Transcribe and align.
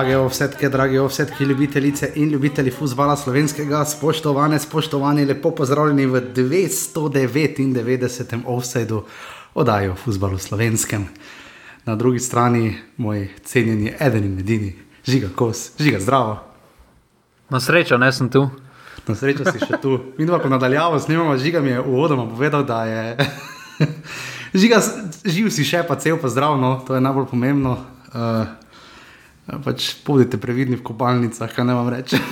Drage 0.00 0.16
ovsetke, 0.16 0.68
drage 0.68 1.00
ovsetke, 1.00 1.44
ljubitelice 1.44 2.12
in 2.14 2.30
ljubitelji 2.30 2.70
futbola 2.70 3.16
slovenskega, 3.16 3.84
spoštovane, 3.84 4.58
spoštovani, 4.58 5.24
lepo 5.24 5.50
pozdravljeni 5.50 6.06
v 6.06 6.20
299. 6.36 8.40
offsajdu 8.46 9.04
oddaji 9.54 9.88
o 9.88 9.94
futbalu 9.94 10.38
slovenskem. 10.38 11.06
Na 11.84 11.96
drugi 11.96 12.18
strani 12.18 12.78
moj 12.96 13.28
cenjeni, 13.44 13.92
edini 14.00 14.26
in 14.26 14.38
edini, 14.38 14.74
žiga 15.04 15.28
kos, 15.36 15.70
žiga 15.78 16.00
zdravo. 16.00 16.40
Na 17.50 17.60
srečo, 17.60 17.98
ne 17.98 18.12
sem 18.12 18.30
tu. 18.30 18.50
Na 19.06 19.14
srečo 19.14 19.44
si 19.52 19.58
še 19.58 19.76
tu. 19.82 20.00
Mi 20.18 20.26
dva, 20.26 20.38
ko 20.40 20.48
nadaljavo 20.48 21.00
snimamo, 21.00 21.36
žiga 21.36 21.60
mi 21.60 21.70
je 21.76 21.80
uvodoma 21.80 22.30
povedal, 22.30 22.64
da 22.64 22.84
je. 22.84 23.16
žiga, 24.64 24.80
živ 25.24 25.50
si 25.52 25.64
še, 25.64 25.82
pa 25.84 25.96
cel 26.00 26.16
pa 26.16 26.28
zdrav, 26.32 26.56
no, 26.56 26.80
to 26.88 26.96
je 26.96 27.04
najbolj 27.04 27.26
pomembno. 27.36 27.76
Uh, 28.16 28.48
pač 29.58 29.94
Pojdite 30.00 30.38
previdni 30.38 30.76
v 30.76 30.82
kopalnicah, 30.82 31.48
kaj 31.48 31.64
ne 31.64 31.74
vam 31.74 31.88
reče. 31.88 32.18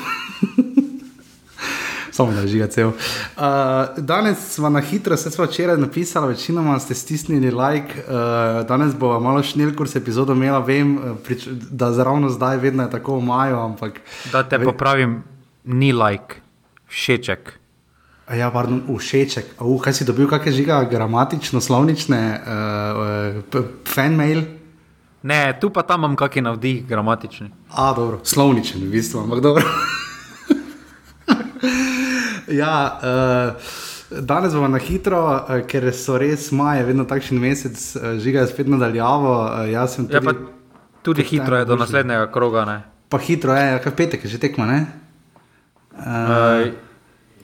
Samo 2.10 2.32
da 2.32 2.46
žiga 2.46 2.66
cel. 2.66 2.88
Uh, 2.88 2.94
danes 3.96 4.38
smo 4.50 4.68
na 4.68 4.80
hitro, 4.80 5.16
se 5.16 5.30
smo 5.30 5.44
včeraj 5.44 5.76
napisali, 5.76 6.28
večinoma 6.28 6.78
ste 6.78 6.94
stisnili 6.94 7.50
like. 7.50 7.94
Uh, 8.00 8.14
danes 8.66 8.94
bo 8.94 9.20
malo 9.20 9.42
šnil, 9.42 9.70
kur 9.76 9.88
se 9.88 9.98
epizodo 9.98 10.32
imela, 10.32 10.58
vem, 10.58 10.96
prič, 11.24 11.46
da 11.70 11.92
ravno 11.94 12.28
zdaj 12.28 12.56
vedno 12.56 12.82
je 12.82 12.90
tako 12.90 13.18
v 13.18 13.22
maju. 13.22 13.56
Ampak, 13.56 14.00
Da 14.32 14.42
te 14.42 14.58
ve- 14.58 14.64
popravim, 14.64 15.22
ni 15.64 15.92
like, 15.92 16.42
všeček. 16.88 17.52
A 18.26 18.34
Ja, 18.34 18.50
pardon, 18.50 18.82
všeček. 18.88 19.54
Uh, 19.60 19.78
kaj 19.80 19.92
si 19.92 20.04
dobil, 20.04 20.26
kakšne 20.26 20.52
žiga, 20.52 20.82
gramatično, 20.84 21.60
slovnične, 21.60 22.20
uh, 22.36 22.44
uh, 23.54 23.64
fanmail? 23.86 24.57
Ne, 25.22 25.58
tu 25.60 25.70
pa 25.70 25.82
tam 25.82 26.00
imam 26.00 26.16
kakšen 26.16 26.44
navdih, 26.44 26.86
gramatični. 26.86 27.50
A, 27.74 27.92
dobro, 27.94 28.20
slovničen, 28.24 28.80
v 28.80 28.90
bistvu, 28.90 29.20
ampak 29.20 29.40
dobro. 29.40 29.64
ja, 32.48 33.00
uh, 33.02 33.52
danes 34.20 34.54
bomo 34.54 34.68
na 34.68 34.78
hitro, 34.78 35.20
uh, 35.26 35.60
ker 35.66 35.90
so 35.92 36.18
res 36.18 36.50
maje, 36.52 36.84
vedno 36.86 37.04
takšen 37.04 37.38
mesec, 37.38 37.74
uh, 37.96 38.14
žiga 38.22 38.40
je 38.40 38.46
spet 38.52 38.68
nadaljavo. 38.70 39.34
Uh, 39.42 39.66
jaz 39.72 39.94
sem 39.96 40.06
Ja, 40.10 40.20
tudi. 40.20 40.26
pa 40.26 40.32
tudi 41.02 41.22
hitro 41.22 41.56
je 41.56 41.64
do 41.64 41.76
naslednjega 41.76 42.30
kroga. 42.32 42.64
Ne? 42.64 42.82
Pa 43.08 43.18
hitro 43.18 43.54
je, 43.54 43.78
kaj 43.82 43.92
v 43.92 43.96
petek 43.96 44.24
je 44.24 44.30
že 44.30 44.38
tekma, 44.38 44.66
ne? 44.66 44.86
Uh, 45.98 46.70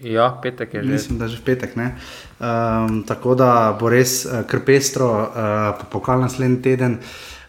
ja, 0.01 0.31
petek 0.43 0.75
je 0.75 0.83
že. 0.83 0.89
Mislim, 0.89 1.19
da 1.19 1.29
že 1.29 1.37
v 1.37 1.43
petek. 1.45 1.77
ne. 1.77 1.95
Um, 2.39 3.03
tako 3.03 3.35
da 3.35 3.73
bo 3.75 3.89
res 3.89 4.27
uh, 4.27 4.47
kar 4.47 4.61
pestro, 4.63 5.11
uh, 5.11 5.85
pokal 5.91 6.21
naslednji 6.21 6.63
teden. 6.63 6.99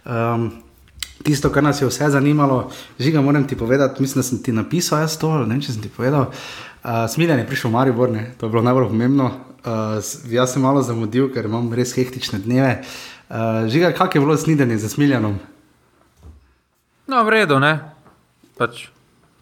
Um, 0.05 0.51
tisto, 1.23 1.49
kar 1.49 1.63
nas 1.63 1.81
je 1.81 1.87
vse 1.87 2.09
zanimalo, 2.13 2.69
žiga, 2.99 3.21
moram 3.21 3.47
ti 3.47 3.57
povedati, 3.57 4.01
mislim, 4.01 4.19
da 4.19 4.23
sem 4.23 4.43
ti 4.43 4.51
napisal 4.51 4.99
jaz 5.01 5.17
to, 5.17 5.31
ne 5.45 5.55
vem, 5.55 5.61
če 5.61 5.73
sem 5.73 5.81
ti 5.81 5.89
povedal. 5.89 6.29
Uh, 6.85 7.05
Smiljan 7.09 7.41
je 7.41 7.47
prišel 7.49 7.71
v 7.71 7.73
Maribor, 7.73 8.11
ne? 8.13 8.29
to 8.37 8.45
je 8.45 8.53
bilo 8.53 8.61
najbolj 8.61 8.87
pomembno. 8.93 9.31
Uh, 9.65 9.97
jaz 10.29 10.53
sem 10.53 10.61
malo 10.61 10.83
zamudil, 10.85 11.31
ker 11.33 11.49
imam 11.49 11.73
res 11.73 11.95
hektične 11.97 12.39
dneve. 12.45 12.83
Uh, 13.25 13.65
žiga, 13.65 13.89
kak 13.97 14.15
je 14.15 14.21
bilo 14.21 14.37
snidenje 14.37 14.77
za 14.77 14.89
Smiljanom? 14.89 15.39
No, 17.09 17.23
v 17.25 17.29
redu, 17.29 17.57
ne. 17.59 17.79
Pač, 18.57 18.87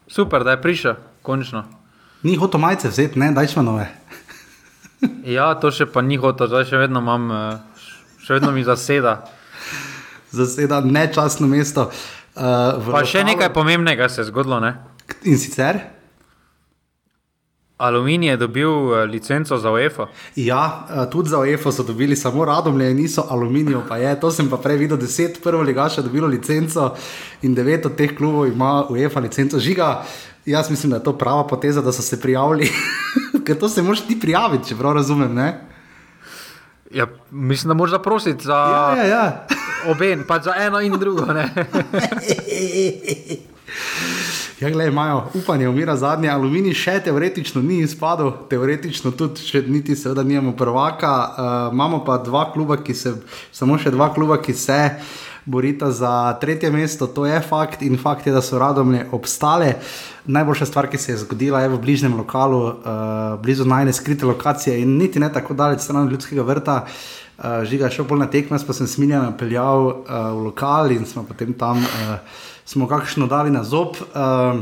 super, 0.07 0.43
da 0.47 0.55
je 0.55 0.63
prišel, 0.63 0.95
končno. 1.21 1.67
Ni 2.23 2.39
hotel 2.39 2.63
majice 2.63 2.87
vzeti, 2.87 3.19
ne, 3.19 3.33
dajš 3.35 3.59
manove. 3.59 3.91
Ja, 5.27 5.51
to 5.59 5.67
še 5.71 5.83
pa 5.91 5.99
ni 5.99 6.15
hotel, 6.15 6.47
zdaj 6.47 6.69
še 6.69 6.79
vedno 6.79 7.01
imam, 7.03 7.27
eh, 7.31 7.83
še 8.23 8.39
vedno 8.39 8.53
mi 8.55 8.63
zaseda. 8.63 9.27
Zaseda 10.33 10.81
nečasno 10.81 11.47
mesto. 11.47 11.89
Uh, 12.35 12.41
Pa 12.91 13.03
še 13.05 13.21
lokalu. 13.21 13.27
nekaj 13.29 13.53
pomembnega 13.53 14.09
se 14.09 14.21
je 14.21 14.25
zgodilo, 14.31 14.59
ne. 14.59 14.73
In 15.23 15.37
sicer? 15.37 15.77
Aluminij 17.77 18.29
je 18.29 18.37
dobil 18.37 18.69
eh, 18.69 19.05
licenco 19.05 19.57
za 19.57 19.71
UEFA. 19.71 20.07
Ja, 20.35 20.87
eh, 20.89 21.09
tudi 21.11 21.29
za 21.29 21.39
UEFA 21.39 21.71
so 21.71 21.83
dobili 21.83 22.15
samo 22.15 22.45
radomlje, 22.45 22.93
niso 22.93 23.25
aluminijo, 23.29 23.81
pa 23.89 23.97
je. 23.97 24.13
To 24.19 24.31
sem 24.31 24.49
pa 24.49 24.57
prej 24.57 24.77
videl, 24.77 24.97
deset 24.97 25.41
prvo 25.43 25.61
ligaša 25.61 26.01
dobilo 26.01 26.27
licenco 26.27 26.93
in 27.41 27.53
devet 27.55 27.85
od 27.85 27.95
teh 27.95 28.13
klubov 28.17 28.47
ima 28.47 28.85
UEFA 28.89 29.19
licenco. 29.19 29.59
Žiga, 29.59 30.03
jaz 30.45 30.69
mislim, 30.69 30.89
da 30.89 31.01
je 31.01 31.03
to 31.03 31.17
prava 31.17 31.47
poteza, 31.47 31.81
da 31.81 31.91
so 31.91 32.01
se 32.01 32.21
prijavili. 32.21 32.69
Ker 33.45 33.59
to 33.59 33.69
se 33.69 33.81
moraš 33.81 34.05
ti 34.07 34.19
prijaviti, 34.19 34.69
če 34.69 34.75
prav 34.79 34.93
razumem. 34.93 35.33
Ne? 35.35 35.49
Ja, 36.91 37.07
mislim, 37.31 37.67
da 37.67 37.73
moraš 37.73 37.91
zaprositi 37.91 38.43
za 38.43 38.53
Ja, 38.53 38.95
ja, 38.97 39.05
ja. 39.05 39.47
Obe, 39.91 40.17
pač 40.27 40.43
za 40.43 40.53
eno 40.65 40.81
in 40.81 40.99
drugo. 40.99 41.25
Ja, 44.63 44.69
gledaj, 44.69 44.87
imajo 44.87 45.23
upanje, 45.33 45.67
umira 45.67 45.95
zadnji 45.95 46.29
aluminij, 46.29 46.75
še 46.77 46.93
teoretično 47.03 47.61
ni 47.61 47.81
izpadel, 47.83 48.29
teoretično 48.47 49.11
tudi, 49.11 49.43
še 49.43 49.59
niti 49.67 49.95
seveda 49.99 50.23
nimamo 50.23 50.53
prvaka. 50.55 51.11
Uh, 51.11 51.73
imamo 51.73 51.99
pa 52.05 52.15
dva 52.23 52.45
kluba, 52.53 52.77
ki 52.79 52.95
se, 52.95 53.11
samo 53.51 53.75
še 53.81 53.91
dva 53.91 54.07
kluba, 54.15 54.37
ki 54.39 54.55
se 54.55 54.77
borita 55.43 55.89
za 55.91 56.37
tretje 56.39 56.71
mesto, 56.71 57.09
to 57.11 57.25
je 57.27 57.41
fakt 57.43 57.83
in 57.83 57.99
fakt 57.99 58.29
je, 58.29 58.31
da 58.31 58.39
so 58.45 58.61
radomlje 58.61 59.07
obstale. 59.11 59.73
Najboljša 60.31 60.69
stvar, 60.69 60.87
ki 60.87 61.01
se 61.01 61.11
je 61.11 61.17
zgodila, 61.25 61.65
je 61.65 61.73
v 61.73 61.81
bližnjem 61.83 62.15
lokalu, 62.21 62.61
uh, 62.63 63.35
blizu 63.43 63.67
najne 63.67 63.91
skrite 63.91 64.29
lokacije 64.29 64.77
in 64.79 64.95
niti 65.01 65.19
ne 65.19 65.27
tako 65.33 65.59
daleč 65.59 65.83
stran 65.83 66.05
od 66.05 66.15
ljudskega 66.15 66.47
vrta. 66.47 66.85
Uh, 66.85 67.22
žiga 67.65 67.89
je 67.89 67.97
šel 67.97 68.05
bolj 68.05 68.19
na 68.19 68.29
tekmo, 68.31 68.57
pa 68.67 68.73
sem 68.73 68.87
smiljeno 68.87 69.33
peljal 69.37 69.87
uh, 69.87 69.95
v 70.33 70.47
lokal 70.49 70.91
in 70.91 71.05
smo 71.05 71.23
potem 71.27 71.53
tam. 71.53 71.81
Uh, 71.81 72.17
smo 72.65 72.87
kakšno 72.87 73.27
dali 73.27 73.51
na 73.51 73.63
zob 73.63 73.97
uh, 73.99 74.59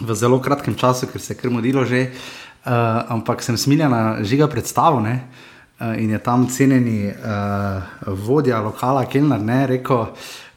v 0.00 0.14
zelo 0.14 0.40
kratkem 0.40 0.74
času, 0.74 1.08
ker 1.12 1.20
se 1.20 1.34
je 1.34 1.38
krmodilo 1.38 1.84
že, 1.84 2.08
uh, 2.08 2.72
ampak 3.08 3.42
sem 3.42 3.56
smiljena 3.56 4.22
žiga 4.22 4.48
predstavo 4.48 5.00
ne? 5.00 5.28
Uh, 5.80 5.98
in 5.98 6.10
je 6.10 6.18
tam 6.18 6.48
cenjeni 6.48 7.10
uh, 7.10 7.82
vodja 8.06 8.60
lokala 8.60 9.04
Kelner 9.06 9.40
ne, 9.40 9.66
rekel, 9.66 10.08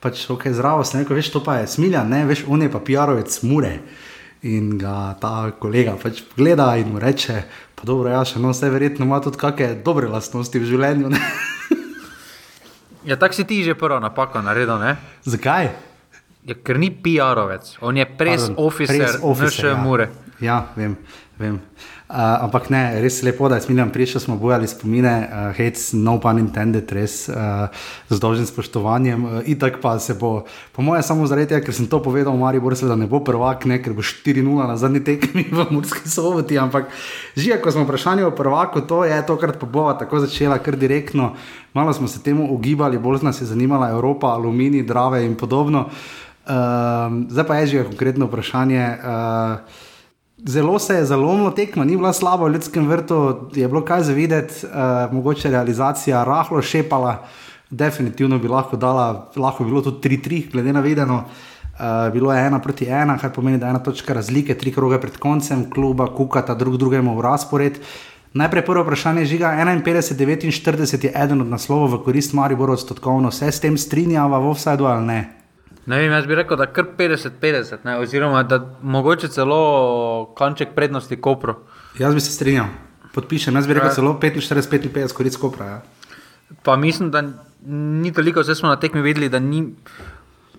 pač 0.02 0.26
ok, 0.30 0.48
zdravo, 0.50 0.84
sem 0.84 1.04
rekel, 1.04 1.18
veš, 1.18 1.30
to 1.34 1.44
pa 1.46 1.60
je 1.62 1.68
smiljan, 1.68 2.10
ne, 2.10 2.24
veš, 2.26 2.46
on 2.50 2.62
je 2.62 2.72
pa 2.72 2.80
PR-ovec 2.82 3.42
mure. 3.46 3.76
In 4.42 4.78
ga 4.82 5.14
ta 5.22 5.52
kolega 5.60 5.94
pač 6.02 6.24
pogleda 6.26 6.72
in 6.82 6.96
mu 6.96 7.00
reče, 7.00 7.44
pa 7.78 7.86
dobro, 7.86 8.10
ja, 8.10 8.24
še 8.26 8.42
no, 8.42 8.56
vse 8.56 8.72
verjetno 8.74 9.06
ima 9.06 9.20
tudi 9.22 9.38
kakšne 9.38 9.84
dobre 9.86 10.10
lastnosti 10.10 10.58
v 10.58 10.66
življenju. 10.66 11.14
Ja, 13.02 13.18
tako 13.18 13.34
si 13.34 13.44
ti 13.50 13.64
že 13.66 13.74
prvo 13.74 13.98
napako 13.98 14.42
naredil, 14.46 14.78
ne? 14.78 14.94
Zakaj? 15.26 15.72
Ja, 16.46 16.54
ker 16.54 16.78
ni 16.78 16.92
PR-ovec, 16.94 17.78
on 17.82 17.98
je 17.98 18.06
press 18.06 18.46
Pardon, 18.50 18.66
officer, 18.66 18.98
press 18.98 19.18
officer, 19.22 19.66
naše 19.66 19.68
ja. 19.68 19.78
mure. 19.82 20.06
Ja, 20.42 20.58
vem. 20.76 20.98
vem. 21.38 21.58
Uh, 22.12 22.44
ampak 22.44 22.68
ne, 22.68 23.00
res 23.00 23.22
je 23.22 23.26
lepo, 23.30 23.48
da 23.48 23.56
je 23.56 23.64
Smiljan 23.64 23.88
prišel, 23.88 24.20
smo 24.20 24.36
bojali 24.36 24.68
spomine, 24.68 25.14
uh, 25.24 25.56
hate, 25.56 25.80
no 25.96 26.18
pun 26.20 26.42
intended, 26.42 26.90
res 26.92 27.30
uh, 27.32 27.72
z 28.12 28.18
dolžnim 28.20 28.44
spoštovanjem. 28.50 29.22
Uh, 29.24 29.38
itak 29.48 29.78
pa 29.80 29.96
se 29.96 30.12
bo, 30.20 30.44
po 30.76 30.84
mojem, 30.84 31.06
samo 31.08 31.24
zaradi 31.24 31.54
tega, 31.54 31.64
ker 31.64 31.72
sem 31.72 31.88
to 31.88 32.02
povedal, 32.04 32.36
Maribor 32.36 32.76
seveda 32.76 32.98
ne 33.00 33.08
bo 33.08 33.22
prvak, 33.24 33.64
ne, 33.64 33.78
ker 33.80 33.96
bo 33.96 34.04
4-0 34.04 34.44
na 34.44 34.76
zadnji 34.76 35.00
tekmi 35.08 35.46
v 35.56 35.64
Murski 35.72 36.04
soboti, 36.12 36.60
ampak 36.60 36.92
že, 37.32 37.56
ko 37.64 37.72
smo 37.72 37.86
vprašali 37.88 38.28
o 38.28 38.34
prvaku, 38.36 38.84
to 38.84 39.08
je 39.08 39.16
tokrat 39.24 39.56
pa 39.56 39.70
bova 39.72 39.94
tako 39.96 40.20
začela, 40.20 40.60
kar 40.60 40.76
direktno. 40.76 41.32
Malo 41.72 41.96
smo 41.96 42.12
se 42.12 42.20
temu 42.20 42.50
ugibali, 42.52 43.00
bolj 43.00 43.24
nas 43.24 43.40
je 43.40 43.48
zanimala 43.48 43.88
Evropa, 43.96 44.36
aluminij, 44.36 44.84
drave 44.84 45.24
in 45.24 45.40
podobno. 45.40 45.88
Uh, 46.44 47.24
zdaj 47.32 47.48
pa 47.48 47.64
je 47.64 47.72
že 47.72 47.88
konkretno 47.88 48.28
vprašanje. 48.28 48.84
Uh, 49.00 49.88
Zelo 50.46 50.80
se 50.80 50.96
je 50.96 51.06
zalomilo 51.06 51.52
tekmo, 51.52 51.84
ni 51.84 51.98
bila 51.98 52.14
slaba 52.14 52.48
v 52.48 52.54
ljudskem 52.54 52.88
vrtu, 52.90 53.50
je 53.54 53.68
bilo 53.68 53.84
kaj 53.86 54.04
za 54.04 54.14
videti, 54.14 54.66
uh, 54.66 55.14
mogoče 55.14 55.50
realizacija 55.50 56.24
rahlo 56.24 56.62
šepala, 56.62 57.28
definitivno 57.70 58.40
bi 58.40 58.48
lahko 58.48 58.78
dala, 58.78 59.30
lahko 59.36 59.64
bi 59.64 59.70
bilo 59.70 59.82
tudi 59.82 60.18
3-3, 60.18 60.52
glede 60.52 60.74
na 60.74 60.80
videno. 60.80 61.16
Uh, 61.16 62.14
bilo 62.14 62.34
je 62.34 62.48
ena 62.48 62.60
proti 62.60 62.86
ena, 62.86 63.18
kar 63.18 63.32
pomeni, 63.34 63.58
da 63.58 63.66
je 63.66 63.70
ena 63.70 63.84
točka 63.84 64.14
razlike, 64.14 64.58
tri 64.58 64.74
kroge 64.74 64.98
pred 65.02 65.18
koncem, 65.18 65.70
kluba 65.70 66.08
kukata 66.16 66.56
drug 66.56 66.78
drugemu 66.78 67.16
v 67.18 67.22
razpored. 67.22 67.78
Najprej 68.34 68.66
prvo 68.66 68.84
vprašanje 68.84 69.26
žiga 69.26 69.54
51-49 69.86 71.06
je 71.06 71.12
eden 71.16 71.42
od 71.42 71.48
naslovov 71.48 71.94
v 71.94 72.04
korist 72.04 72.34
Mariboru 72.34 72.74
odstotkovno, 72.74 73.32
se 73.32 73.52
s 73.52 73.60
tem 73.60 73.78
strinjava 73.78 74.40
v 74.40 74.50
offsajdu 74.50 74.86
ali 74.86 75.06
ne? 75.06 75.41
Ne 75.86 75.98
vem, 75.98 76.12
jaz 76.14 76.26
bi 76.30 76.36
rekel, 76.36 76.58
da 76.58 76.66
kar 76.70 76.86
50-50, 76.98 77.78
ne, 77.84 77.96
oziroma 77.98 78.44
da 78.44 78.60
mogoče 78.82 79.28
celo 79.28 80.34
kanček 80.38 80.76
prednosti 80.76 81.18
Kopru. 81.22 81.56
Jaz 82.00 82.14
bi 82.14 82.22
se 82.22 82.32
strinjal, 82.32 82.68
podpišem, 83.14 83.56
jaz 83.56 83.68
bi 83.68 83.74
rekel 83.74 83.90
Ja. 83.90 83.94
celo 83.96 84.14
45-55 84.22 85.14
korist 85.14 85.40
kopra. 85.42 85.66
Ja. 85.66 85.82
Pa 86.64 86.76
mislim, 86.76 87.12
da 87.12 87.24
ni 87.66 88.14
toliko, 88.14 88.44
zdaj 88.44 88.56
smo 88.56 88.70
na 88.70 88.76
tekmi 88.80 89.02
videli, 89.02 89.30
da 89.30 89.40
ni 89.40 89.74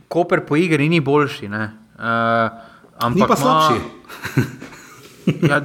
Koper 0.08 0.40
po 0.46 0.56
igri 0.56 0.88
ni 0.88 1.00
boljši. 1.00 1.48
Ne. 1.48 1.70
Uh, 1.94 2.02
ampak 2.98 3.16
Ni 3.16 3.28
pa 3.28 3.36
slabši. 3.36 3.80
Ja, 5.26 5.60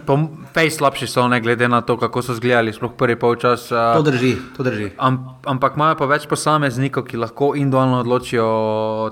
Pej 0.53 0.71
slabši 0.71 1.07
so, 1.07 1.27
ne 1.27 1.41
glede 1.41 1.67
na 1.67 1.81
to, 1.81 1.97
kako 1.97 2.21
so 2.21 2.33
zgledali, 2.33 2.73
sploh 2.73 2.93
prvi 2.97 3.15
polčas. 3.19 3.69
To 3.69 3.99
Uh, 3.99 4.05
drži, 4.05 4.35
to 4.57 4.63
drži. 4.63 4.91
am, 4.97 5.37
ampak 5.45 5.75
imajo 5.75 5.97
pa 5.97 6.05
več 6.05 6.27
posameznikov, 6.27 7.05
ki 7.05 7.17
lahko 7.17 7.53
individualno 7.55 7.99
odločijo 8.01 8.47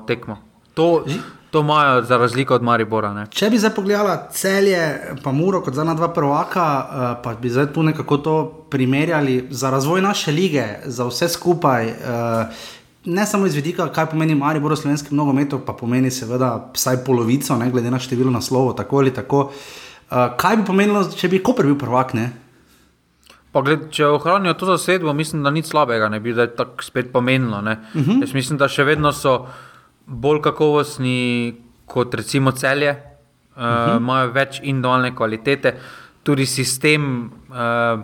tekmo. 0.07 0.37
To, 0.73 1.05
to 1.51 1.61
imajo 1.61 2.03
za 2.03 2.17
razliko 2.17 2.55
od 2.55 2.63
Maribora. 2.63 3.13
Ne. 3.13 3.27
Če 3.29 3.49
bi 3.49 3.59
zdaj 3.61 3.75
pogledala 3.75 4.15
celje, 4.31 4.81
pa 5.23 5.31
Muro 5.31 5.61
kot 5.61 5.73
zadnja 5.73 5.93
dva 5.93 6.09
prvaka, 6.13 6.65
uh, 6.65 7.05
pa 7.23 7.35
bi 7.41 7.49
zdaj 7.49 7.73
tu 7.73 7.83
nekako 7.83 8.17
to 8.17 8.35
primerjali 8.69 9.47
za 9.49 9.69
razvoj 9.69 10.01
naše 10.01 10.31
lige, 10.31 10.65
za 10.85 11.05
vse 11.05 11.29
skupaj. 11.29 11.93
Uh, 11.93 12.73
Ne 13.05 13.21
samo 13.29 13.45
iz 13.45 13.53
vidika, 13.53 13.85
kaj 13.93 14.07
pomeni 14.09 14.33
Maribor 14.33 14.73
v 14.73 14.79
slovenskem 14.81 15.13
nogometu, 15.13 15.59
pa 15.61 15.75
pomeni 15.77 16.09
seveda 16.09 16.71
vsaj 16.73 17.03
polovico, 17.05 17.53
ne 17.53 17.67
glede 17.69 17.91
na 17.93 17.99
število 18.01 18.31
naslovov, 18.33 18.73
tako 18.73 18.97
ali 18.97 19.13
tako. 19.13 19.43
Uh, 19.45 19.84
kaj 20.09 20.57
bi 20.57 20.65
pomenilo, 20.65 21.03
če 21.15 21.29
bi 21.29 21.41
Koper 21.43 21.65
bil 21.65 21.77
prvak? 21.79 22.13
Gled, 23.55 23.87
če 23.95 24.07
ohranijo 24.11 24.53
to 24.59 24.67
zasedbo, 24.67 25.13
mislim, 25.15 25.43
da 25.43 25.51
nič 25.51 25.69
slabega 25.71 26.09
ne 26.11 26.19
bi 26.19 26.33
tako 26.35 26.83
spet 26.83 27.11
pomenilo. 27.13 27.57
Uh 27.59 27.63
Mhm. 27.63 28.11
-huh. 28.11 28.21
Jaz 28.21 28.33
mislim, 28.33 28.57
da 28.57 28.67
še 28.67 28.83
vedno 28.83 29.11
so 29.11 29.47
bolj 30.05 30.41
kakovostni 30.41 31.55
kot 31.85 32.13
recimo 32.13 32.51
celje, 32.51 32.91
uh, 32.91 33.63
uh 33.63 33.63
-huh. 33.63 33.97
imajo 33.97 34.31
več 34.31 34.59
individualne 34.63 35.15
kvalitete, 35.15 35.75
tudi 36.23 36.45
sistem, 36.45 37.31
uh, 37.49 38.01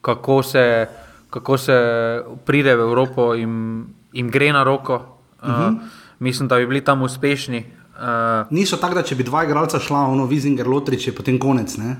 kako, 0.00 0.42
se, 0.42 0.86
kako 1.30 1.58
se 1.58 1.74
pride 2.44 2.76
v 2.76 2.80
Evropo, 2.80 3.34
jim, 3.34 3.86
jim 4.12 4.30
gre 4.30 4.52
na 4.52 4.62
roko. 4.62 4.94
Uh, 5.42 5.48
uh 5.48 5.54
-huh. 5.54 5.78
Mislim, 6.18 6.48
da 6.48 6.56
bi 6.56 6.66
bili 6.66 6.80
tam 6.80 7.02
uspešni. 7.02 7.75
Uh, 7.96 8.46
Niso 8.50 8.76
tako, 8.76 8.94
da 8.94 9.02
če 9.02 9.14
bi 9.14 9.24
dva 9.24 9.44
igralca 9.44 9.78
šla, 9.78 9.98
ono 10.06 10.26
Vizinger, 10.26 10.66
Lotrič 10.68 11.06
je 11.06 11.14
potem 11.14 11.38
konec. 11.38 11.76
Ne? 11.76 11.96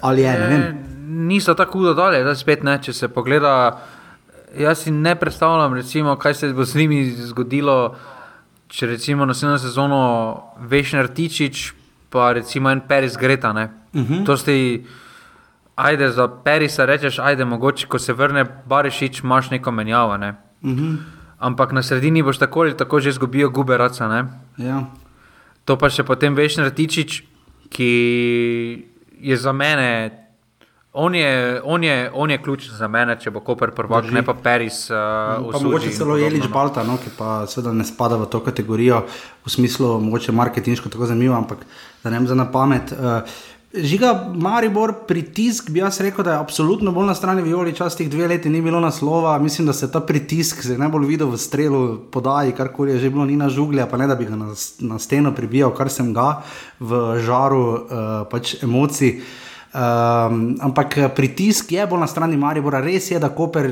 Ali 0.00 0.22
je, 0.22 0.38
ne 0.38 0.46
vem. 0.46 0.60
E, 0.60 0.74
niso 1.06 1.54
tako 1.54 1.78
hudo 1.78 1.94
dalje, 1.94 2.24
da 2.24 2.34
spet 2.34 2.62
ne, 2.62 2.78
če 2.82 2.92
se 2.92 3.08
pogleda. 3.08 3.80
Jaz 4.58 4.78
si 4.78 4.90
ne 4.90 5.16
predstavljam, 5.16 5.74
recimo, 5.74 6.16
kaj 6.16 6.34
se 6.34 6.52
bo 6.52 6.64
z 6.64 6.76
njimi 6.76 7.00
zgodilo, 7.10 7.94
če 8.68 8.86
recimo 8.86 9.26
naslednjo 9.26 9.58
sezono 9.58 10.00
Vešner 10.60 11.08
Tičič, 11.08 11.72
pa 12.10 12.32
recimo 12.32 12.70
en 12.70 12.80
Peris 12.80 13.16
Greta. 13.16 13.50
Uh 13.50 14.00
Mhm. 14.00 14.14
-huh. 14.14 14.26
To 14.26 14.36
ste, 14.36 14.80
ajde 15.76 16.10
za 16.10 16.28
Perisa 16.28 16.84
rečeš, 16.84 17.18
ajde 17.18 17.44
mogoče, 17.44 17.86
ko 17.86 17.98
se 17.98 18.12
vrne 18.12 18.44
Barišič, 18.66 19.20
imaš 19.20 19.50
neko 19.50 19.70
menjavo. 19.70 20.16
Ne? 20.16 20.34
Uh 20.62 20.70
-huh. 20.70 20.96
Ampak 21.38 21.72
na 21.72 21.82
sredini 21.82 22.22
boš 22.22 22.38
tako 22.38 22.60
ali 22.64 22.76
tako 22.76 23.00
že 23.00 23.12
izgubil 23.12 23.50
Guberaca. 23.50 24.08
Ne? 24.08 24.24
ja. 24.56 24.86
To 25.66 25.74
pa 25.74 25.90
še 25.90 26.06
potem 26.06 26.30
Vešner 26.34 26.70
Tičič, 26.70 27.24
ki 27.74 27.90
je 29.18 29.36
za 29.36 29.50
mene. 29.52 30.22
On 30.96 31.12
je, 31.14 31.60
on, 31.64 31.82
je, 31.84 32.10
on 32.14 32.30
je 32.30 32.38
ključ 32.38 32.68
za 32.72 32.88
mene, 32.88 33.18
če 33.20 33.28
bo 33.34 33.42
Koper 33.44 33.74
prvak, 33.76 34.06
Drži. 34.06 34.14
ne 34.14 34.22
pa 34.24 34.32
Peris. 34.32 34.86
Uh, 34.88 35.50
Pa 35.52 35.58
mogoče 35.60 35.90
celo 35.92 36.16
Jelič 36.16 36.46
Balta, 36.48 36.86
no, 36.88 36.96
ki 37.02 37.12
pa 37.18 37.42
seveda 37.50 37.74
ne 37.76 37.84
spada 37.84 38.16
v 38.16 38.30
to 38.32 38.40
kategorijo, 38.40 39.02
v 39.44 39.52
smislu 39.52 39.98
mogoče 40.06 40.32
marketinško 40.32 40.88
tako 40.88 41.10
zanimivo, 41.10 41.34
ampak 41.36 41.66
da 42.00 42.14
ne 42.14 42.22
vem 42.22 42.30
za 42.30 42.38
na 42.38 42.46
pamet. 42.48 42.94
Uh, 42.96 43.28
Žiga 43.76 44.32
Maribor, 44.34 44.92
pritisk 45.08 45.68
bi 45.70 45.82
jaz 45.82 46.00
rekel, 46.00 46.24
da 46.24 46.32
je 46.32 46.38
absolutno 46.38 46.92
bolj 46.92 47.06
na 47.10 47.14
strani 47.14 47.42
Violi, 47.42 47.74
čas 47.76 47.96
teh 47.96 48.08
dve 48.08 48.28
leti 48.28 48.48
ni 48.48 48.62
bilo 48.62 48.80
naslova. 48.80 49.38
Mislim, 49.38 49.66
da 49.66 49.72
se 49.72 49.90
ta 49.92 50.00
pritisk 50.00 50.64
je 50.64 50.78
najbolj 50.78 51.06
videl 51.06 51.28
v 51.28 51.38
strelu, 51.38 51.80
podaji, 52.12 52.54
karkoli 52.56 52.92
je 52.92 52.98
že 52.98 53.10
bilo, 53.10 53.24
ni 53.24 53.36
na 53.36 53.48
žuglja, 53.48 53.86
pa 53.86 53.96
ne 53.96 54.06
da 54.06 54.14
bi 54.14 54.24
ga 54.24 54.36
na, 54.36 54.54
na 54.80 54.98
steno 54.98 55.34
pribijal, 55.34 55.74
kar 55.76 55.90
sem 55.92 56.14
ga 56.14 56.42
v 56.80 57.20
žaru 57.20 57.64
uh, 57.64 57.80
pač 58.30 58.56
emocij. 58.62 59.20
Um, 59.76 60.56
ampak 60.60 60.96
pritisk 61.12 61.72
je 61.72 61.86
bolj 61.86 62.00
na 62.00 62.08
strani 62.08 62.36
Maribora. 62.36 62.80
Res 62.80 63.10
je, 63.10 63.20
da 63.20 63.28
Koper, 63.28 63.68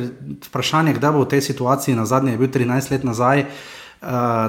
vprašanje, 0.51 0.99
kdaj 0.99 1.17
bo 1.17 1.25
v 1.25 1.33
tej 1.33 1.41
situaciji, 1.49 1.97
na 1.97 2.05
zadnje 2.05 2.37
je 2.37 2.43
bil 2.45 2.53
13 2.53 2.93
let 2.93 3.09
nazaj, 3.09 3.47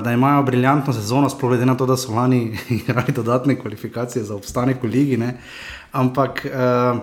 da 0.03 0.11
imajo 0.11 0.43
briljantno 0.43 0.93
sezono, 0.93 1.29
sploh 1.29 1.49
glede 1.49 1.65
na 1.65 1.77
to, 1.77 1.85
da 1.85 1.97
so 1.97 2.13
lani 2.13 2.57
igrali 2.69 3.13
dodatne 3.15 3.59
kvalifikacije 3.59 4.23
za 4.23 4.35
obstanek 4.35 4.83
v 4.83 4.87
ligi. 4.87 5.17
Ne? 5.17 5.37
Ampak 5.91 6.45
uh, 6.45 6.99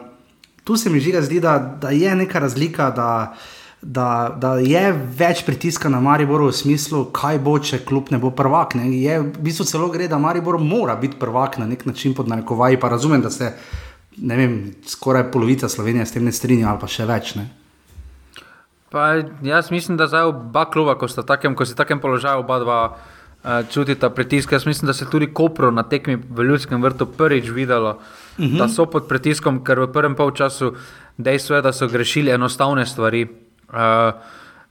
tu 0.64 0.76
se 0.76 0.90
mi 0.90 1.00
že 1.00 1.22
zdi, 1.22 1.40
da, 1.40 1.58
da 1.58 1.90
je 1.90 2.14
neka 2.16 2.38
razlika. 2.38 2.90
Da, 2.90 3.34
Da, 3.82 4.36
da 4.38 4.52
je 4.62 4.92
več 5.18 5.40
pritiska 5.42 5.88
na 5.90 5.98
Mariboru 6.00 6.46
v 6.46 6.54
smislu, 6.54 7.00
kaj 7.10 7.40
bo, 7.42 7.56
če 7.58 7.80
klub 7.82 8.12
ne 8.14 8.18
bo 8.22 8.30
prvak. 8.30 8.76
Ne? 8.78 8.84
Je, 8.94 9.16
v 9.18 9.42
bistvu 9.42 9.66
celo 9.66 9.88
gre, 9.90 10.06
da 10.06 10.20
Maribor 10.22 10.54
mora 10.62 10.94
biti 10.96 11.18
prvak 11.18 11.58
na 11.58 11.66
nek 11.66 11.82
način 11.86 12.14
pod 12.14 12.30
narekovaji. 12.30 12.78
Pa 12.78 12.92
razumem, 12.94 13.24
da 13.26 13.30
se 13.30 13.50
ne 14.22 14.36
vem, 14.36 14.54
skoraj 14.86 15.32
polovica 15.34 15.68
Slovenije 15.68 16.06
s 16.06 16.14
tem 16.14 16.24
ne 16.24 16.32
strinja, 16.32 16.68
ali 16.70 16.78
pa 16.78 16.86
še 16.86 17.08
več. 17.10 17.34
Ne? 17.34 17.48
Pa, 18.92 19.22
jaz 19.42 19.70
mislim, 19.70 19.96
da 19.96 20.06
zdaj 20.06 20.22
oba 20.22 20.64
kluba, 20.70 20.94
ko 21.00 21.08
sta 21.08 21.22
takem, 21.24 21.54
ko 21.56 21.64
si 21.64 21.72
v 21.72 21.80
takem 21.80 22.00
položaju, 22.00 22.42
oba 22.44 22.58
dva 22.60 22.80
uh, 22.92 23.62
čutita 23.72 24.10
pritisk. 24.12 24.52
Jaz 24.52 24.66
mislim, 24.68 24.86
da 24.86 24.92
se 24.92 25.08
tudi 25.10 25.32
Kopro 25.32 25.70
na 25.70 25.82
tekmi 25.82 26.18
v 26.20 26.44
Ljudskem 26.44 26.82
vrtu 26.82 27.06
prvič 27.06 27.48
videlo, 27.48 27.90
uh 27.90 28.44
-huh. 28.44 28.58
da 28.58 28.68
so 28.68 28.86
pod 28.86 29.08
pritiskom, 29.08 29.64
ker 29.64 29.80
v 29.80 29.92
prvem 29.92 30.14
polčasu 30.14 30.74
dejstvo 31.16 31.56
je, 31.56 31.62
da 31.62 31.72
so 31.72 31.88
grešili 31.88 32.30
enostavne 32.30 32.86
stvari. 32.86 33.26
Uh, 33.68 34.12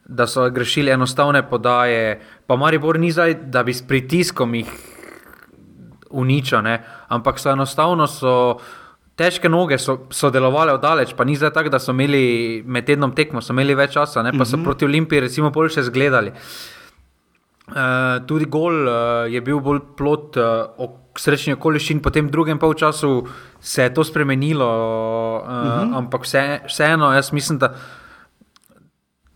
Da 0.04 0.26
so 0.26 0.50
grešili 0.50 0.90
enostavne 0.90 1.48
podaje, 1.48 2.20
pa 2.46 2.56
Maribor 2.56 2.98
ni 2.98 3.12
zdaj, 3.12 3.34
da 3.34 3.62
bi 3.62 3.74
s 3.74 3.86
pritiskom 3.86 4.54
jih 4.54 4.66
uničil, 6.10 6.62
ne? 6.62 6.82
ampak 7.08 7.38
so 7.38 7.50
enostavno 7.50 8.06
so 8.06 8.58
težke 9.22 9.50
noge, 9.52 9.78
so, 9.78 10.02
so 10.10 10.30
delovale 10.34 10.74
oddaleč, 10.74 11.14
pa 11.16 11.26
ni 11.28 11.38
zdaj 11.38 11.54
tako, 11.54 11.72
da 11.72 11.80
so 11.82 11.94
imeli 11.94 12.62
med 12.66 12.88
tednom 12.88 13.14
tekmo, 13.14 13.42
so 13.42 13.54
imeli 13.54 13.78
več 13.78 13.94
časa, 13.94 14.24
ne? 14.26 14.34
pa 14.34 14.48
so 14.48 14.60
proti 14.64 14.88
Olimpiji 14.88 15.28
recimo 15.28 15.52
bolj 15.54 15.76
še 15.76 15.86
zgledali. 15.90 16.34
Uh, 17.72 18.18
tudi 18.28 18.48
gol 18.50 18.82
uh, 18.84 19.30
je 19.30 19.40
bil 19.40 19.62
bolj 19.62 19.80
plot 19.96 20.36
uh, 20.42 20.90
srečnih 21.16 21.56
okoliščin, 21.56 22.02
potem 22.04 22.26
v 22.26 22.34
drugem 22.34 22.58
polčasu 22.60 23.22
se 23.62 23.86
je 23.86 23.92
to 23.94 24.04
spremenilo, 24.04 24.66
uh, 24.66 25.40
uh 25.40 25.66
-huh. 25.70 25.96
ampak 26.02 26.26
vse, 26.26 26.42
vseeno 26.66 27.12
jaz 27.14 27.32
mislim, 27.32 27.58
da 27.62 27.74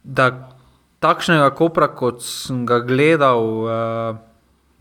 da 0.07 0.31
takšnega 1.03 1.51
kopra, 1.59 1.89
kot 1.95 2.23
sem 2.25 2.63
ga 2.67 2.79
gledal, 2.87 3.43
uh, 3.67 4.19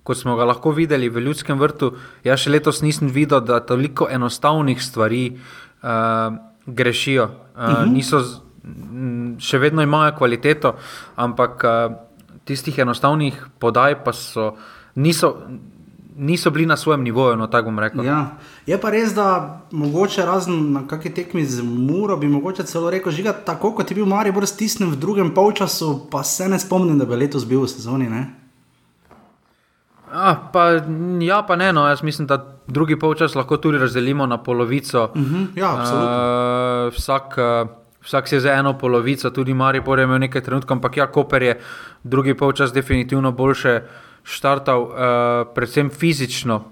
kot 0.05 0.17
smo 0.17 0.35
ga 0.37 0.45
lahko 0.45 0.71
videli 0.71 1.09
v 1.09 1.23
Ljudskem 1.25 1.57
vrtu, 1.59 1.95
jaz 2.23 2.45
še 2.45 2.53
letos 2.53 2.83
nisem 2.85 3.09
videl, 3.09 3.41
da 3.41 3.59
toliko 3.59 4.05
enostavnih 4.05 4.77
stvari 4.81 5.23
uh, 5.33 6.37
grešijo. 6.65 7.25
Uh, 7.25 7.61
uh 7.63 7.69
-huh. 7.69 7.91
niso, 7.91 8.19
z- 8.21 8.41
m, 8.63 9.35
še 9.41 9.57
vedno 9.57 9.81
imajo 9.81 10.13
kvaliteto, 10.17 10.75
ampak 11.15 11.63
uh, 11.63 11.95
tistih 12.45 12.77
enostavnih 12.77 13.47
podaj 13.59 14.03
pa 14.03 14.13
so. 14.13 14.53
Niso, 14.95 15.35
Niso 16.17 16.49
bili 16.51 16.65
na 16.65 16.77
svojem 16.77 17.03
nivoju, 17.03 17.35
no 17.35 17.47
tako 17.47 17.65
bom 17.65 17.79
rekel. 17.79 18.05
Ja. 18.05 18.37
Je 18.65 18.77
pa 18.81 18.89
res, 18.89 19.11
da 19.13 19.61
mogoče 19.71 20.25
razen 20.25 20.71
na 20.71 20.87
kakšni 20.87 21.11
tekmi 21.13 21.45
z 21.45 21.61
Muro, 21.61 22.15
bi 22.17 22.27
mogoče 22.27 22.63
celo 22.63 22.89
rekel, 22.89 23.11
žiga, 23.11 23.33
tako 23.33 23.73
kot 23.75 23.91
je 23.91 23.95
bil 23.95 24.05
Maribor 24.05 24.47
stisnjen 24.47 24.91
v 24.91 24.95
drugem 24.95 25.33
polčasu, 25.33 26.07
pa 26.11 26.23
se 26.23 26.47
ne 26.47 26.59
spomnim, 26.59 26.99
da 26.99 27.05
bi 27.05 27.15
letos 27.15 27.43
bil 27.45 27.59
v 27.61 27.67
sezoni. 27.67 28.07
Ne? 28.09 28.44
Ah, 30.15 30.49
pa, 30.53 30.79
ja, 31.19 31.41
pa 31.43 31.55
ne, 31.55 31.73
no, 31.73 31.87
jaz 31.87 32.03
mislim, 32.03 32.27
da 32.27 32.37
drugi 32.67 32.95
polčas 32.99 33.35
lahko 33.35 33.57
tudi 33.57 33.77
razdelimo 33.77 34.25
na 34.25 34.37
polovico. 34.43 35.03
Uh 35.03 35.21
-huh, 35.21 35.47
ja, 35.55 35.75
absolutno. 35.77 36.87
Uh, 36.87 36.93
vsak, 36.93 37.37
uh, 37.37 37.69
vsak 38.01 38.27
si 38.27 38.35
je 38.35 38.39
za 38.39 38.53
eno 38.53 38.77
polovico, 38.77 39.29
tudi 39.29 39.53
Maribor 39.53 39.99
je 39.99 40.03
imel 40.03 40.19
nekaj 40.19 40.41
trenutkov, 40.41 40.75
ampak 40.75 40.97
ja, 40.97 41.07
Koper 41.07 41.43
je 41.43 41.59
drugi 42.03 42.33
polčas 42.33 42.73
definitivno 42.73 43.31
boljše 43.31 43.81
štartal, 44.23 44.81
uh, 44.81 44.91
predvsem 45.55 45.89
fizično. 45.89 46.63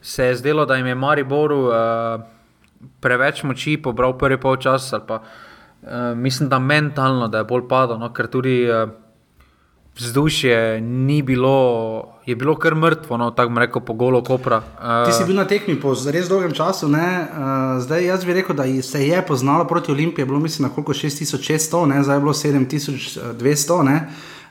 Se 0.00 0.24
je 0.24 0.36
zdelo, 0.36 0.66
da 0.66 0.76
jim 0.76 0.86
je 0.86 0.94
Mariboru 0.94 1.58
uh, 1.58 1.74
preveč 3.00 3.42
moči 3.42 3.76
pobral 3.82 4.18
prvi 4.18 4.40
polčas, 4.40 4.92
ali 4.92 5.02
pa 5.06 5.14
uh, 5.14 5.88
mislim, 6.16 6.48
da 6.48 6.58
mentalno, 6.58 7.28
da 7.28 7.38
je 7.38 7.44
bolj 7.44 7.68
padal, 7.68 7.98
no, 7.98 8.12
ker 8.12 8.26
tudi. 8.26 8.70
Uh, 8.70 9.02
Vzdušje 9.98 10.80
ni 10.80 11.22
bilo, 11.22 12.04
je 12.26 12.36
bilo 12.36 12.54
kar 12.56 12.74
mrtvo, 12.74 13.16
no, 13.16 13.30
tako 13.30 13.58
rekel, 13.60 13.82
po 13.84 13.92
golo 13.92 14.22
kopra. 14.24 14.56
Uh, 14.56 15.06
Ti 15.06 15.12
si 15.12 15.24
bil 15.24 15.36
na 15.36 15.44
tekmi 15.44 15.76
po 15.80 15.92
res 15.92 16.28
dolgem 16.28 16.54
času, 16.56 16.88
ne? 16.88 17.28
Uh, 17.28 17.82
zdaj 17.84 18.04
jaz 18.04 18.24
bi 18.24 18.32
rekel, 18.32 18.56
da 18.56 18.64
se 18.82 19.06
je 19.06 19.22
poznalo 19.26 19.66
proti 19.68 19.92
Olimpiji, 19.92 20.24
bilo 20.24 20.40
mislim 20.40 20.68
na 20.68 20.74
koliko 20.74 20.92
6600, 20.92 21.86
ne? 21.86 22.02
zdaj 22.02 22.16
je 22.16 22.20
bilo 22.20 22.32
7200. 22.32 23.82
Ne? 23.84 24.08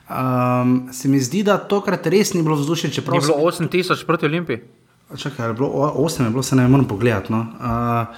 Um, 0.09 0.89
se 0.93 1.07
mi 1.07 1.19
zdi, 1.19 1.43
da 1.43 1.57
tokrat 1.57 2.07
res 2.07 2.33
ni 2.33 2.43
bilo 2.43 2.55
vzdušje, 2.55 2.91
čeprav 2.91 3.17
Ni 3.17 3.25
bilo 3.25 3.37
8000 3.37 4.05
proti 4.05 4.25
Olimpiji. 4.25 4.61
Čakaj, 5.17 5.47
je 5.47 5.53
bilo 5.53 5.69
8, 5.97 6.23
je 6.23 6.29
bilo 6.29 6.43
se 6.43 6.55
ne 6.55 6.63
vem, 6.63 6.71
moram 6.71 6.87
pogledati. 6.87 7.33
No. 7.33 7.39
Uh, 7.39 8.15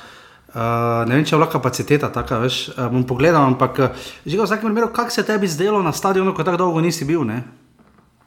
uh, 0.55 1.03
ne 1.09 1.15
vem, 1.15 1.25
če 1.25 1.35
je 1.35 1.39
bila 1.39 1.49
kapaciteta 1.51 2.09
taka, 2.09 2.39
veš, 2.39 2.69
uh, 2.77 2.87
bom 2.93 3.03
pogledal, 3.03 3.43
ampak 3.45 3.79
uh, 3.79 4.07
že 4.25 4.37
v 4.37 4.45
vsakem 4.45 4.69
primeru, 4.69 4.93
kako 4.93 5.09
se 5.09 5.23
tebi 5.23 5.47
zdelo 5.47 5.81
na 5.83 5.91
stadionu, 5.91 6.33
ko 6.33 6.43
tako 6.43 6.57
dolgo 6.57 6.81
nisi 6.81 7.05
bil, 7.05 7.25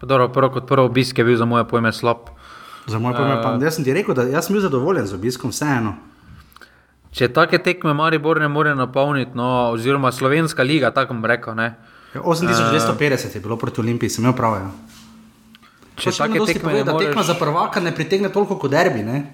Dobro, 0.03 0.29
prvo 0.29 0.51
kot 0.51 0.67
prvo 0.69 0.85
obisk 0.87 1.19
je 1.19 1.25
bil 1.25 1.37
za 1.37 1.45
moje 1.45 1.65
pojme 1.65 1.93
slab. 1.93 2.29
Za 2.87 2.99
moj 2.99 3.17
pomen, 3.17 3.41
pa 3.43 3.57
jaz 3.65 3.75
sem 3.75 3.85
ti 3.85 3.95
rekel, 3.95 4.15
da 4.15 4.43
sem 4.43 4.53
bil 4.53 4.63
zadovoljen 4.63 5.07
z 5.07 5.17
obiskom, 5.17 5.51
vseeno. 5.51 5.97
Če 7.17 7.31
take 7.33 7.59
tekme 7.59 7.95
Maribor 7.97 8.37
ne 8.41 8.49
more 8.49 8.75
napolniti, 8.77 9.33
no, 9.35 9.73
oziroma 9.73 10.13
Slovenska 10.13 10.63
liga, 10.63 10.91
tako 10.93 11.17
bom 11.17 11.25
rekel. 11.25 11.57
Ne. 11.57 11.73
Ja, 12.15 12.21
8250 12.21 13.35
je 13.35 13.41
bilo 13.41 13.57
proti 13.57 13.81
Olimpiji, 13.81 14.11
sem 14.11 14.25
imel 14.25 14.37
prav. 14.37 14.59
Ja. 14.61 14.69
če 15.97 16.13
dosti 16.13 16.53
tekme 16.53 16.71
pove, 16.71 16.83
ne 16.83 16.85
da 16.85 16.93
tekma 16.99 17.23
moreš- 17.23 17.27
za 17.27 17.35
prvaka 17.41 17.81
ne 17.81 17.95
pritegne 17.95 18.29
toliko 18.29 18.59
kot 18.61 18.71
derbi. 18.71 19.03
Ne? 19.03 19.33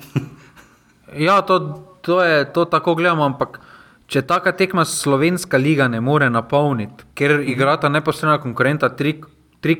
Ja, 1.18 1.42
to, 1.42 1.58
to 2.02 2.23
je 2.23 2.44
to 2.52 2.64
tako 2.64 2.94
gledamo, 2.99 3.25
ampak 3.25 3.61
če 4.12 4.25
taka 4.28 4.52
tekma 4.52 4.85
slovenska 4.85 5.56
liga 5.56 5.88
ne 5.88 6.02
more 6.04 6.28
napolniti, 6.30 7.06
ker 7.16 7.40
igrata 7.40 7.88
neposredna 7.88 8.37
konkurenta, 8.42 8.90
tri, 8.97 9.16
tri 9.64 9.78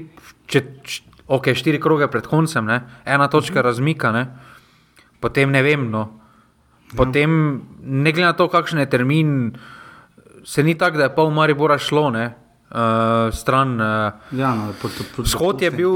če, 0.49 0.62
č, 0.87 1.02
ok, 1.26 1.52
štiri 1.57 1.81
kroge 1.83 2.09
pred 2.12 2.26
koncem, 2.29 2.67
ne, 2.69 2.81
ena 3.05 3.29
točka 3.29 3.64
razmika, 3.64 4.12
ne, 4.14 4.26
potem 5.21 5.52
ne 5.52 5.62
vem. 5.64 5.91
No. 5.93 6.07
Potem, 6.97 7.33
ne 7.81 8.12
glede 8.12 8.29
na 8.29 8.37
to, 8.37 8.49
kakšen 8.52 8.83
je 8.83 8.88
termin, 8.93 9.37
se 10.45 10.64
ni 10.64 10.75
tako, 10.79 11.00
da 11.00 11.09
je 11.09 11.14
pol 11.17 11.31
Maribora 11.33 11.79
šlo, 11.81 12.11
ne, 12.12 12.26
uh, 12.73 13.35
stran. 13.35 13.81
Uh, 13.81 14.12
Ja, 14.33 14.55
no, 14.55 14.73
po, 14.81 14.88
po, 14.88 15.05
po, 15.17 15.25
Shod 15.29 15.62
je, 15.62 15.71
bil, 15.71 15.93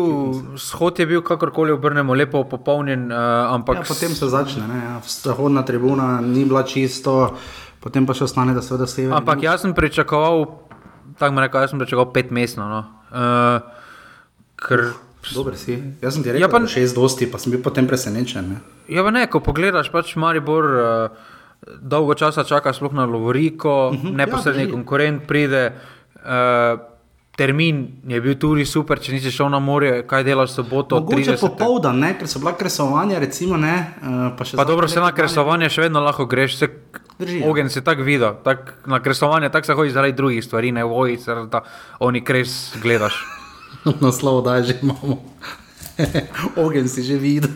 shod 0.57 0.99
je 0.99 1.07
bil, 1.07 1.23
kakorkoli 1.25 1.73
obrnemo, 1.73 2.15
lepo 2.15 2.45
popolnjen, 2.45 3.09
uh, 3.13 3.53
ampak 3.53 3.77
Ja, 3.77 3.89
potem 3.89 4.13
se 4.13 4.29
začne. 4.29 4.69
Ne? 4.69 4.79
Ja. 4.85 4.95
Zahodna 5.05 5.65
tribuna 5.65 6.21
ni 6.21 6.45
bila 6.45 6.63
čisto, 6.63 7.37
potem 7.81 8.07
pa 8.07 8.13
še 8.15 8.29
ostane, 8.29 8.55
da 8.55 8.63
seveda 8.63 8.87
sever. 8.87 9.17
Ampak 9.17 9.43
jaz 9.43 9.65
sem 9.65 9.75
pričakoval, 9.75 10.47
tako 11.19 11.41
rekel, 11.41 11.65
jaz 11.65 11.73
sem 11.73 11.81
pričakoval 11.81 12.13
pet 12.13 12.31
mesecev. 12.31 12.69
No. 12.69 12.85
Uh, 13.11 13.65
ker, 14.61 14.93
Dober 15.27 15.57
si. 15.59 15.75
Jaz 15.99 16.15
sem 16.15 16.23
ti 16.23 16.31
rekel, 16.31 16.45
Ja, 16.45 16.47
ja, 16.47 16.53
pa- 16.53 16.63
pa... 16.63 16.71
šest 16.71 16.95
dosti, 16.95 17.27
pa 17.27 17.41
sem 17.43 17.51
bil 17.51 17.63
potem 17.65 17.89
presenečen. 17.89 18.47
Ne? 18.47 18.59
ja, 18.87 19.03
pa 19.03 19.11
ne, 19.11 19.27
ko 19.27 19.43
pogledaš, 19.43 19.91
pač 19.91 20.15
Maribor 20.15 20.65
uh, 20.71 21.35
dolgo 21.83 22.15
časa 22.15 22.45
čaka, 22.47 22.71
sploh 22.71 22.95
na 22.95 23.09
Lovoriko, 23.11 23.91
uh 23.91 23.99
-huh, 23.99 24.15
neposredni 24.15 24.63
ja, 24.63 24.67
ja, 24.67 24.71
drži. 24.71 24.77
konkurent 24.77 25.27
pride. 25.27 25.73
Uh, 25.75 25.96
termin 27.37 27.89
je 28.09 28.21
bil 28.21 28.35
tudi 28.41 28.65
super, 28.65 29.01
če 29.01 29.13
nisi 29.13 29.31
šel 29.31 29.51
na 29.53 29.61
morje, 29.61 30.01
kaj 30.09 30.25
delaš 30.25 30.57
soboto. 30.57 31.01
Mogoče 31.05 31.37
30. 31.37 31.43
popoldan, 31.45 32.01
ne? 32.01 32.15
ker 32.19 32.31
so 32.31 32.41
bila 32.41 32.55
kresovanja, 32.57 33.21
recimo, 33.21 33.61
ne, 33.61 33.75
eh, 33.77 34.17
pa 34.39 34.45
še 34.45 34.57
Pa 34.57 34.65
dobro, 34.65 34.89
zadnje 34.89 35.03
se 35.03 35.05
na 35.05 35.13
kresovanje 35.13 35.71
še 35.77 35.85
vedno 35.87 36.01
lahko 36.01 36.27
greš. 36.27 36.57
Se, 36.63 36.71
Drži, 37.17 37.39
ja. 37.41 37.49
ogen 37.49 37.71
si 37.73 37.81
tako 37.85 38.05
videl, 38.05 38.35
tak, 38.45 38.75
na 38.89 39.01
kresovanje 39.01 39.49
tako 39.53 39.69
se 39.69 39.77
hodi 39.77 39.93
zaradi 39.93 40.17
drugih 40.17 40.45
stvari, 40.45 40.73
ne 40.73 40.85
voji, 40.85 41.17
da 41.53 41.63
oni 42.05 42.25
kres 42.25 42.77
gledaš. 42.83 43.21
Naslov 44.05 44.43
da 44.45 44.59
že 44.65 44.81
imamo. 44.83 45.21
Ogen 46.65 46.89
si 46.89 47.05
že 47.05 47.21
videl. 47.21 47.53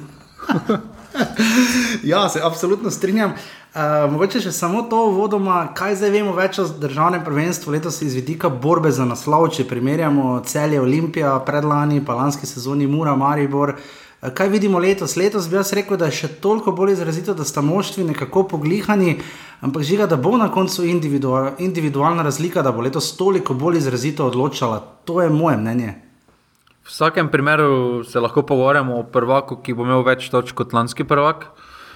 ja, 2.12 2.28
se 2.28 2.40
absolutno 2.44 2.92
strinjam. 2.92 3.32
Uh, 3.32 3.59
mogoče 3.74 4.40
še 4.42 4.50
samo 4.52 4.82
to 4.90 4.98
vodoma, 5.14 5.68
kaj 5.74 5.94
zdaj 6.00 6.10
vemo 6.10 6.32
več 6.34 6.58
o 6.58 6.66
državnem 6.66 7.22
prvenstvu 7.24 7.72
letos 7.76 8.00
iz 8.02 8.16
vidika 8.18 8.48
borbe 8.50 8.90
za 8.90 9.04
naslov, 9.06 9.52
če 9.54 9.68
primerjamo 9.68 10.40
celje 10.44 10.80
Olimpija, 10.80 11.36
predlani, 11.46 12.00
pa 12.04 12.16
lanski 12.18 12.46
sezoni 12.46 12.86
Mura, 12.90 13.14
Maribor. 13.14 13.76
Eh, 14.22 14.30
Kaj 14.34 14.48
vidimo 14.48 14.78
letos? 14.78 15.14
Letos 15.16 15.46
bi 15.48 15.56
jaz 15.56 15.70
rekel, 15.72 15.96
da 15.96 16.10
je 16.10 16.18
še 16.18 16.32
toliko 16.42 16.74
bolj 16.74 16.96
izrazito, 16.96 17.34
da 17.34 17.46
sta 17.46 17.62
moštvi 17.62 18.08
nekako 18.10 18.42
poglihani, 18.50 19.20
ampak 19.62 19.86
žiga, 19.86 20.10
da 20.10 20.18
bo 20.18 20.34
na 20.36 20.50
koncu 20.50 20.84
individual, 20.84 21.52
individualna 21.58 22.26
razlika, 22.26 22.66
da 22.66 22.72
bo 22.74 22.82
letos 22.82 23.12
toliko 23.16 23.54
bolj 23.54 23.78
izrazito 23.78 24.26
odločala. 24.26 24.82
To 25.06 25.22
je 25.22 25.30
moje 25.30 25.56
mnenje. 25.62 25.94
V 26.82 26.90
vsakem 26.90 27.30
primeru 27.30 28.02
se 28.02 28.18
lahko 28.18 28.42
pogovarjamo 28.42 28.98
o 28.98 29.06
prvaku, 29.06 29.62
ki 29.62 29.78
bo 29.78 29.86
imel 29.86 30.02
več 30.02 30.26
točk 30.32 30.58
kot 30.58 30.74
lanski 30.74 31.06
prvak. 31.06 31.52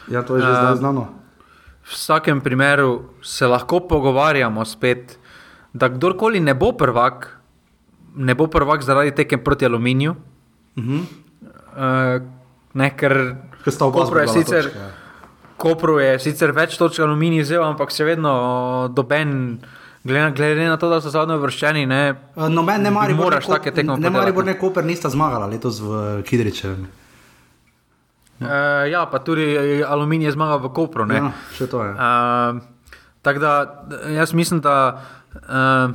Ja, 0.06 0.22
to 0.22 0.38
je 0.38 0.46
že 0.46 0.54
zdaj 0.54 0.78
znano. 0.78 1.23
V 1.84 1.92
vsakem 1.92 2.40
primeru 2.40 3.02
se 3.22 3.46
lahko 3.46 3.80
pogovarjamo 3.88 4.64
spet, 4.64 5.18
da 5.72 5.88
kdorkoli 5.88 6.40
ne 6.40 6.54
bo 6.54 6.72
prvak, 6.72 7.28
ne 8.16 8.34
bo 8.34 8.46
prvak 8.46 8.82
zaradi 8.82 9.12
tekem 9.14 9.44
proti 9.44 9.66
aluminiju. 9.66 10.14
Uh 10.76 10.84
-huh. 10.84 11.02
Uh, 11.74 12.22
ne, 12.74 12.96
ker 12.96 13.36
sta 13.68 13.84
oba 13.84 14.06
zbrala 14.06 14.32
sicer, 14.32 14.64
točke, 14.64 14.78
ja. 14.78 14.90
Kopru 15.56 15.98
je 15.98 16.18
sicer 16.18 16.52
več 16.52 16.76
točk 16.78 17.00
aluminij 17.00 17.42
vzel, 17.42 17.62
ampak 17.62 17.90
še 17.90 18.04
vedno 18.04 18.32
doben, 18.94 19.58
glede, 20.04 20.30
glede 20.36 20.68
na 20.68 20.76
to, 20.76 20.90
da 20.90 21.00
so 21.00 21.10
zadnji 21.10 21.38
vrščeni. 21.38 21.86
Ne, 21.86 22.14
Noben 22.36 22.82
ne 22.82 22.90
mari, 22.90 23.14
moraš 23.14 23.46
take 23.46 23.70
tekme 23.70 23.98
ne 23.98 24.10
mari, 24.10 24.32
ne. 24.32 24.42
ne 24.42 24.58
Koper 24.58 24.84
nista 24.84 25.10
zmagala 25.10 25.46
letos 25.46 25.80
v 25.80 26.22
Kidričevem. 26.22 26.86
Uh, 28.40 28.90
ja, 28.90 29.06
pa 29.06 29.18
tudi 29.18 29.82
aluminij 29.86 30.26
je 30.26 30.32
zmagal 30.32 30.58
v 30.58 30.72
Kopru. 30.74 31.06
Ne. 31.06 31.14
Ja, 31.14 31.30
še 31.54 31.68
to 31.70 31.84
je. 31.84 31.92
Uh, 31.94 32.58
tako 33.22 33.40
da 33.40 33.52
jaz 34.10 34.34
mislim, 34.34 34.60
da 34.60 34.74
uh, 35.32 35.94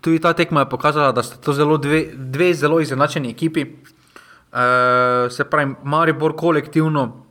tudi 0.00 0.20
ta 0.20 0.34
tekma 0.36 0.60
je 0.60 0.68
pokazala, 0.68 1.12
da 1.12 1.22
sta 1.22 1.40
to 1.40 1.52
zelo 1.52 1.78
dve, 1.80 2.12
dve 2.14 2.52
zelo 2.54 2.80
izenačeni 2.80 3.32
ekipi. 3.32 3.64
Uh, 3.64 5.30
se 5.32 5.44
pravi, 5.44 5.74
Maribor 5.82 6.36
kolektivno, 6.36 7.24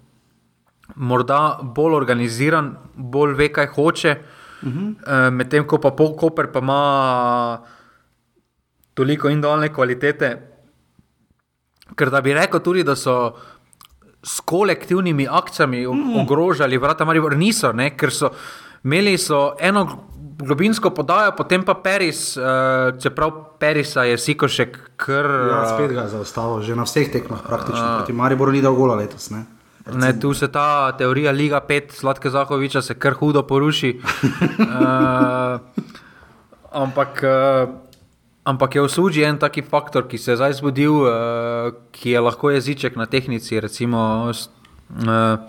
morda 0.96 1.60
bolj 1.63 1.96
organiziran, 1.96 2.74
bolj 2.96 3.38
ve, 3.38 3.52
kaj 3.54 3.68
hoče, 3.75 4.18
uh 4.63 4.68
-huh. 4.68 4.90
uh, 4.90 5.34
medtem 5.34 5.68
ko 5.68 5.78
pa 5.78 5.92
Koper 5.96 6.52
pa 6.52 6.60
ima 6.60 7.62
toliko 8.94 9.30
individualne 9.30 9.74
kvalitete. 9.74 10.50
Ker 11.96 12.10
da 12.10 12.22
bi 12.22 12.34
rekel 12.34 12.60
tudi, 12.60 12.84
da 12.84 12.96
so 12.96 13.36
s 14.24 14.39
kolektivnimi 14.39 15.27
akcijami 15.30 15.88
mm. 15.88 16.20
ogrožali 16.22 16.77
vrata 16.77 17.06
Maribor, 17.06 17.38
niso, 17.38 17.74
ne? 17.74 17.92
ker 17.98 18.12
so 18.12 18.32
imeli 18.84 19.18
so 19.18 19.53
eno 19.60 19.88
globinsko 20.44 20.89
podajo, 20.89 21.32
potem 21.38 21.63
pa 21.63 21.74
Peris, 21.74 22.38
uh, 22.38 22.44
čeprav 23.00 23.32
Perisa 23.60 24.03
je 24.03 24.18
Sikošek, 24.18 24.77
kar. 24.96 25.25
Ja, 25.25 25.62
eh, 25.63 25.74
spet 25.75 25.94
ga 25.96 26.06
je 26.08 26.13
zaustavil, 26.18 26.62
že 26.62 26.75
na 26.75 26.88
vseh 26.88 27.12
tekmah 27.12 27.44
praktično. 27.46 27.84
Proti 28.01 28.13
Mariboru 28.13 28.51
ni 28.51 28.62
dal 28.62 28.75
gola 28.75 28.96
letos. 29.00 29.30
Ne? 29.32 29.46
Ne, 29.94 30.13
tu 30.20 30.34
se 30.34 30.48
ta 30.48 30.92
teorija 30.98 31.32
Liga 31.32 31.60
5, 31.60 31.92
Sladke 32.00 32.30
Zahoviča, 32.30 32.82
se 32.82 32.96
kar 32.96 33.13
hudo 33.20 33.44
poruši. 33.48 34.00
uh, 34.00 35.60
ampak, 36.84 37.24
uh, 37.24 37.70
ampak 38.43 38.75
je 38.75 38.81
v 38.81 38.91
službi 38.91 39.23
en 39.23 39.39
taki 39.39 39.62
faktor, 39.62 40.07
ki 40.07 40.17
se 40.17 40.31
je 40.31 40.38
zdaj 40.38 40.59
zbudil, 40.59 40.93
uh, 40.93 41.12
ki 41.91 42.15
je 42.15 42.19
lahko 42.19 42.51
jeziček 42.51 42.95
na 42.95 43.05
tehnici, 43.05 43.59
recimo 43.59 44.29
uh, 44.29 45.39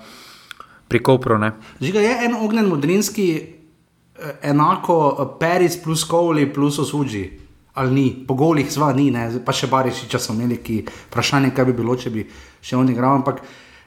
pri 0.89 0.99
Kopru. 1.03 1.39
Ne. 1.39 1.53
Žiga 1.81 2.01
je 2.01 2.15
en 2.25 2.35
ognjen 2.39 2.69
modrinski, 2.71 3.27
eh, 3.35 4.51
enako 4.51 5.37
Peris 5.41 5.77
plus 5.83 6.05
Kovli 6.05 6.53
plus 6.53 6.79
Osuđi. 6.79 7.41
Ali 7.75 7.91
ni, 7.91 8.25
po 8.27 8.35
golih 8.35 8.71
zva 8.71 8.93
ni, 8.93 9.11
ne? 9.11 9.27
pa 9.45 9.53
še 9.53 9.67
Barišiča 9.67 10.19
so 10.19 10.33
imeli, 10.33 10.61
ki 10.63 10.85
vprašanje, 10.87 11.51
kaj 11.51 11.65
bi 11.65 11.73
bilo, 11.75 11.97
če 11.99 12.11
bi 12.11 12.23
še 12.63 12.77
on 12.79 12.93
igral. 12.93 13.19
Ampak 13.19 13.41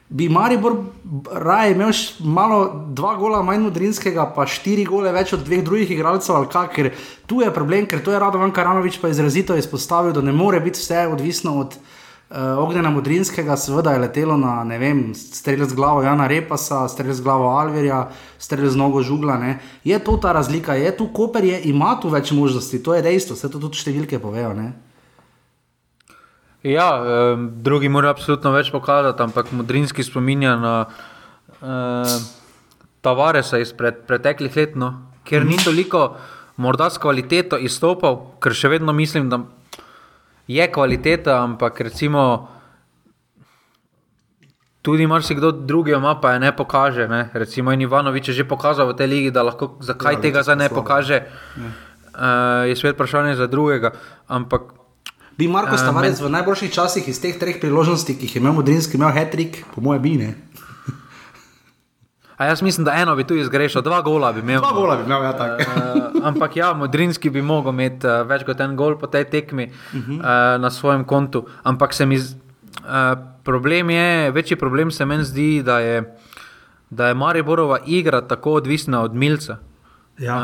bi 0.09 0.29
Maribor 0.29 0.75
raje 1.31 1.71
imel 1.71 1.91
malo 2.19 2.85
dva 2.95 3.15
gola 3.15 3.41
manj 3.43 3.65
modrinskega, 3.67 4.29
pa 4.35 4.45
štiri 4.47 4.85
gole 4.87 5.11
več 5.11 5.33
od 5.35 5.43
dveh 5.43 5.63
drugih 5.65 5.91
igralcev, 5.91 6.35
ali 6.35 6.51
kaj, 6.51 6.67
ker 6.75 6.91
tu 7.27 7.41
je 7.43 7.51
problem, 7.53 7.85
ker 7.85 8.03
to 8.03 8.15
je 8.15 8.19
Radovan 8.19 8.55
Karanovič 8.55 9.01
pa 9.01 9.11
izrazito 9.11 9.55
izpostavil, 9.55 10.15
da 10.15 10.23
ne 10.23 10.31
more 10.31 10.59
biti 10.63 10.79
vse 10.79 11.07
odvisno 11.11 11.59
od 11.65 11.79
Uh, 12.27 12.59
Ognjena 12.59 12.89
Modrinskega, 12.91 13.55
seveda 13.55 13.93
je 13.93 13.99
letelo 13.99 14.35
na, 14.37 14.63
ne 14.67 14.75
vem, 14.77 15.13
strelj 15.15 15.63
z 15.71 15.75
glavo 15.77 16.01
Jana 16.03 16.25
Repasa, 16.27 16.81
strelj 16.91 17.13
z 17.13 17.23
glavo 17.23 17.53
Alverja, 17.55 18.01
strelj 18.35 18.73
z 18.73 18.75
nogo 18.75 18.99
Žugla. 18.99 19.37
Ne. 19.39 19.53
Je 19.87 19.95
to 20.03 20.17
ta 20.19 20.33
razlika, 20.35 20.75
je 20.75 20.91
tu 20.97 21.07
Koper, 21.07 21.47
je, 21.47 21.61
ima 21.71 21.95
tu 22.01 22.11
več 22.11 22.33
možnosti, 22.35 22.83
to 22.83 22.97
je 22.99 23.05
dejstvo, 23.05 23.39
vse 23.39 23.47
to 23.47 23.63
tudi 23.63 23.79
številke 23.79 24.19
povejo. 24.19 24.51
Ne. 24.59 24.73
Ja, 26.67 26.89
eh, 26.99 27.37
drugi 27.63 27.89
morajo 27.89 28.11
absolutno 28.11 28.51
več 28.51 28.71
pokazati, 28.71 29.23
ampak 29.23 29.53
Modrinski 29.55 30.03
spominja 30.03 30.55
na 30.59 30.73
eh, 31.61 32.17
Tavaresa 33.01 33.61
izpred 33.63 34.03
preteklih 34.07 34.55
let, 34.57 34.75
no, 34.75 34.91
ker 35.23 35.45
ni 35.47 35.55
toliko 35.63 36.17
morda 36.59 36.89
s 36.91 36.99
kvaliteto 36.99 37.59
izstopal, 37.61 38.19
ker 38.43 38.55
še 38.57 38.73
vedno 38.73 38.91
mislim, 38.93 39.29
da 39.31 39.39
je 40.47 40.67
kvaliteta, 40.71 41.39
ampak 41.43 41.79
recimo 41.87 42.23
tudi 44.81 45.07
marsikdo 45.07 45.51
drugi 45.51 45.91
ima, 45.91 46.15
pa 46.19 46.33
je 46.35 46.39
ne 46.39 46.51
pokaže. 46.55 47.07
Ne. 47.11 47.29
Recimo 47.33 47.71
in 47.75 47.81
Ivanovič 47.83 48.31
je 48.31 48.39
že 48.39 48.47
pokazal 48.47 48.87
v 48.91 48.95
tej 48.95 49.07
ligi, 49.07 49.31
da 49.35 49.43
lahko 49.43 49.75
zakaj 49.83 50.15
Ja, 50.15 50.19
ja, 50.19 50.23
tega 50.23 50.43
zdaj 50.43 50.55
ne 50.55 50.67
slabo. 50.67 50.81
pokaže. 50.81 51.17
Uh, 52.17 52.65
je 52.71 52.75
svet 52.75 52.95
vprašanje 52.95 53.35
za 53.35 53.47
drugega, 53.51 53.91
ampak 54.31 54.76
Bi 55.37 55.47
Marko 55.47 55.71
Eh, 55.71 55.77
Stavarec 55.77 56.17
v 56.17 56.29
najboljših 56.29 56.71
časih 56.71 57.07
iz 57.07 57.17
teh 57.17 57.35
treh 57.35 57.57
priložnosti, 57.57 58.09
ki 58.09 58.25
jih 58.25 58.35
je 58.35 58.39
imel 58.39 58.53
Modrinski, 58.53 58.97
imel 58.97 59.11
hat-trick, 59.11 59.63
po 59.69 59.81
mojem, 59.81 60.01
bi 60.01 60.17
ne. 60.17 60.31
A 62.35 62.45
jaz 62.45 62.61
mislim, 62.61 62.85
da 62.85 62.93
eno 62.93 63.15
bi 63.15 63.23
tu 63.23 63.33
izgrešil, 63.35 63.81
dva 63.81 64.01
gola 64.01 64.31
bi 64.31 64.39
imel. 64.39 64.59
Dva 64.59 64.71
gola 64.71 64.95
bi 64.95 65.03
imel, 65.03 65.23
ja, 65.23 65.33
tako. 65.33 65.63
Uh, 65.63 66.21
ampak 66.23 66.55
ja, 66.55 66.73
Modrinski 66.73 67.29
bi 67.29 67.41
mogel 67.41 67.71
imeti 67.71 68.05
uh, 68.05 68.21
več 68.23 68.43
kot 68.43 68.59
en 68.59 68.75
gol 68.75 68.93
po 68.95 69.07
tej 69.07 69.25
tekmi 69.25 69.65
uh 69.65 69.71
-huh. 69.93 70.13
uh, 70.13 70.25
na 70.57 70.69
svojem 70.71 71.03
kontu. 71.03 71.45
Ampak 71.63 71.93
se 71.93 72.05
mi, 72.05 72.17
z- 72.17 72.35
uh, 72.79 72.89
problem 73.43 73.89
je, 73.89 74.05
večji 74.31 74.55
problem 74.55 74.91
se 74.91 75.05
meni 75.05 75.23
zdi, 75.23 75.63
da 75.63 75.79
je, 75.79 76.15
da 76.89 77.07
je 77.07 77.13
Mariborova 77.15 77.79
igra 77.85 78.21
tako 78.21 78.51
odvisna 78.53 79.01
od 79.01 79.13
Milca. 79.15 79.57
Ja, 80.17 80.35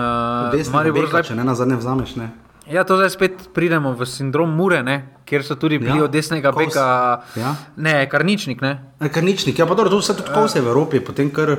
Eh, 0.54 0.58
uh, 0.60 0.74
Maribor 0.74 1.06
zdaj- 1.08 1.24
če 1.24 1.36
ne 1.36 1.44
na 1.44 1.56
zadnje 1.56 1.76
vzameš. 1.76 2.16
Ne. 2.16 2.30
Ja, 2.66 2.84
to 2.84 2.96
zdaj 2.96 3.10
spet 3.12 3.50
pridemo 3.52 3.92
v 3.92 4.06
sindrom 4.06 4.50
Mure, 4.50 4.80
ne? 4.80 4.96
kjer 5.24 5.42
so 5.42 5.56
tudi 5.56 5.78
bili 5.78 5.98
Ja, 5.98 6.04
od 6.04 6.12
desnega 6.12 6.52
Kos. 6.52 6.64
beka, 6.66 6.88
Ja. 7.36 7.56
ne, 7.76 8.08
karničnik. 8.08 8.62
Ne? 8.62 8.94
E, 8.98 9.10
Karničnik, 9.10 9.56
ja, 9.56 9.66
pa 9.66 9.74
dobro, 9.74 9.90
to 9.90 9.98
vse 9.98 10.14
tudi 10.14 10.30
kose 10.30 10.58
v 10.58 10.68
Evropi, 10.68 11.00
potem 11.00 11.28
kar 11.30 11.58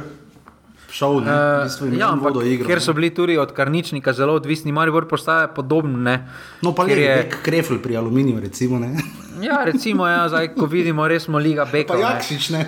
šel, 0.88 1.20
ne, 1.20 1.32
v 1.32 1.64
bistvu 1.64 1.88
ja, 1.92 2.08
ampak 2.08 2.38
igro. 2.44 2.66
ker 2.66 2.78
so 2.78 2.92
bili 2.92 3.10
tudi 3.10 3.36
od 3.36 3.50
karničnika 3.50 4.12
zelo 4.12 4.34
odvisni, 4.34 4.70
Maribor 4.70 5.04
postaja 5.04 5.48
podoben. 5.48 6.02
Ne? 6.02 6.24
No, 6.62 6.72
pa 6.72 6.84
Ker 6.84 6.94
le, 6.94 7.02
je, 7.02 7.16
je... 7.18 7.30
krefl 7.42 7.76
pri 7.78 7.96
aluminiju, 7.96 8.40
recimo, 8.40 8.78
ne. 8.78 8.94
ja, 9.40 9.60
recimo, 9.62 10.06
ja, 10.06 10.24
zdaj, 10.26 10.54
ko 10.54 10.66
vidimo, 10.66 11.04
res 11.04 11.24
smo 11.24 11.36
liga 11.38 11.64
Pa 11.64 11.72
bekov. 11.74 11.96
ne. 11.96 12.02
jakšič, 12.06 12.44
ne. 12.50 12.62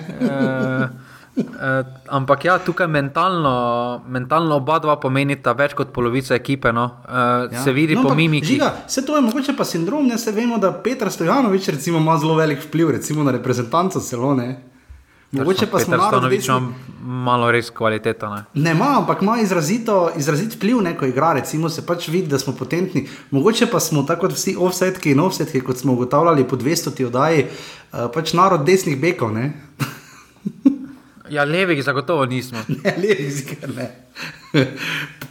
Eh, 1.37 1.43
eh, 1.61 1.85
ampak 2.07 2.45
ja, 2.45 2.57
tukaj 2.59 2.87
mentalno, 2.87 4.01
mentalno 4.07 4.55
oba 4.57 4.79
dva 4.79 4.95
pomenita 4.97 5.53
več 5.57 5.75
kot 5.77 5.91
polovica 5.93 6.35
ekipe. 6.35 6.71
No. 6.73 6.85
Uh, 7.05 7.45
ja. 7.53 7.63
Se 7.63 7.73
vidi 7.73 7.95
no, 7.95 8.03
po 8.07 8.15
mimiki. 8.17 8.55
Žiga, 8.55 8.71
vse 8.87 9.05
to 9.05 9.15
je 9.15 9.21
mogoče 9.21 9.53
pa 9.57 9.65
sindrom, 9.65 10.07
ne 10.07 10.17
se 10.17 10.31
vemo, 10.31 10.57
da 10.57 10.71
Petr 10.73 11.11
Stojanovič 11.13 11.69
recimo, 11.77 12.01
ima 12.01 12.17
zelo 12.17 12.35
velik 12.35 12.63
vpliv 12.65 12.89
recimo, 12.97 13.23
na 13.23 13.35
reprezentanco 13.35 14.01
celo. 14.01 14.33
Ne? 14.35 14.55
Mogoče 15.31 15.67
pa 15.67 15.79
smo 15.79 15.91
Peter 15.91 15.99
narod 15.99 16.13
Stanovič 16.13 16.47
desni- 16.47 16.57
ima 16.57 17.23
malo 17.23 17.51
res 17.51 17.69
kvaliteto. 17.69 18.29
Ne. 18.29 18.43
Ne 18.53 18.71
ima, 18.71 18.93
ampak 18.97 19.21
ima 19.21 19.37
izrazito, 19.41 20.09
izrazit 20.17 20.55
vpliv, 20.55 20.81
ne, 20.81 20.95
ko 20.97 21.05
igra, 21.05 21.33
recimo 21.33 21.69
se 21.69 21.85
pač 21.85 22.07
vidi, 22.07 22.27
da 22.27 22.39
smo 22.39 22.53
potentni. 22.55 23.07
Mogoče 23.31 23.67
pa 23.71 23.79
smo 23.79 24.03
tako 24.03 24.27
kot 24.27 24.37
vsi 24.37 24.55
offsetki 24.59 25.11
in 25.11 25.19
offsetki, 25.19 25.61
kot 25.61 25.77
smo 25.77 25.93
ugotavljali 25.93 26.47
po 26.47 26.55
200 26.55 27.05
oddaji, 27.05 27.45
uh, 27.45 28.07
pač 28.13 28.33
narod 28.33 28.65
desnih 28.65 28.97
bekov. 29.01 29.35
Ja, 31.29 31.43
levih 31.43 31.83
zagotovo 31.83 32.25
nismo. 32.25 32.59
Ne, 32.83 32.93
levi 32.97 33.31
zikar 33.31 33.69
ne. 33.75 33.87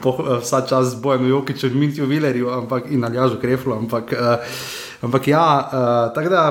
uh, 0.04 0.38
vsa 0.40 0.60
čas 0.68 0.86
z 0.86 1.00
bojem 1.02 1.28
Jokičem, 1.28 1.78
Mintju 1.78 2.06
Vilerju 2.06 2.50
ampak, 2.50 2.90
in 2.90 3.04
Aljažu 3.04 3.40
Kreflu, 3.40 3.74
ampak, 3.74 4.12
uh, 4.12 4.36
ampak 5.02 5.28
ja, 5.28 5.46
uh, 5.72 6.14
tako 6.14 6.28
da, 6.28 6.42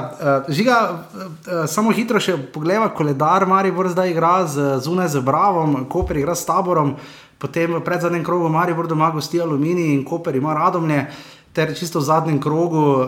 uh, 0.48 0.54
žiga, 0.54 0.80
uh, 0.92 1.22
uh, 1.22 1.66
samo 1.68 1.92
hitro 1.92 2.20
še 2.20 2.38
pogleda, 2.54 2.90
koledar 2.90 3.46
Maribor 3.48 3.90
zdaj 3.90 4.12
igra 4.12 4.36
z, 4.48 4.80
zunaj 4.84 5.14
z 5.16 5.24
Bravom, 5.26 5.86
Koper 5.90 6.18
igra 6.18 6.36
s 6.36 6.46
Taborom, 6.46 6.96
potem 7.40 7.78
v 7.78 7.84
predzadnjem 7.86 8.24
krogu 8.26 8.50
Maribor 8.50 8.88
doma 8.88 9.12
gosti 9.14 9.42
Aluminij 9.42 9.94
in 9.94 10.06
Koper 10.06 10.36
ima 10.36 10.54
Radomlje. 10.58 11.06
Ter 11.56 11.72
čisto 11.72 12.04
v 12.04 12.08
zadnjem 12.12 12.40
krogu, 12.44 13.08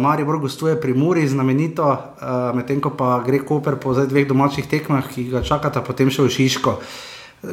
Maribor 0.00 0.40
gostuje 0.40 0.80
pri 0.80 0.96
Muri, 0.96 1.28
znamenito, 1.28 1.84
uh, 1.84 2.56
medtem 2.56 2.80
ko 2.80 2.96
pa 2.96 3.20
gre 3.20 3.44
Koper 3.44 3.76
po 3.76 3.92
zdaj 3.92 4.08
dveh 4.08 4.24
domačih 4.24 4.64
tekmah, 4.64 5.04
ki 5.04 5.28
ga 5.28 5.44
čakata, 5.44 5.84
potem 5.84 6.08
še 6.08 6.24
v 6.24 6.32
Šiško. 6.32 6.72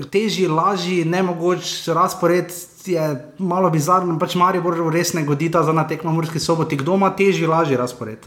Težji, 0.07 0.47
lažji, 0.47 1.03
ne 1.03 1.25
mogoč 1.27 1.91
razpored 1.91 2.55
je 2.87 3.03
malo 3.37 3.67
bizaren, 3.69 4.15
pač 4.15 4.35
Maribor 4.39 4.77
res 4.93 5.11
ne 5.11 5.25
godi 5.27 5.49
ta 5.51 5.63
zadnja 5.67 5.83
tekma 5.89 6.11
v 6.13 6.21
Murski 6.21 6.39
soboti. 6.39 6.79
Kdo 6.79 6.95
ima 6.95 7.11
težji, 7.11 7.43
lažji 7.43 7.75
razpored? 7.75 8.23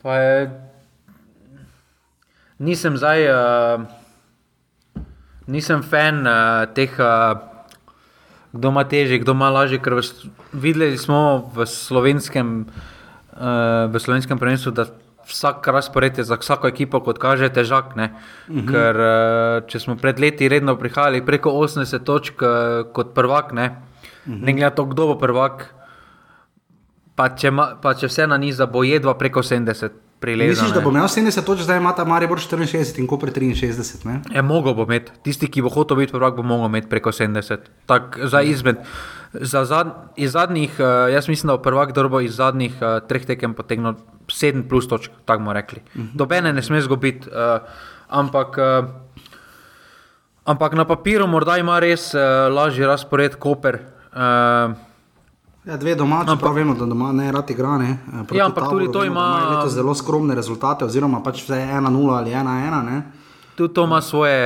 Pa 0.00 0.16
je, 0.16 0.48
nisem 2.64 2.96
zdaj, 2.96 3.28
uh, 3.28 3.84
nisem 5.46 5.84
fan 5.84 6.24
uh, 6.24 6.64
teh, 6.72 6.96
uh, 6.96 7.55
kdo 8.56 8.72
ima 8.74 8.84
težje, 8.84 9.20
kdo 9.22 9.36
ima 9.36 9.50
lažje. 9.50 9.78
Ker 9.78 9.94
v 9.94 10.04
videli 10.52 10.98
smo 10.98 11.50
v 11.54 11.66
slovenskem, 11.66 12.66
uh, 13.36 13.86
v 13.92 14.00
slovenskem 14.00 14.40
prvenstvu, 14.40 14.72
da 14.72 14.88
vsak 15.26 15.66
razpored 15.66 16.18
je 16.18 16.24
za 16.24 16.38
vsako 16.40 16.70
ekipo, 16.72 17.00
kot 17.00 17.18
kaže, 17.18 17.48
težak. 17.48 17.96
Uh 17.96 18.02
-huh. 18.02 18.64
Ker 18.70 18.94
uh, 18.96 19.68
če 19.68 19.80
smo 19.80 19.96
pred 19.96 20.20
leti 20.20 20.48
redno 20.48 20.76
prihajali 20.76 21.24
preko 21.26 21.50
80 21.50 22.04
točk 22.04 22.42
uh, 22.42 22.48
kot 22.92 23.14
prvak, 23.14 23.52
ne, 23.52 23.66
uh 23.66 24.32
-huh. 24.32 24.42
ne 24.42 24.52
glede 24.52 24.64
na 24.64 24.70
to, 24.70 24.84
kdo 24.84 25.06
bo 25.06 25.18
prvak. 25.18 25.74
Pa 27.16 27.28
če, 27.28 27.50
ma, 27.50 27.76
pa 27.82 27.94
če 27.94 28.06
vse 28.06 28.26
na 28.26 28.36
niza, 28.36 28.66
bo 28.66 28.84
jedva 28.84 29.14
preko 29.14 29.40
70 29.40 30.05
prilezla. 30.20 30.62
Misliš, 30.62 30.74
da 30.74 30.80
ne. 30.80 30.84
bo 30.84 30.90
imel 30.90 31.08
70 31.08 31.44
točk, 31.44 31.62
zdaj 31.62 31.78
ima 31.78 31.92
ta 31.94 32.04
Maribor 32.04 32.38
64 32.38 33.00
in 33.00 33.06
Koper 33.06 33.30
63? 33.30 34.06
Ne? 34.06 34.20
Je 34.34 34.42
mogel 34.42 34.74
bo 34.74 34.86
imeti, 34.88 35.12
tisti, 35.22 35.48
ki 35.50 35.62
bo 35.62 35.72
hotel 35.72 36.00
biti 36.00 36.12
prvak, 36.12 36.36
bo 36.36 36.42
mogel 36.42 36.70
imeti 36.70 36.88
preko 36.88 37.12
70. 37.12 37.68
Tak, 37.86 38.18
za 38.24 38.42
izmed, 38.42 38.80
za 39.32 39.64
zad, 39.64 39.92
iz 40.16 40.32
zadnjih, 40.32 40.78
uh, 40.78 41.12
jaz 41.12 41.28
mislim, 41.28 41.52
da 41.52 41.56
bo 41.56 41.62
prvak 41.62 41.92
Dorbo 41.92 42.20
iz 42.20 42.36
zadnjih 42.36 42.74
uh, 42.80 43.00
treh 43.08 43.26
tekem 43.26 43.54
potegnil 43.54 43.98
7 44.28 44.68
plus 44.68 44.88
točk, 44.88 45.12
tako 45.24 45.44
bomo 45.44 45.52
rekli. 45.52 45.80
Uh 45.94 46.00
-huh. 46.00 46.08
Dobene 46.14 46.52
ne 46.52 46.62
sme 46.62 46.80
zgubiti, 46.80 47.28
uh, 47.28 47.60
ampak, 48.08 48.58
uh, 48.58 48.88
ampak 50.44 50.72
na 50.74 50.84
papiru 50.84 51.26
morda 51.26 51.58
ima 51.58 51.78
res 51.78 52.14
uh, 52.14 52.20
lažji 52.54 52.86
razpored 52.86 53.36
Koper. 53.36 53.78
Uh, 54.12 54.85
Ja, 55.66 55.76
dve 55.76 55.94
domači, 55.94 56.30
ampak, 56.30 56.44
pa 56.44 56.52
vemo, 56.52 56.74
da 56.74 56.86
doma 56.86 57.12
ne 57.12 57.32
rad 57.32 57.50
igra. 57.50 57.78
Ne, 57.78 57.90
eh, 57.90 58.22
Ja, 58.32 58.46
ampak 58.46 58.64
tudi 58.64 58.86
Taboru 58.86 58.92
to 58.92 59.00
vemo, 59.00 59.12
ima- 59.12 59.50
letos 59.50 59.72
zelo 59.72 59.94
skromne 59.94 60.34
rezultate, 60.34 60.84
oziroma 60.84 61.18
pač 61.20 61.42
vse 61.42 61.58
1-0 61.58 61.90
ali 62.12 62.30
1-1. 62.30 62.82
ne. 62.82 63.02
Tudi 63.56 63.74
to 63.74 63.84
ima 63.84 64.00
svoje, 64.00 64.38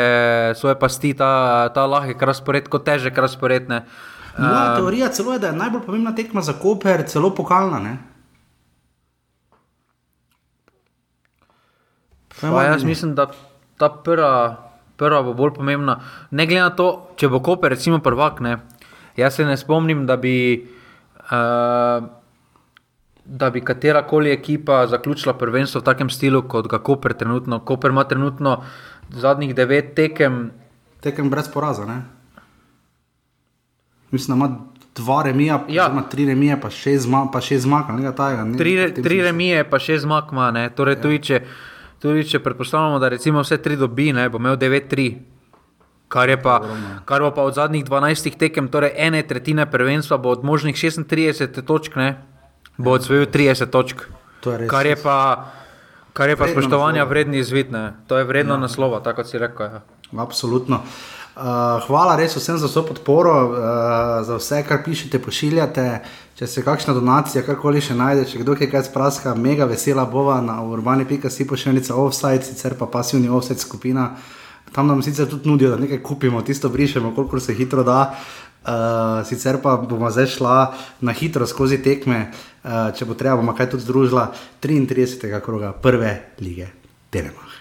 svoje 0.55 0.79
pasti, 0.79 1.15
ta, 1.15 1.69
ta 1.69 1.85
lahek 1.85 2.17
razpored, 2.17 2.69
kot 2.69 2.85
težek 2.85 3.19
razpored. 3.19 3.69
ne. 3.69 3.85
Moja 4.39 4.77
teorija 4.77 5.09
celo 5.09 5.33
je, 5.33 5.39
da 5.39 5.47
je 5.47 5.53
najbolj 5.53 5.81
pomembna 5.83 6.15
tekma 6.15 6.41
za 6.41 6.53
Koper, 6.53 7.05
celo 7.05 7.31
pokalna. 7.31 7.79
Ne? 7.79 7.99
Pa 12.41 12.63
jaz 12.63 12.85
mislim, 12.85 13.15
da 13.15 13.27
ta 13.77 13.89
prva, 13.91 14.57
prva 14.97 15.23
bo 15.23 15.35
bolj 15.35 15.51
pomembna. 15.51 16.01
Ne 16.31 16.47
glede 16.47 16.63
na 16.63 16.71
to, 16.71 16.87
če 17.17 17.29
bo 17.29 17.41
Koper, 17.41 17.71
recimo, 17.71 17.99
prvak. 17.99 18.41
Ne, 18.41 18.57
jaz 19.17 19.35
se 19.35 19.45
ne 19.45 19.57
spomnim, 19.57 20.07
da 20.07 20.17
bi, 20.17 20.65
uh, 21.31 22.09
da 23.25 23.51
bi 23.51 23.61
katera 23.61 24.03
koli 24.03 24.31
ekipa 24.31 24.87
zaključila 24.87 25.35
prvenstvo 25.35 25.81
v 25.81 25.85
takem 25.85 26.11
stilu, 26.11 26.43
kot 26.43 26.69
ga 26.69 26.79
Koper 26.79 27.13
trenutno. 27.13 27.59
Koper 27.59 27.91
ima 27.91 28.05
trenutno 28.05 28.63
zadnjih 29.11 29.55
devet 29.55 29.95
tekem. 29.95 30.51
Tekem 31.01 31.31
brez 31.31 31.49
poraza. 31.49 31.87
Ne? 31.87 32.03
Mislim, 34.11 34.39
da 34.39 34.47
ima 34.47 34.57
dva 34.97 35.23
remija, 35.23 35.65
Ja. 35.69 35.85
ja. 35.87 36.03
tri 36.11 36.27
remije, 36.27 36.61
pa 36.61 36.71
šest 36.71 37.03
zmag, 37.03 37.29
pa 37.33 37.41
šest 37.41 37.63
zmag. 37.63 37.85
ali 37.89 38.03
nekaj 38.03 38.17
takega, 38.17 38.45
ne, 38.45 38.59
Tri, 38.59 38.95
tri 39.03 39.23
remije, 39.23 39.71
pa 39.71 39.79
šest 39.79 40.03
zmag 40.03 40.25
ima. 40.33 40.51
ne. 40.51 40.71
Torej, 40.71 40.95
ja. 40.95 41.01
tudi, 41.03 41.19
če, 41.19 41.41
tudi 41.99 42.25
če 42.25 42.39
predpostavljamo, 42.39 42.99
da 42.99 43.09
recimo 43.09 43.41
vse 43.41 43.59
tri 43.59 43.77
dobi, 43.77 44.13
ne, 44.13 44.29
bo 44.29 44.39
imel 44.39 44.57
9-3. 44.57 45.15
Kar, 46.11 46.31
pa, 46.43 46.57
kar 47.07 47.23
bo 47.23 47.31
pa 47.31 47.45
od 47.47 47.55
zadnjih 47.55 47.85
12 47.87 48.35
tekem, 48.35 48.67
torej 48.69 48.91
ene 48.99 49.23
tretjine 49.23 49.63
prvenstva, 49.71 50.19
bo 50.19 50.33
od 50.35 50.43
možnih 50.45 50.75
36 50.75 51.63
točk, 51.63 51.95
ne, 51.97 52.09
bo 52.75 52.97
odsvojil 52.99 53.29
30 53.31 53.71
točk. 53.71 54.03
To 54.43 54.53
je 54.53 54.59
res. 54.65 54.71
Kar 54.71 54.87
je 54.87 54.97
pa, 54.99 55.19
kar 56.13 56.29
je 56.29 56.37
pa 56.37 56.49
Vredno 56.49 56.61
spoštovanja 56.61 57.05
naslova. 57.05 57.11
vredni 57.11 57.39
izvid. 57.39 57.71
ne. 57.73 57.93
To 58.11 58.19
je 58.19 58.25
vredno 58.25 58.59
ja. 58.59 58.65
naslova, 58.67 59.01
tako 59.01 59.23
kot 59.23 59.31
si 59.31 59.39
rekel. 59.39 59.67
Ja. 59.67 59.81
Absolutno. 60.19 60.83
Uh, 61.37 61.79
hvala 61.87 62.17
res 62.19 62.35
vsem 62.37 62.59
za 62.59 62.67
vso 62.67 62.83
podporo, 62.83 63.35
uh, 63.47 63.55
za 64.27 64.35
vse, 64.37 64.65
kar 64.67 64.83
pišete, 64.85 65.23
pošiljate. 65.23 65.87
Če 66.35 66.47
se 66.47 66.65
kakšna 66.67 66.95
donacija, 66.97 67.45
karkoli 67.47 67.85
še 67.85 67.95
najde, 67.95 68.25
če 68.27 68.43
kdo 68.43 68.57
kaj 68.59 68.89
spraska, 68.89 69.35
mega 69.39 69.69
vesela 69.69 70.07
bova 70.09 70.41
na 70.41 70.59
urbani.si 70.65 71.47
pošiljnica 71.47 71.95
offside, 71.95 72.43
sicer 72.43 72.75
pa 72.75 72.91
pasivni 72.91 73.29
offside 73.29 73.61
skupina. 73.61 74.17
Tam 74.73 74.87
nam 74.87 75.03
sicer 75.03 75.29
tudi 75.29 75.49
nudijo, 75.49 75.71
da 75.71 75.77
nekaj 75.77 76.03
kupimo, 76.03 76.43
tisto 76.43 76.69
brišemo, 76.69 77.15
koliko 77.15 77.41
se 77.41 77.55
hitro 77.55 77.83
da. 77.83 78.15
Uh, 78.61 79.27
sicer 79.27 79.57
pa 79.63 79.77
bomo 79.77 80.11
zdaj 80.11 80.27
šla 80.27 80.75
na 81.01 81.13
hitro 81.13 81.47
skozi 81.47 81.79
tekme, 81.83 82.31
uh, 82.65 82.93
če 82.95 83.05
bo 83.09 83.15
treba, 83.15 83.37
bomo 83.41 83.55
kaj 83.57 83.71
tudi 83.71 83.83
združila 83.83 84.27
33. 84.63 85.41
kroga 85.41 85.73
prve 85.73 86.37
lige 86.41 86.69
Telemach. 87.11 87.57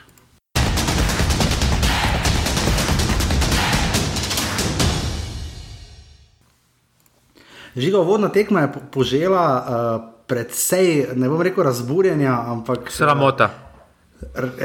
Žiga 7.75 7.97
vodna 7.97 8.29
tekma 8.29 8.61
je 8.61 8.73
po- 8.73 8.79
požela 8.91 9.45
uh, 9.55 10.11
predvsej, 10.27 11.15
ne 11.15 11.29
bom 11.29 11.41
rekel 11.41 11.63
razburjenja, 11.63 12.43
ampak 12.51 12.91
Sramota. 12.91 13.68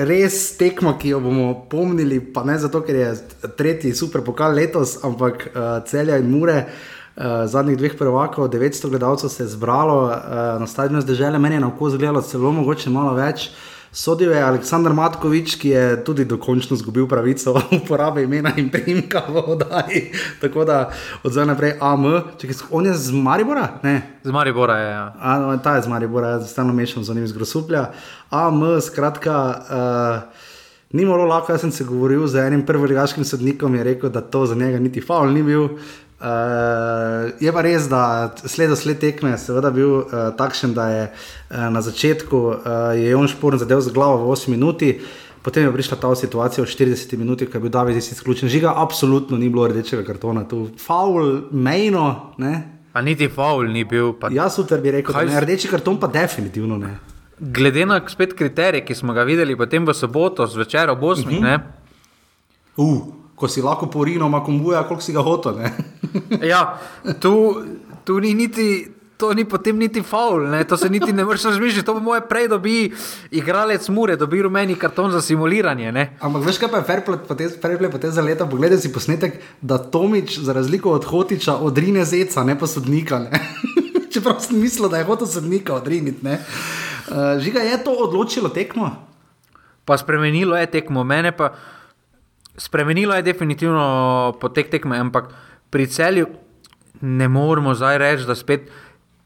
Res 0.09 0.37
tekma, 0.59 0.97
ki 0.99 1.12
jo 1.12 1.21
bomo 1.23 1.47
pomnili, 1.71 2.19
pa 2.35 2.43
ne 2.45 2.57
zato, 2.59 2.81
ker 2.83 2.97
je 2.99 3.11
tretji 3.57 3.95
super 3.95 4.25
pokal 4.27 4.57
letos, 4.59 4.97
ampak 5.07 5.47
uh, 5.53 5.79
celja 5.87 6.19
in 6.19 6.31
mure. 6.31 6.64
Uh, 7.14 7.45
zadnjih 7.47 7.79
dveh 7.79 7.93
prvakov, 7.95 8.49
900 8.51 8.90
gledalcev 8.90 9.31
se 9.31 9.45
je 9.45 9.53
zbralo 9.53 9.99
uh, 10.09 10.17
na 10.59 10.67
stadionu 10.67 11.05
zdržele, 11.05 11.38
meni 11.38 11.55
je 11.55 11.61
na 11.62 11.69
oko 11.71 11.90
zgledalo 11.95 12.25
celo 12.27 12.51
mogoče 12.53 12.90
malo 12.90 13.12
več. 13.14 13.53
Sodil 13.95 14.33
je 14.35 14.43
Aleksandr 14.43 14.91
Matkovič, 14.91 15.55
ki 15.55 15.69
je 15.71 15.83
tudi 16.03 16.25
dokončno 16.27 16.75
izgubil 16.75 17.07
pravico 17.07 17.55
uporabe 17.79 18.25
imena 18.27 18.51
in 18.59 18.67
primka 18.67 19.23
v 19.29 19.45
oddaji. 19.55 20.01
Tako 20.43 20.65
da 20.67 20.79
od 21.23 21.31
zdaj 21.31 21.47
naprej 21.47 21.77
AM, 21.79 22.09
če 22.35 22.51
on 22.75 22.91
je 22.91 22.95
z 22.99 23.15
Maribora? 23.15 23.69
Ne. 23.87 24.19
Z 24.27 24.35
Maribora 24.35 24.79
je. 24.83 24.91
Ja. 24.91 25.07
A, 25.15 25.39
no, 25.39 25.55
ta 25.63 25.77
je 25.79 25.87
z 25.87 25.95
Maribora, 25.95 26.35
jaz 26.35 26.51
stalno 26.51 26.75
mešam 26.75 27.07
z 27.07 27.15
njim 27.15 27.25
iz 27.25 27.33
Grosuplja. 27.33 27.93
AM, 28.35 28.67
skratka, 28.83 29.39
uh, 29.63 30.51
ni 30.91 31.07
bilo 31.07 31.23
lahko, 31.31 31.55
jaz 31.55 31.63
sem 31.63 31.71
se 31.71 31.87
govoril 31.87 32.27
z 32.27 32.49
enim 32.49 32.67
prvoligaškim 32.67 33.23
sodnikom, 33.23 33.79
je 33.79 33.85
rekel, 33.95 34.11
da 34.11 34.27
to 34.27 34.43
za 34.47 34.59
njega 34.59 34.83
niti 34.83 35.07
faul 35.07 35.31
ni 35.31 35.47
bil. 35.47 35.71
Uh, 35.71 36.04
je 37.40 37.53
pa 37.53 37.62
res, 37.62 37.88
da 37.90 38.33
sled 38.46 38.70
do 38.70 38.77
sled 38.79 39.00
tekme 39.03 39.35
je 39.35 39.70
bil 39.74 39.90
uh, 39.90 40.31
takšen, 40.37 40.74
da 40.74 40.88
je 40.88 41.03
uh, 41.11 41.68
na 41.70 41.83
začetku 41.83 42.37
uh, 42.37 42.57
Jon 43.11 43.29
Šporn 43.29 43.59
zadev 43.59 43.81
z 43.81 43.92
glavo 43.92 44.24
v 44.24 44.33
8 44.33 44.50
minuti, 44.50 45.00
potem 45.42 45.66
je 45.66 45.72
prišla 45.72 45.96
ta 46.00 46.14
situacija 46.14 46.64
v 46.64 46.68
40 46.68 47.18
minutah, 47.18 47.48
ko 47.48 47.59
je 47.59 47.61
bil 47.61 47.70
David 47.70 47.96
izključen. 47.96 48.48
Žiga, 48.48 48.72
absolutno 48.77 49.37
ni 49.37 49.48
bilo 49.48 49.66
rdečega 49.68 50.05
kartona, 50.07 50.46
tu 50.48 50.70
faul, 50.79 51.50
mejno. 51.50 52.35
Ne? 52.38 52.81
Pa 52.92 53.03
niti 53.03 53.29
faul 53.29 53.68
ni 53.68 53.85
bil. 53.85 54.14
Pa... 54.14 54.31
Jaz 54.31 54.55
super 54.55 54.81
bi 54.81 54.94
rekel, 54.94 55.12
da 55.12 55.27
je 55.27 55.40
rdeči 55.40 55.68
karton, 55.68 55.98
pa 56.00 56.07
definitivno 56.07 56.79
ne. 56.79 56.94
Glede 57.38 57.83
na 57.87 57.98
spet 58.09 58.33
kriterije, 58.38 58.85
ki 58.87 58.94
smo 58.94 59.12
ga 59.12 59.27
videli 59.27 59.57
potem 59.59 59.85
v 59.85 59.92
soboto, 59.92 60.46
zvečer 60.46 60.90
ob 60.94 61.03
8. 61.03 61.27
Uh 61.27 61.42
-huh. 61.42 61.61
uh 62.77 63.24
ko 63.35 63.49
si 63.49 63.62
lahko 63.62 63.87
porino, 63.87 64.27
ima 64.27 64.44
kombuja, 64.44 64.83
koliko 64.88 65.03
si 65.03 65.12
ga 65.12 65.23
hotel. 65.23 65.61
ja, 66.53 66.79
tu, 67.20 67.62
tu 68.05 68.20
ni 68.20 68.35
niti. 68.35 68.90
To 69.14 69.29
ni 69.31 69.44
potem 69.47 69.79
niti 69.79 70.03
faul, 70.03 70.49
ne? 70.51 70.64
to 70.66 70.77
se 70.77 70.88
niti 70.90 71.12
ne 71.12 71.25
moreš 71.25 71.44
razmišljati. 71.47 71.87
To 71.87 71.94
bo 71.94 72.01
moje 72.01 72.25
prej, 72.29 72.49
da 72.51 72.59
bi 72.59 72.90
igralec 73.31 73.87
mure, 73.88 74.16
da 74.18 74.27
bi 74.27 74.42
rumeni 74.42 74.75
karton 74.75 75.12
za 75.14 75.20
simuliranje. 75.23 75.92
Ne? 75.92 76.16
Ampak 76.20 76.42
veš, 76.42 76.59
kaj 76.59 76.70
pa 76.73 76.81
je 76.83 76.85
fairplay 77.62 77.90
po 77.92 77.99
te 78.03 78.11
za 78.11 78.23
leta? 78.27 78.47
Poglej 78.47 78.75
si 78.83 78.90
posnetek, 78.92 79.38
da 79.62 79.79
Tomič, 79.79 80.40
za 80.42 80.53
razliko 80.53 80.90
od 80.99 81.07
Hotiča, 81.07 81.55
odrine 81.62 82.05
zeca, 82.05 82.42
ne 82.44 82.59
pa 82.59 82.66
sodnika. 82.66 83.23
Ne? 83.23 83.38
Čeprav 84.12 84.42
sem 84.42 84.59
mislil, 84.59 84.90
da 84.90 84.99
je 84.99 85.07
hotel 85.07 85.31
sodnika 85.31 85.79
odriniti. 85.79 86.27
Uh, 86.27 87.38
žiga 87.38 87.62
je 87.62 87.79
to 87.85 87.94
odločilo 87.94 88.51
tekmo? 88.51 88.90
Pa 89.85 89.99
spremenilo 89.99 90.59
je 90.59 90.66
tekmo, 90.66 91.05
mene 91.05 91.31
pa 91.37 91.55
spremenilo 92.57 93.14
je 93.14 93.23
definitivno 93.23 94.35
potek 94.40 94.71
tekme, 94.71 94.99
ampak 94.99 95.29
pri 95.71 95.87
celju 95.87 96.27
ne 97.01 97.29
moremo 97.29 97.75
zdaj 97.75 97.99
reči, 97.99 98.27
da 98.27 98.35
spet. 98.35 98.71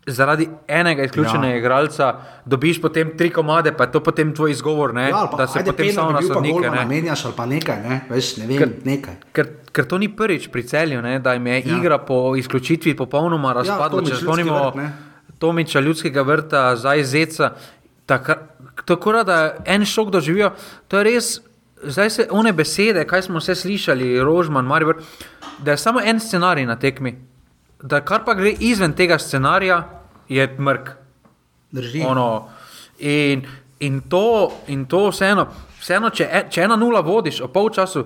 Zaradi 0.08 0.46
enega 0.68 1.04
izključenega 1.04 1.52
ja. 1.52 1.56
igralca 1.58 2.06
dobiš 2.44 2.78
potem 2.80 3.10
tri 3.16 3.28
komade, 3.30 3.74
pa 3.76 3.84
je 3.84 3.92
to 3.92 4.00
potem 4.00 4.30
tvoj 4.34 4.50
izgovor. 4.50 4.94
Ne, 4.94 5.10
ja, 5.10 5.26
pa, 5.30 5.36
da 5.36 5.46
se 5.46 5.60
potem 5.64 5.90
samo 5.92 6.12
na 6.12 6.22
sodnike 6.22 6.70
ne 6.70 6.84
menjaš 6.88 7.24
ali 7.24 7.34
pa 7.36 7.46
nekaj, 7.46 7.82
ne, 7.82 7.98
veš, 8.08 8.30
ne 8.36 8.46
vem, 8.46 8.58
ker, 8.58 8.70
nekaj. 8.84 9.18
Ker, 9.36 9.50
ker 9.72 9.84
to 9.84 9.98
ni 10.00 10.08
prvič 10.08 10.46
pri 10.48 10.62
celju, 10.64 11.02
ne, 11.04 11.18
da 11.20 11.34
jim 11.36 11.46
je 11.46 11.58
ja. 11.58 11.76
igra 11.76 11.98
po 11.98 12.36
izključitvi 12.40 12.96
popolnoma 12.96 13.50
ja, 13.50 13.58
razpadla. 13.60 14.00
Ja, 14.00 14.14
Če 14.14 14.22
spomnimo 14.22 14.72
Tomiča 15.38 15.80
ljudskega 15.84 16.24
vrta, 16.24 16.62
zdaj 16.76 17.04
zeca, 17.04 17.52
tako 18.06 19.12
da 19.28 19.58
en 19.66 19.84
šok 19.84 20.10
doživijo, 20.10 20.54
to 20.88 20.98
je 20.98 21.04
res 21.04 21.28
zdaj 21.82 22.10
se 22.10 22.28
one 22.30 22.52
besede, 22.52 23.04
kaj 23.06 23.22
smo 23.22 23.38
vse 23.38 23.54
slišali, 23.54 24.20
Rožman, 24.20 24.64
Maribor, 24.64 25.02
da 25.58 25.70
je 25.70 25.78
samo 25.78 26.00
en 26.00 26.20
scenarij 26.20 26.66
na 26.66 26.76
tekmi. 26.76 27.18
Da 27.82 28.00
kar 28.00 28.24
pa 28.24 28.34
gre 28.34 28.50
izven 28.50 28.92
tega 28.92 29.18
scenarija, 29.18 29.82
je 30.28 30.56
mrk. 30.58 30.90
Drži. 31.70 32.02
Ono, 32.06 32.48
in, 32.98 33.46
in, 33.80 34.00
to, 34.00 34.52
in 34.66 34.86
to 34.86 35.08
vseeno, 35.10 35.46
vseeno 35.80 36.10
če, 36.10 36.28
e, 36.32 36.44
če 36.50 36.64
ena 36.64 36.76
nula 36.76 37.00
vodiš 37.00 37.40
o 37.44 37.48
polčasu, 37.52 38.04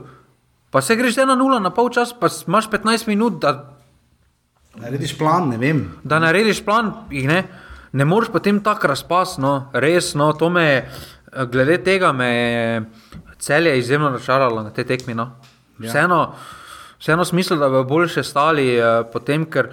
pa 0.71 0.83
se 0.83 0.97
greš 0.97 1.19
ena 1.23 1.35
nula 1.39 1.61
na 1.61 1.71
polčas, 1.71 2.13
pa 2.21 2.29
imaš 2.47 2.69
15 2.71 3.09
minut, 3.09 3.41
da 3.41 3.55
narediš 4.81 5.19
plan, 5.19 5.49
ne 5.49 5.59
vem. 5.59 5.85
Da 6.03 6.19
narediš 6.19 6.65
plan, 6.65 6.93
ne. 7.11 7.43
Ne 7.93 8.05
moreš 8.09 8.31
potem 8.33 8.63
tako 8.65 8.89
razpasno, 8.89 9.71
resno, 9.73 10.33
to 10.33 10.49
me, 10.51 10.89
glede 11.53 11.77
tega 11.85 12.13
me 12.13 12.31
cel 13.43 13.67
je 13.67 13.79
izjemno 13.79 14.11
razočaralo 14.11 14.63
na 14.63 14.71
te 14.71 14.85
tekmi. 14.85 15.15
No. 15.15 15.31
Ja. 15.79 15.89
Vseeno, 15.89 16.21
vseeno 17.01 17.25
smisel, 17.25 17.59
da 17.59 17.69
bi 17.69 17.83
boljše 17.89 18.23
stali, 18.23 18.77
uh, 18.79 19.03
potem, 19.13 19.49
ker 19.51 19.73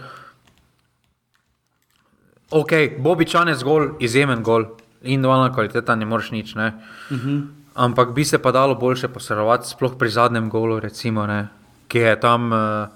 ok, 2.50 2.74
Bobičan 2.98 3.48
je 3.54 3.60
zgolj 3.62 3.92
izjemen 4.00 4.44
gol 4.44 4.66
in 5.02 5.22
dvojna 5.22 5.54
kvaliteta, 5.54 5.96
ne 5.96 6.06
moreš 6.10 6.32
nič. 6.32 6.56
Ne. 6.56 6.74
Uh 7.10 7.18
mhm. 7.18 7.30
-huh. 7.30 7.48
Ampak 7.76 8.12
bi 8.12 8.26
se 8.26 8.38
pa 8.42 8.52
dalo 8.52 8.76
boljše 8.76 9.08
posredovati, 9.08 9.70
sploh 9.70 9.94
pri 10.00 10.10
zadnjem 10.10 10.50
golu, 10.50 10.80
recimo, 10.80 11.26
ne, 11.28 11.48
ki 11.88 11.98
je 11.98 12.20
tam 12.20 12.52
uh, 12.52 12.88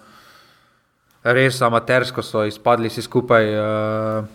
res 1.24 1.62
amatersko, 1.62 2.22
so 2.22 2.46
izpadli 2.46 2.90
vsi 2.90 3.02
skupaj. 3.02 3.60
Uh, 3.60 4.26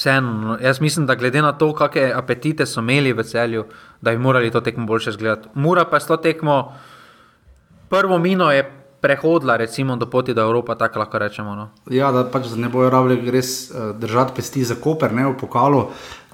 Vseeno, 0.00 0.32
no, 0.32 0.58
jaz 0.62 0.80
mislim, 0.80 1.06
da 1.06 1.14
glede 1.14 1.42
na 1.42 1.52
to, 1.52 1.74
kakšne 1.76 2.12
apetite 2.16 2.64
so 2.66 2.80
imeli 2.80 3.12
v 3.12 3.20
celju, 3.22 3.66
da 4.00 4.14
bi 4.14 4.18
morali 4.18 4.50
to 4.50 4.60
tekmo 4.64 4.86
boljše 4.86 5.12
zgledati. 5.12 5.48
Mura 5.54 5.84
pa 5.84 5.96
je 5.96 6.00
s 6.00 6.06
to 6.06 6.16
tekmo, 6.16 6.72
prvo 7.88 8.18
mino 8.18 8.48
je 8.52 8.62
prehodila, 9.00 9.56
recimo, 9.56 9.96
do 9.96 10.06
poti 10.10 10.34
do 10.34 10.40
Evrope, 10.40 10.74
tako 10.78 10.98
lahko 10.98 11.18
rečemo. 11.18 11.54
No. 11.54 11.68
Ja, 11.90 12.12
da 12.12 12.24
pač 12.24 12.48
ne 12.56 12.68
bojo 12.72 12.88
rabili 12.90 13.30
res 13.30 13.70
uh, 13.70 13.90
držati 13.96 14.32
pesti 14.36 14.64
za 14.64 14.78
Koper, 14.80 15.12
ne 15.12 15.26
v 15.26 15.34
pokalu, 15.36 15.82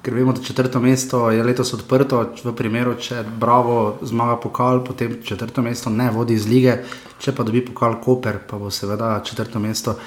ker 0.02 0.14
vemo, 0.14 0.32
da 0.32 0.46
četrto 0.46 0.80
mesto 0.80 1.24
je 1.34 1.42
letos 1.42 1.74
odprto. 1.74 2.22
V 2.44 2.54
primeru, 2.54 2.94
če 2.94 3.24
Bravo 3.40 3.98
zmaga 4.02 4.38
pokal, 4.46 4.84
potem 4.86 5.18
četrto 5.26 5.62
mesto 5.62 5.90
ne 5.90 6.06
vodi 6.14 6.38
iz 6.38 6.46
lige, 6.46 6.78
če 7.18 7.34
pa 7.34 7.42
dobi 7.42 7.66
pokal 7.66 7.98
Koper, 7.98 8.38
pa 8.46 8.62
bo 8.62 8.70
seveda 8.70 9.16
četrto 9.26 9.58
mesto 9.58 9.98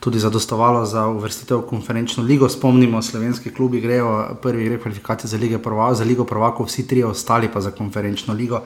tudi 0.00 0.18
zadostovalo 0.18 0.84
za 0.86 1.06
uvrstitev 1.06 1.58
v 1.58 1.66
konferenčno 1.66 2.22
ligo. 2.24 2.48
Spomnimo, 2.48 3.02
slovenski 3.02 3.50
klubi 3.50 3.80
grejo 3.80 4.36
prvi 4.42 4.64
gre 4.64 4.78
kvalifikacije 4.78 5.28
za, 5.28 5.38
za 5.94 6.04
ligo 6.04 6.24
prvakov, 6.24 6.66
vsi 6.66 6.88
tri 6.88 7.04
ostali 7.04 7.48
pa 7.52 7.60
za 7.60 7.70
konferenčno 7.70 8.34
ligo. 8.34 8.56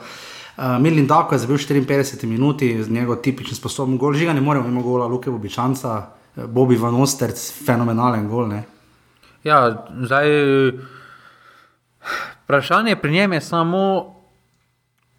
Uh, 0.57 0.63
Milin 0.79 1.07
Dako 1.07 1.35
je 1.35 1.39
zabil 1.39 1.57
54 1.57 2.25
minut, 2.25 2.61
z 2.61 2.89
njegov 2.89 3.15
tipičen 3.15 3.55
sposoben 3.55 3.97
gol, 3.97 4.13
žiga 4.13 4.33
ne 4.33 4.41
moremo 4.41 4.67
imeti 4.67 4.83
gola, 4.83 5.07
Luke 5.07 5.31
Bobičanca, 5.31 6.07
eh, 6.37 6.43
Bobby 6.47 6.77
Van 6.79 6.95
Osterc, 6.95 7.53
fenomenalen 7.65 8.27
gol. 8.29 8.47
Ne? 8.47 8.63
Ja, 9.43 9.85
zdaj. 10.03 10.27
Vprašanje 12.43 12.95
pri 12.95 13.11
njem 13.11 13.33
je 13.33 13.41
samo, 13.41 14.15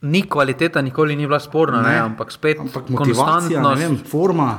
ni 0.00 0.22
kvaliteta, 0.28 0.82
nikoli 0.82 1.16
ni 1.16 1.26
bila 1.26 1.40
sporna, 1.40 1.82
ne, 1.82 1.90
ne, 1.90 1.98
ampak 1.98 2.32
spet 2.32 2.60
ampak 2.60 2.84
konstantnost. 2.94 3.80
Vem, 3.80 3.96
forma. 4.10 4.58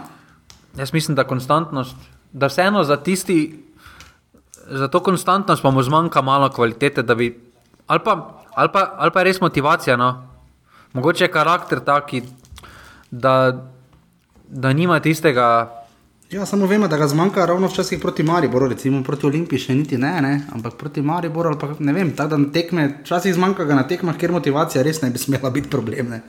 Jaz 0.78 0.94
mislim, 0.94 1.16
da 1.16 1.24
konstantnost, 1.24 1.96
da 2.32 2.48
vseeno 2.48 2.84
za 2.84 2.98
tisti, 2.98 3.64
za 4.68 4.88
to 4.88 5.00
konstantnost 5.00 5.62
pa 5.64 5.72
mu 5.72 5.84
zmanjka 5.84 6.22
malo 6.22 6.50
kvalitete, 6.50 7.04
da 7.04 7.16
bi, 7.16 7.40
ali 7.88 8.00
pa, 8.06 8.42
ali 8.56 8.70
pa, 8.74 8.94
ali 8.98 9.12
pa 9.12 9.20
je 9.20 9.24
res 9.24 9.42
motivacija, 9.42 9.98
no? 9.98 10.28
mogoče 10.94 11.24
je 11.24 11.32
karakter 11.32 11.80
taki, 11.80 12.24
da, 13.12 13.66
da 14.48 14.74
nima 14.74 15.00
tistega. 15.00 15.80
Ja, 16.32 16.46
samo 16.46 16.66
vemo, 16.66 16.88
da 16.88 16.98
ga 16.98 17.08
zmanjka 17.08 17.46
ravno 17.46 17.68
včasih 17.68 18.00
proti 18.02 18.24
Mariboru, 18.24 18.68
recimo 18.68 19.04
proti 19.04 19.26
Olimpiji, 19.26 19.60
še 19.60 19.76
niti 19.76 19.98
ne, 19.98 20.14
ne? 20.22 20.32
ampak 20.56 20.74
proti 20.80 21.02
Mariboru, 21.02 21.50
ali 21.50 21.60
pa 21.62 21.70
ne 21.80 21.94
vem, 21.94 22.16
tako 22.18 22.30
da 22.30 22.38
na 22.38 22.50
tekme, 22.54 22.88
včasih 23.04 23.36
zmanjka 23.36 23.68
ga 23.70 23.78
na 23.78 23.84
tekmah, 23.88 24.18
ker 24.18 24.34
motivacija 24.34 24.82
res 24.84 25.04
ne 25.04 25.12
bi 25.14 25.22
smela 25.22 25.54
biti 25.54 25.70
problem. 25.70 26.10
Ne? 26.10 26.24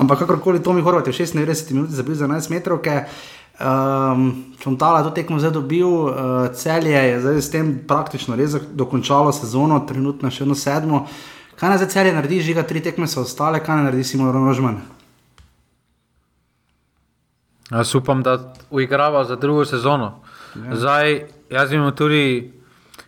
Ampak 0.00 0.24
kakorkoli 0.24 0.62
to 0.64 0.72
mi 0.72 0.80
horvate, 0.80 1.12
v 1.12 1.20
96 1.20 1.74
minutah 1.76 1.92
za 1.92 2.06
bil 2.06 2.16
za 2.16 2.30
11 2.30 2.54
metrov, 2.54 2.80
ker 2.80 3.04
Um, 3.60 4.44
Fontala 4.58 4.98
je 4.98 5.04
to 5.04 5.10
tekmo 5.10 5.38
zdaj 5.38 5.50
dobil, 5.50 5.86
uh, 5.86 6.14
celje 6.54 6.96
je 6.96 7.20
zdaj 7.20 7.42
s 7.42 7.50
tem 7.50 7.74
praktično 7.88 8.36
res 8.36 8.56
dokončalo 8.72 9.32
sezono, 9.32 9.80
trenutno 9.88 10.30
še 10.30 10.44
eno 10.44 10.54
sedmo. 10.54 11.06
Kaj 11.60 11.68
naj 11.68 11.78
za 11.84 11.86
celje 11.92 12.14
naredi, 12.14 12.40
žiga 12.42 12.64
tri 12.66 12.80
tekme 12.82 13.06
so 13.06 13.22
ostale, 13.22 13.60
kaj 13.60 13.76
naj 13.76 13.84
naredi 13.90 14.04
Simon 14.08 14.32
Rožman? 14.32 14.80
Jaz 17.70 17.94
upam, 17.94 18.22
da 18.22 18.54
uigrava 18.70 19.24
za 19.24 19.36
drugo 19.36 19.64
sezono. 19.64 20.14
Ja. 20.56 20.76
Zdaj, 20.76 21.20
jaz, 21.50 21.70
tudi, 21.96 22.52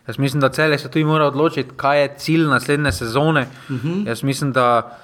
jaz 0.07 0.17
mislim, 0.17 0.41
da 0.41 0.49
celje 0.49 0.79
se 0.79 0.89
tudi 0.91 1.05
mora 1.05 1.27
odločiti, 1.27 1.75
kaj 1.77 2.01
je 2.01 2.13
cilj 2.17 2.47
naslednje 2.47 2.91
sezone. 2.91 3.47
Uh 3.69 3.75
mhm. 3.75 3.87
-huh. 3.87 4.07
Jaz 4.07 4.23
mislim, 4.23 4.51
da 4.51 4.97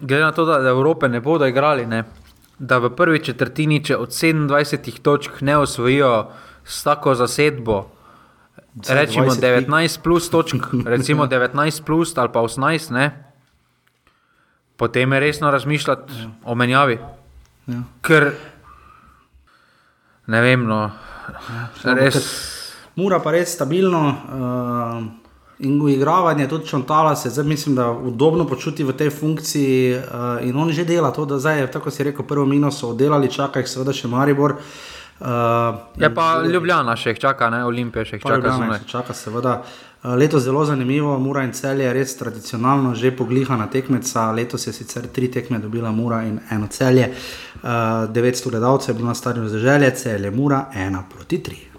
glede 0.00 0.24
na 0.24 0.32
to, 0.32 0.44
da 0.44 0.68
Evrope 0.68 1.08
ne 1.08 1.20
bodo 1.20 1.46
igrali. 1.46 1.86
Ne, 1.86 2.04
da 2.58 2.78
v 2.78 2.90
prvi 2.96 3.18
četrtini, 3.24 3.82
če 3.84 3.96
od 3.96 4.08
27 4.08 5.00
točk 5.02 5.40
ne 5.40 5.56
osvojijo 5.56 6.30
s 6.64 6.82
tako 6.84 7.14
zasedbo, 7.14 7.90
rečemo 8.88 9.34
19 9.34 10.02
plus 10.02 10.30
točk, 10.30 10.70
recimo 10.86 11.26
19 11.26 11.82
plus 11.84 12.16
ali 12.18 12.32
pa 12.32 12.40
18, 12.40 12.90
ne, 12.92 13.32
potem 14.76 15.12
je 15.12 15.20
resno 15.20 15.50
razmišljati 15.50 16.12
ja. 16.20 16.30
o 16.44 16.54
menjavi. 16.54 16.98
Ja. 17.66 17.82
Ker 18.02 18.30
ne 20.26 20.40
vem, 20.40 20.64
no, 20.66 20.90
ja, 21.84 21.94
res. 21.94 22.20
Mura 22.96 23.18
pa 23.20 23.32
res 23.34 23.54
stabilno. 23.54 24.02
Uh... 24.08 25.23
In 25.58 25.82
uigravanje, 25.82 26.48
tudi 26.48 26.66
čontala 26.66 27.16
se 27.16 27.30
zdaj, 27.30 27.44
mislim, 27.44 27.76
da 27.76 27.90
udobno 27.90 28.46
počuti 28.46 28.84
v 28.84 28.92
tej 28.92 29.10
funkciji 29.10 29.94
uh, 29.94 30.02
in 30.42 30.56
on 30.56 30.72
že 30.72 30.84
dela 30.84 31.10
to, 31.10 31.24
da 31.24 31.38
zdaj, 31.38 31.70
tako 31.70 31.90
si 31.90 32.04
rekel, 32.04 32.26
prvo 32.26 32.46
minus 32.46 32.80
so 32.80 32.88
oddelali, 32.88 33.30
čaka 33.30 33.62
jih 33.62 33.68
seveda 33.68 33.92
še 33.92 34.08
Maribor. 34.08 34.56
Uh, 35.20 35.28
je 35.94 36.10
pa 36.14 36.42
in, 36.44 36.50
Ljubljana 36.50 36.96
še 36.98 37.14
jih 37.14 37.20
čaka, 37.22 37.50
ne 37.54 37.64
Olimpija 37.64 38.04
še 38.04 38.16
jih 38.16 38.22
čaka. 38.22 38.36
Ljubljana, 38.36 38.78
čaka 38.86 39.14
seveda. 39.14 39.60
Letos 40.04 40.42
zelo 40.42 40.64
zanimivo, 40.64 41.18
Mura 41.18 41.44
in 41.44 41.52
Cel 41.52 41.80
je 41.80 41.92
res 41.92 42.16
tradicionalno 42.18 42.94
že 42.94 43.14
poglihana 43.16 43.70
tekmeca. 43.72 44.32
Letos 44.32 44.66
je 44.66 44.72
sicer 44.72 45.06
tri 45.08 45.30
tekme 45.32 45.58
dobila 45.58 45.92
Mura 45.92 46.22
in 46.22 46.40
eno 46.50 46.66
celje. 46.66 47.08
900 47.62 48.50
gledalcev 48.50 48.92
je 48.92 48.98
bilo 48.98 49.08
na 49.08 49.14
stadionu 49.14 49.48
za 49.48 49.58
želje, 49.58 49.94
cel 49.96 50.24
je 50.24 50.30
Mura, 50.30 50.66
ena 50.74 51.04
proti 51.08 51.42
tri. 51.42 51.73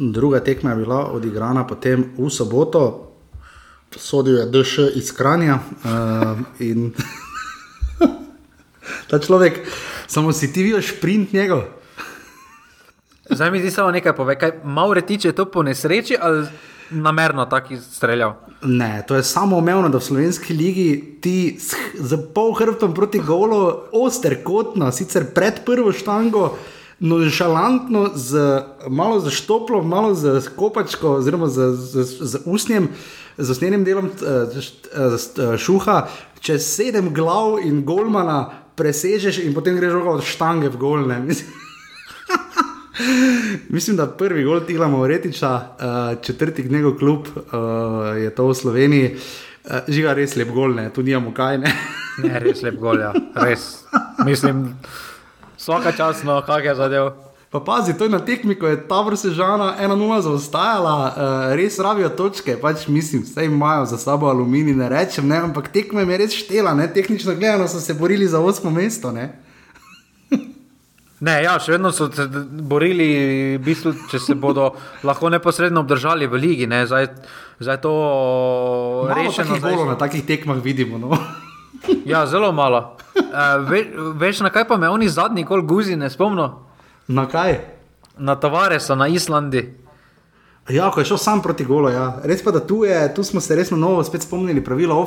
Druga 0.00 0.40
tekma 0.40 0.70
je 0.70 0.76
bila 0.76 1.12
odigrana 1.12 1.66
potem 1.66 2.04
v 2.16 2.30
soboto, 2.32 3.12
sodil 3.92 4.38
je 4.38 4.46
DŠ 4.46 4.96
iz 4.96 5.12
Kranja. 5.12 5.58
Uh, 5.84 6.40
in 6.58 6.94
ta 9.12 9.20
človek, 9.20 9.60
samo 10.08 10.32
si 10.32 10.52
ti 10.52 10.62
vidiš 10.62 10.96
print 11.00 11.32
njegov. 11.32 11.68
Zdaj 13.30 13.50
mi 13.50 13.60
zdi 13.60 13.70
samo 13.70 13.90
nekaj 13.90 14.16
pove, 14.16 14.38
kaj 14.38 14.64
malo 14.64 14.96
retiče 14.96 15.32
to 15.32 15.44
po 15.44 15.62
nesreči 15.62 16.16
ali 16.20 16.48
namerno 16.90 17.44
tako 17.46 17.76
streljal. 17.76 18.34
Ne, 18.62 19.04
to 19.08 19.16
je 19.16 19.22
samo 19.22 19.58
umevno, 19.58 19.88
da 19.88 19.98
v 19.98 20.02
slovenski 20.02 20.54
ligi 20.54 21.18
ti 21.20 21.60
z 21.94 22.16
pol 22.34 22.54
hrbtom 22.56 22.94
proti 22.94 23.20
golu, 23.20 23.72
oster 23.92 24.40
kotno, 24.44 24.92
sicer 24.92 25.28
pred 25.34 25.60
prvo 25.66 25.92
štango 25.92 26.56
nonšalantno, 27.00 28.10
z, 28.14 28.62
malo 28.88 29.20
za 29.20 29.30
štoplo, 29.30 29.82
malo 29.82 30.14
za 30.14 30.40
kopačko, 30.56 31.08
oziroma 31.08 31.48
z, 31.48 31.72
z, 31.72 32.02
z 32.04 32.38
usnjem, 32.44 32.88
z 33.38 33.50
usnjenim 33.50 33.84
delom 33.84 34.10
uh, 34.10 35.56
šuha, 35.58 36.08
čez 36.40 36.66
sedem 36.66 37.14
glav 37.14 37.58
in 37.64 37.84
golmana 37.84 38.50
presežeš 38.76 39.38
in 39.44 39.54
potem 39.54 39.76
greš 39.76 39.92
od 40.04 40.24
štange 40.24 40.68
v 40.68 40.76
golne. 40.76 41.20
Mislim, 43.74 43.96
da 43.96 44.06
prvi 44.06 44.44
gol 44.44 44.60
Tila 44.66 44.88
Mauretiča, 44.88 45.52
uh, 45.56 46.22
četrti 46.22 46.68
njegov 46.68 46.98
klub 46.98 47.26
uh, 47.28 47.42
je 48.16 48.34
to 48.34 48.48
v 48.48 48.54
Sloveniji. 48.54 49.14
Uh, 49.14 49.20
žiga 49.88 50.12
res 50.12 50.36
lep 50.36 50.52
gol, 50.52 50.74
ne, 50.76 50.90
tu 50.92 51.02
nimamo 51.02 51.32
kaj. 51.32 51.58
Ne? 51.58 51.72
ne, 52.24 52.38
res 52.44 52.62
lep 52.62 52.76
gol, 52.80 53.00
ja, 53.00 53.12
res. 53.34 53.84
Mislim. 54.26 54.74
Vsaka 55.60 55.92
čas, 55.92 56.22
no, 56.24 56.40
kak 56.40 56.64
je 56.64 56.74
zadev. 56.74 57.10
Pa 57.50 57.60
pazi, 57.60 57.92
to 57.98 58.06
je 58.06 58.10
na 58.10 58.20
tekmi, 58.24 58.54
ko 58.54 58.70
je 58.70 58.78
ta 58.88 59.02
vrsta 59.02 59.34
žana 59.34 59.74
1-0 59.82 60.20
zaostajala, 60.22 60.94
uh, 60.94 61.54
res 61.58 61.76
rabijo 61.82 62.08
točke, 62.08 62.54
pač 62.56 62.86
mislim, 62.88 63.26
vse 63.26 63.44
imajo 63.44 63.84
za 63.90 63.98
sabo 63.98 64.30
aluminij, 64.30 64.76
ne 64.78 64.88
rečem, 64.88 65.26
ne, 65.28 65.42
ampak 65.50 65.68
tekme 65.74 66.06
je 66.06 66.18
res 66.22 66.36
štela, 66.44 66.72
ne, 66.78 66.86
tehnično 66.88 67.34
gledano 67.34 67.68
so 67.68 67.80
se 67.82 67.94
borili 67.94 68.28
za 68.28 68.38
8 68.38 68.70
mesto. 68.70 69.12
Ne. 69.12 69.32
Ne, 71.20 71.34
ja, 71.44 71.58
še 71.60 71.74
vedno 71.74 71.90
so 71.92 72.08
se 72.08 72.24
borili, 72.48 73.10
v 73.58 73.64
bistvu, 73.64 73.92
če 74.08 74.22
se 74.22 74.38
bodo 74.38 74.70
lahko 75.08 75.28
neposredno 75.28 75.84
obdržali 75.84 76.30
v 76.30 76.40
ligi. 76.40 76.70
Ne, 76.70 76.86
zdaj, 76.88 77.10
zdaj 77.60 77.82
to 77.84 77.92
rešeno. 79.12 79.60
Zdaj, 79.60 79.76
na 79.90 79.98
takih 80.00 80.24
tekmah 80.24 80.62
vidimo. 80.64 80.96
No. 80.96 81.18
Ja, 82.08 82.24
zelo 82.30 82.52
malo. 82.56 82.96
Uh, 83.30 83.70
ve, 83.70 83.84
veš, 84.18 84.40
na 84.40 84.50
kaj 84.50 84.66
pa 84.68 84.76
me 84.76 84.88
oni 84.90 85.08
zadnji 85.08 85.44
kol 85.46 85.62
guzi 85.62 85.96
ne 85.96 86.10
spomnijo? 86.10 86.50
Na 87.08 87.28
kaj? 87.30 87.60
Na 88.18 88.34
Tavaresa, 88.34 88.94
na 88.94 89.06
Islandi. 89.08 89.62
Ja, 90.68 90.90
ko 90.90 91.00
je 91.00 91.08
šel 91.10 91.18
sam 91.18 91.42
proti 91.42 91.64
golo. 91.64 91.90
Ja. 91.90 92.20
Res 92.26 92.42
pa, 92.42 92.50
da 92.50 92.60
tu, 92.60 92.84
je, 92.84 92.98
tu 93.14 93.24
smo 93.24 93.40
se 93.40 93.56
res 93.56 93.70
na 93.70 93.78
novo 93.78 94.02
spet 94.04 94.26
spomnili 94.26 94.64
pravila. 94.64 94.98
Uh, 94.98 95.06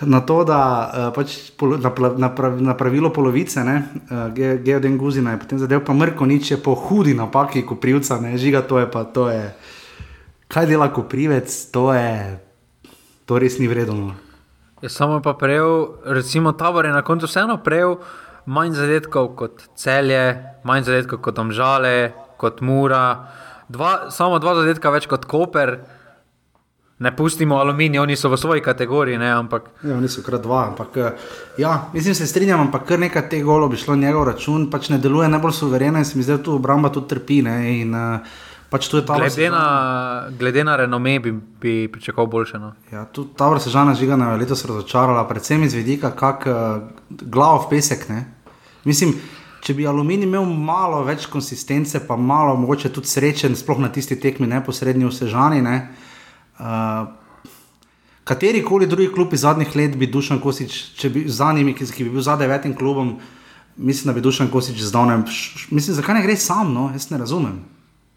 na 0.00 0.20
to, 0.24 0.44
da 0.48 0.60
uh, 0.60 1.08
pač 1.14 1.52
polo, 1.56 1.76
na, 1.76 1.92
na, 2.16 2.30
na 2.72 2.74
pravilo 2.74 3.12
polovice, 3.12 3.60
uh, 3.60 4.32
Geodin 4.34 4.96
Guzina 4.98 5.36
je 5.36 5.42
potem 5.44 5.60
zadev, 5.60 5.84
pa 5.84 5.92
mrko 5.92 6.26
nič 6.26 6.50
je 6.50 6.56
po 6.56 6.74
hudi 6.74 7.14
napaki, 7.14 7.62
ko 7.62 7.76
privca, 7.76 8.20
ne 8.20 8.38
žiga, 8.40 8.64
to 8.64 8.80
je 8.80 8.88
pa 8.90 9.04
to 9.04 9.28
je. 9.28 9.52
Kaj 10.50 10.66
dela 10.66 10.88
koprivec, 10.90 11.46
to 11.70 11.92
je 11.94 12.40
to 13.30 13.38
res 13.38 13.60
ni 13.62 13.70
vredno. 13.70 14.16
Je 14.82 14.88
samo 14.88 15.20
pa 15.20 15.34
prejel, 15.34 16.00
recimo, 16.04 16.52
tabor 16.52 16.86
je 16.86 16.92
na 16.92 17.02
koncu 17.02 17.28
vseeno 17.28 17.58
prejel 17.60 17.98
manj 18.46 18.72
zadetkov 18.72 19.34
kot 19.36 19.62
celje, 19.76 20.40
manj 20.64 20.88
zadetkov 20.88 21.20
kot 21.20 21.38
omžale, 21.38 22.12
kot 22.40 22.60
mura, 22.64 23.28
dva, 23.68 24.10
samo 24.10 24.38
dva 24.40 24.56
zadetka 24.62 24.90
več 24.90 25.08
kot 25.10 25.28
koper. 25.28 25.78
Ne 27.00 27.14
pustimo 27.16 27.56
aluminij, 27.56 27.96
oni 28.02 28.16
so 28.16 28.28
v 28.28 28.36
svoji 28.36 28.60
kategoriji. 28.60 29.16
Ne, 29.20 29.30
ampak... 29.32 29.70
ja, 29.84 29.94
oni 29.96 30.08
so 30.08 30.20
krat 30.24 30.42
dva. 30.44 30.66
Ampak, 30.68 30.98
ja, 31.56 31.70
mislim, 31.94 32.14
se 32.14 32.26
strinjam, 32.28 32.60
ampak 32.66 32.84
kar 32.88 33.00
nekaj 33.00 33.24
teh 33.32 33.44
golov 33.44 33.72
bi 33.72 33.80
šlo 33.80 33.96
na 33.96 34.08
njegov 34.08 34.26
račun, 34.28 34.66
pač 34.72 34.90
ne 34.92 34.98
deluje 35.00 35.28
najbolj 35.32 35.54
suvereno 35.56 36.00
in 36.00 36.04
se 36.04 36.18
mi 36.18 36.26
da 36.28 36.36
tu 36.36 36.58
obramba 36.60 36.92
tudi 36.92 37.08
trpi. 37.14 37.40
Ne, 37.46 37.56
in, 37.80 37.96
uh, 37.96 38.36
Pač 38.70 38.86
glede, 38.90 39.50
na, 39.50 40.30
glede 40.38 40.62
na 40.64 40.76
renome 40.76 41.18
bi, 41.18 41.32
bi 41.32 41.88
pričakoval 41.92 42.26
boljše. 42.30 42.58
No. 42.58 42.72
Ja, 42.92 43.02
ta 43.36 43.48
vrsta 43.50 43.70
žana 43.70 43.94
žigana 43.98 44.30
je 44.30 44.44
letos 44.44 44.62
razočarala, 44.64 45.26
predvsem 45.28 45.64
iz 45.66 45.74
vidika, 45.74 46.12
kako 46.14 46.50
uh, 46.50 46.82
glavo 47.10 47.64
v 47.64 47.70
pesek. 47.72 48.06
Ne? 48.08 48.24
Mislim, 48.84 49.16
če 49.66 49.74
bi 49.74 49.88
aluminij 49.90 50.28
imel 50.28 50.46
malo 50.46 51.02
več 51.02 51.26
konsistence, 51.26 51.98
pa 52.06 52.16
malo 52.16 52.54
mogoče 52.62 52.92
tudi 52.94 53.10
srečen, 53.10 53.58
sploh 53.58 53.82
na 53.82 53.90
tisti 53.90 54.20
tekmi 54.20 54.46
neposrednji 54.46 55.08
v 55.08 55.16
Sežani. 55.18 55.58
Ne? 55.66 55.74
Uh, 56.62 57.10
Kateri 58.30 58.62
koli 58.62 58.86
drugi 58.86 59.10
klub 59.10 59.34
iz 59.34 59.42
zadnjih 59.42 59.74
let 59.74 59.98
bi 59.98 60.06
Dušan 60.06 60.38
Kosič, 60.38 60.78
če 60.94 61.10
bi 61.10 61.24
za 61.26 61.50
njimi, 61.52 61.74
ki, 61.74 61.90
ki 61.90 62.06
bi 62.06 62.14
bil 62.14 62.22
za 62.22 62.38
devetim 62.38 62.76
klubom, 62.78 63.16
mislim, 63.74 64.12
da 64.12 64.14
bi 64.14 64.22
Dušan 64.22 64.52
Kosič 64.54 64.78
zdavnem. 64.86 65.26
Mislim, 65.74 65.98
zakaj 65.98 66.20
ne 66.20 66.22
gre 66.22 66.38
sam, 66.38 66.70
no, 66.70 66.92
jaz 66.94 67.10
ne 67.10 67.18
razumem. 67.18 67.58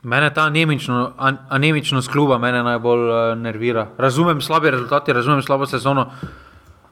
Mene 0.04 0.34
ta 0.34 0.52
anemičnost 1.50 2.12
kluba 2.12 2.38
mene 2.38 2.64
najbolj 2.64 3.04
uh, 3.10 3.38
nervira. 3.40 3.88
Razumem 3.98 4.42
slabe 4.42 4.72
rezultate, 4.72 5.14
razumem 5.14 5.42
slabo 5.42 5.66
sezono, 5.66 6.10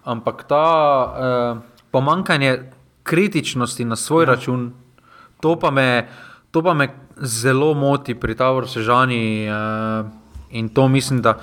ampak 0.04 0.46
ta 0.48 0.64
uh, 1.04 1.58
pomankanje 1.92 2.72
kritičnosti 3.04 3.86
na 3.86 3.96
svoj 3.96 4.24
ja. 4.24 4.30
račun, 4.30 4.72
to 5.42 5.58
pa, 5.60 5.72
me, 5.72 6.08
to 6.52 6.64
pa 6.64 6.74
me 6.74 6.88
zelo 7.18 7.74
moti 7.74 8.16
pri 8.16 8.36
Tavoru 8.36 8.68
Sežani 8.68 9.50
uh, 9.50 10.08
in 10.50 10.70
to 10.70 10.88
mislim, 10.88 11.22
da. 11.22 11.36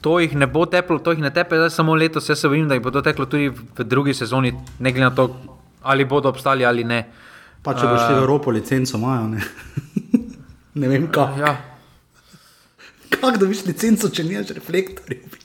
To 0.00 0.18
jih 0.20 0.36
ne 0.36 0.46
bo 0.46 0.66
teplo, 0.66 0.98
to 0.98 1.16
jih 1.16 1.22
ne 1.24 1.32
tepe, 1.32 1.56
zdaj 1.56 1.70
samo 1.70 1.94
letos. 1.94 2.28
Jaz 2.28 2.44
se 2.44 2.48
bojim, 2.48 2.68
da 2.68 2.76
jih 2.76 2.84
bo 2.84 2.90
to 2.90 3.00
teklo 3.00 3.24
tudi 3.24 3.48
v 3.48 3.84
drugi 3.88 4.14
sezoni, 4.14 4.52
ne 4.78 4.92
glede 4.92 5.08
na 5.08 5.14
to, 5.16 5.30
ali 5.82 6.04
bodo 6.04 6.28
obstali 6.28 6.66
ali 6.66 6.84
ne. 6.84 6.98
Uh, 6.98 7.23
Pa 7.64 7.72
če 7.72 7.88
boš 7.88 8.02
šel 8.02 8.18
v 8.18 8.22
Evropo, 8.26 8.52
licenco 8.52 8.98
imajo. 9.00 9.28
Ne, 9.32 9.44
ne 10.80 10.90
vem, 10.90 11.06
kako. 11.08 11.40
Ja. 11.40 11.54
Kako 13.08 13.38
dobiš 13.40 13.62
licenco, 13.64 14.10
če 14.12 14.26
nimaš 14.26 14.52
reflektorjev? 14.58 15.40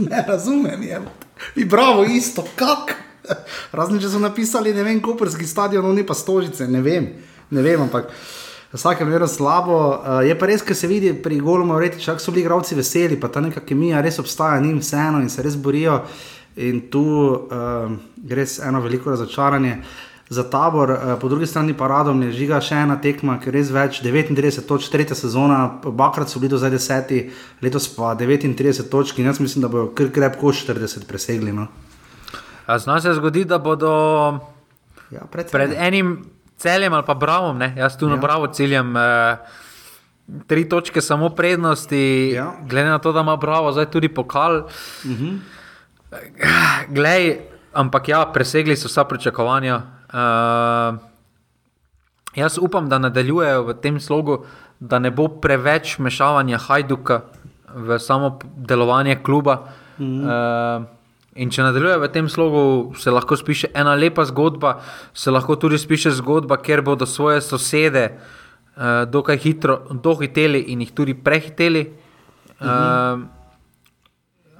Ne 0.00 0.22
razumem, 0.24 0.82
je. 0.82 1.00
In 1.60 1.68
bravo, 1.68 2.06
isto, 2.08 2.46
kako. 2.56 2.96
Razen 3.76 4.00
če 4.00 4.08
so 4.08 4.22
napisali, 4.22 4.72
ne 4.72 4.86
vem, 4.86 5.02
koperski 5.04 5.44
stadion, 5.48 5.84
no 5.84 5.92
ne 5.92 6.06
pa 6.06 6.14
stožice, 6.16 6.68
ne 6.70 6.80
vem, 6.80 7.10
ne 7.50 7.64
vem, 7.64 7.82
ampak 7.82 8.08
vsake 8.72 9.04
mero 9.04 9.28
slabo. 9.28 9.76
Uh, 9.76 10.22
je 10.24 10.36
pa 10.38 10.48
res, 10.48 10.64
ker 10.64 10.78
se 10.78 10.88
vidi 10.88 11.12
pri 11.12 11.42
golu, 11.44 11.66
reči, 11.82 12.00
čak 12.06 12.22
so 12.22 12.32
bili 12.32 12.46
igravci 12.46 12.78
veseli, 12.78 13.20
pa 13.20 13.28
ta 13.28 13.42
neka 13.44 13.66
kemija 13.66 14.00
res 14.00 14.22
obstaja, 14.22 14.62
njim 14.64 14.80
vseeno 14.80 15.20
in 15.20 15.28
se 15.28 15.44
res 15.44 15.58
borijo. 15.60 16.00
In 16.56 16.86
tu 16.88 17.04
uh, 17.04 17.90
gre 18.16 18.46
eno 18.64 18.80
veliko 18.80 19.12
razočaranje. 19.12 19.74
Uh, 19.76 20.15
za 20.28 20.50
tabor, 20.50 20.90
eh, 20.90 21.16
po 21.20 21.28
drugi 21.28 21.46
strani 21.46 21.74
pa 21.74 21.86
radom 21.86 22.22
je 22.22 22.32
žiga 22.32 22.60
še 22.60 22.74
ena 22.74 22.96
tekma, 22.98 23.38
ki 23.38 23.48
je 23.48 23.52
res 23.54 23.70
več, 23.70 24.00
39 24.02 24.66
točk, 24.66 24.90
tretja 24.90 25.14
sezona, 25.14 25.78
obakrat 25.86 26.28
so 26.28 26.42
bili 26.42 26.50
do 26.50 26.58
zdaj 26.58 26.74
deseti, 26.74 27.20
letos 27.62 27.86
pa 27.94 28.14
39 28.18 28.90
točk 28.90 29.18
in 29.18 29.30
jaz 29.30 29.38
mislim, 29.40 29.62
da 29.62 29.70
bodo 29.70 29.92
kar 29.94 30.10
krepko 30.10 30.50
40 30.50 31.06
presegli. 31.06 31.54
No. 31.54 31.68
Zna 32.66 32.98
se 33.00 33.14
zgodi, 33.14 33.44
da 33.46 33.58
bodo 33.62 33.92
ja, 35.14 35.22
pred, 35.30 35.50
pred 35.50 35.76
enim 35.78 36.26
celjem 36.58 36.92
ali 36.92 37.06
pa 37.06 37.14
bravom, 37.14 37.58
ne? 37.58 37.74
jaz 37.76 37.94
tu 37.98 38.10
na 38.10 38.18
ja. 38.18 38.20
bravo 38.20 38.50
ciljem. 38.50 38.96
Eh, 38.96 39.62
Tri 40.50 40.64
točke 40.66 40.98
samo 41.00 41.28
prednosti, 41.30 42.34
ja. 42.34 42.48
glede 42.66 42.90
na 42.90 42.98
to, 42.98 43.12
da 43.14 43.22
ima 43.22 43.36
bravo, 43.38 43.70
zdaj 43.70 43.86
tudi 43.94 44.08
pokal. 44.08 44.66
Uh 44.66 45.10
mhm. 45.10 45.24
-huh. 45.24 45.38
Glej, 46.88 47.38
ampak 47.72 48.08
ja, 48.08 48.26
presegli 48.34 48.76
so 48.76 48.88
vsa 48.88 49.04
pričakovanja. 49.04 49.95
Uh, 50.16 50.96
jaz 52.34 52.58
upam, 52.58 52.88
da 52.88 52.98
nadaljujejo 52.98 53.66
v 53.68 53.74
tem 53.82 54.00
slogu, 54.00 54.44
da 54.80 54.98
ne 54.98 55.10
bo 55.10 55.28
preveč 55.28 55.98
mešavanja 55.98 56.58
Hajduka 56.58 57.20
v 57.74 57.98
samo 58.00 58.38
delovanje 58.56 59.18
kluba. 59.22 59.60
Mm 59.98 60.24
uh, 60.24 60.84
in 61.36 61.50
če 61.52 61.66
nadaljujejo 61.66 62.00
v 62.00 62.08
tem 62.08 62.28
slogu, 62.32 62.60
se 62.96 63.12
lahko 63.12 63.36
spiše 63.36 63.68
ena 63.76 63.92
lepa 63.92 64.24
zgodba, 64.24 64.78
se 65.12 65.30
lahko 65.30 65.58
tudi 65.60 65.76
spiše 65.76 66.14
zgodba, 66.16 66.56
ker 66.56 66.80
bodo 66.80 67.04
svoje 67.06 67.42
sosede 67.44 68.08
uh, 68.08 69.04
dokaj 69.04 69.36
hitro 69.36 69.82
dohiteli 69.92 70.62
in 70.72 70.80
jih 70.80 70.94
tudi 70.96 71.14
prehiteli. 71.14 71.82
Mm 71.84 72.64
-hmm. 72.64 73.20
uh, 73.20 73.20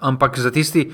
ampak 0.01 0.39
za 0.39 0.51
tisti 0.51 0.93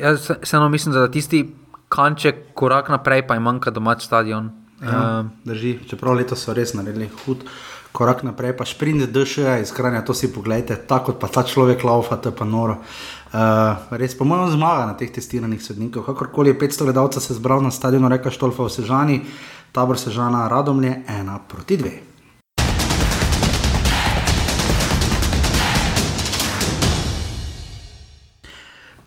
Jaz 0.00 0.30
vseeno 0.42 0.68
mislim, 0.68 0.94
da 0.94 1.10
tisti 1.10 1.54
kanček, 1.90 2.54
korak 2.54 2.88
naprej, 2.88 3.26
pa 3.26 3.34
je 3.36 3.42
manjka 3.42 3.74
domač 3.74 4.06
stadion. 4.06 4.50
Ja, 4.80 5.26
drži, 5.44 5.74
čeprav 5.90 6.16
letos 6.16 6.46
so 6.46 6.54
res 6.56 6.72
naredili 6.72 7.10
hud 7.24 7.44
korak 7.92 8.22
naprej, 8.22 8.54
pa 8.56 8.64
šprint 8.64 9.10
DŠ, 9.10 9.60
izkranja, 9.62 10.04
to 10.06 10.14
si 10.14 10.30
pogledajte, 10.32 10.78
tako 10.86 11.18
pa 11.18 11.28
ta 11.28 11.42
človek 11.42 11.82
laufa, 11.84 12.16
to 12.16 12.30
je 12.30 12.36
pa 12.36 12.46
noro. 12.46 12.78
Uh, 13.30 13.90
res, 13.98 14.14
po 14.14 14.24
mojem, 14.24 14.54
zmaga 14.54 14.86
na 14.90 14.94
teh 14.98 15.10
testiranih 15.10 15.62
sodnikov. 15.62 16.06
Kakorkoli 16.06 16.54
je 16.54 16.58
500 16.58 16.90
gledalcev 16.90 17.22
se 17.22 17.34
zbral 17.34 17.62
na 17.62 17.70
stadionu, 17.70 18.08
reka 18.10 18.30
Štolfa 18.30 18.66
v 18.66 18.74
Sežani, 18.74 19.18
tabor 19.74 19.98
Sežana, 19.98 20.46
Radomlje, 20.50 21.02
ena 21.10 21.38
proti 21.38 21.76
dve. 21.76 22.09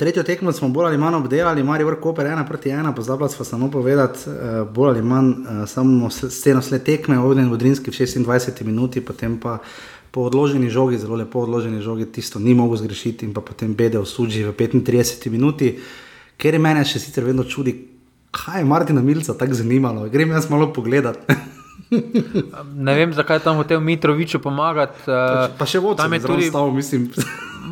Tretjo 0.03 0.23
tekmo 0.23 0.51
smo 0.51 0.67
bolj 0.69 0.85
ali 0.85 0.97
manj 0.97 1.15
obdelali, 1.15 1.63
Marijo 1.63 1.87
Vrkoper, 1.87 2.25
ena 2.25 2.45
proti 2.45 2.69
ena, 2.69 2.91
pozabila 2.95 3.29
smo 3.29 3.45
samo 3.45 3.71
povedati, 3.71 4.19
uh, 4.29 4.67
bolj 4.71 4.89
ali 4.89 5.01
manj 5.01 5.29
uh, 5.29 5.69
samo 5.69 6.09
sceno 6.09 6.61
sled 6.61 6.83
tekme, 6.83 7.19
ovden 7.19 7.51
v 7.51 7.57
Drinski 7.57 7.91
v 7.91 7.93
26 7.93 8.63
minuti, 8.63 9.01
potem 9.01 9.39
pa 9.39 9.61
po 10.11 10.21
odloženi 10.21 10.69
žogi, 10.69 10.97
zelo 10.97 11.15
lepo 11.15 11.39
odloženi 11.39 11.81
žogi, 11.81 12.05
tisto 12.11 12.39
ni 12.39 12.53
mogel 12.53 12.77
zgrešiti 12.77 13.25
in 13.25 13.33
pa 13.33 13.41
potem 13.41 13.75
bede 13.75 13.99
v 13.99 14.05
suđi 14.05 14.43
v 14.43 14.51
35 14.51 15.29
minuti, 15.29 15.79
ker 16.37 16.53
je 16.53 16.59
mene 16.59 16.83
še 16.83 16.99
sicer 16.99 17.23
vedno 17.23 17.47
čudi, 17.47 17.77
kaj 18.31 18.59
je 18.59 18.65
Martina 18.65 19.01
Milca 19.01 19.37
tako 19.39 19.53
zanimalo, 19.53 20.09
grem 20.09 20.35
jaz 20.35 20.49
malo 20.49 20.73
pogledat. 20.73 21.23
ne 22.75 22.95
vem, 22.95 23.13
zakaj 23.13 23.39
tam 23.39 23.63
tem 23.63 23.83
Mitroviču 23.83 24.39
pomagati. 24.39 25.05
Uh, 25.07 25.49
pa 25.57 25.65
še 25.65 25.79
vodite, 25.79 26.03
tam 26.03 26.13
je 26.13 26.19
tudi 26.19 26.49
stav, 26.49 26.71
mislim. 26.73 27.09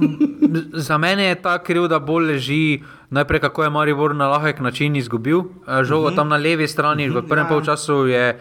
za 0.87 0.97
mene 0.97 1.25
je 1.31 1.41
ta 1.41 1.57
krivda 1.63 1.99
bolj 1.99 2.31
leži, 2.33 2.83
najprej 3.09 3.39
kako 3.39 3.63
je 3.63 3.69
Maribor 3.69 4.15
na 4.15 4.27
lahek 4.27 4.59
način 4.59 4.95
izgubil 4.95 5.39
eh, 5.39 5.83
žogo 5.83 6.05
uh 6.05 6.11
mhm. 6.11 6.13
-huh. 6.13 6.15
tam 6.15 6.29
na 6.29 6.37
levi 6.37 6.67
strani, 6.67 7.09
uh 7.09 7.15
-huh, 7.15 7.25
v 7.25 7.27
prvem 7.27 7.47
ja. 7.49 7.61
času 7.65 8.07
je 8.07 8.39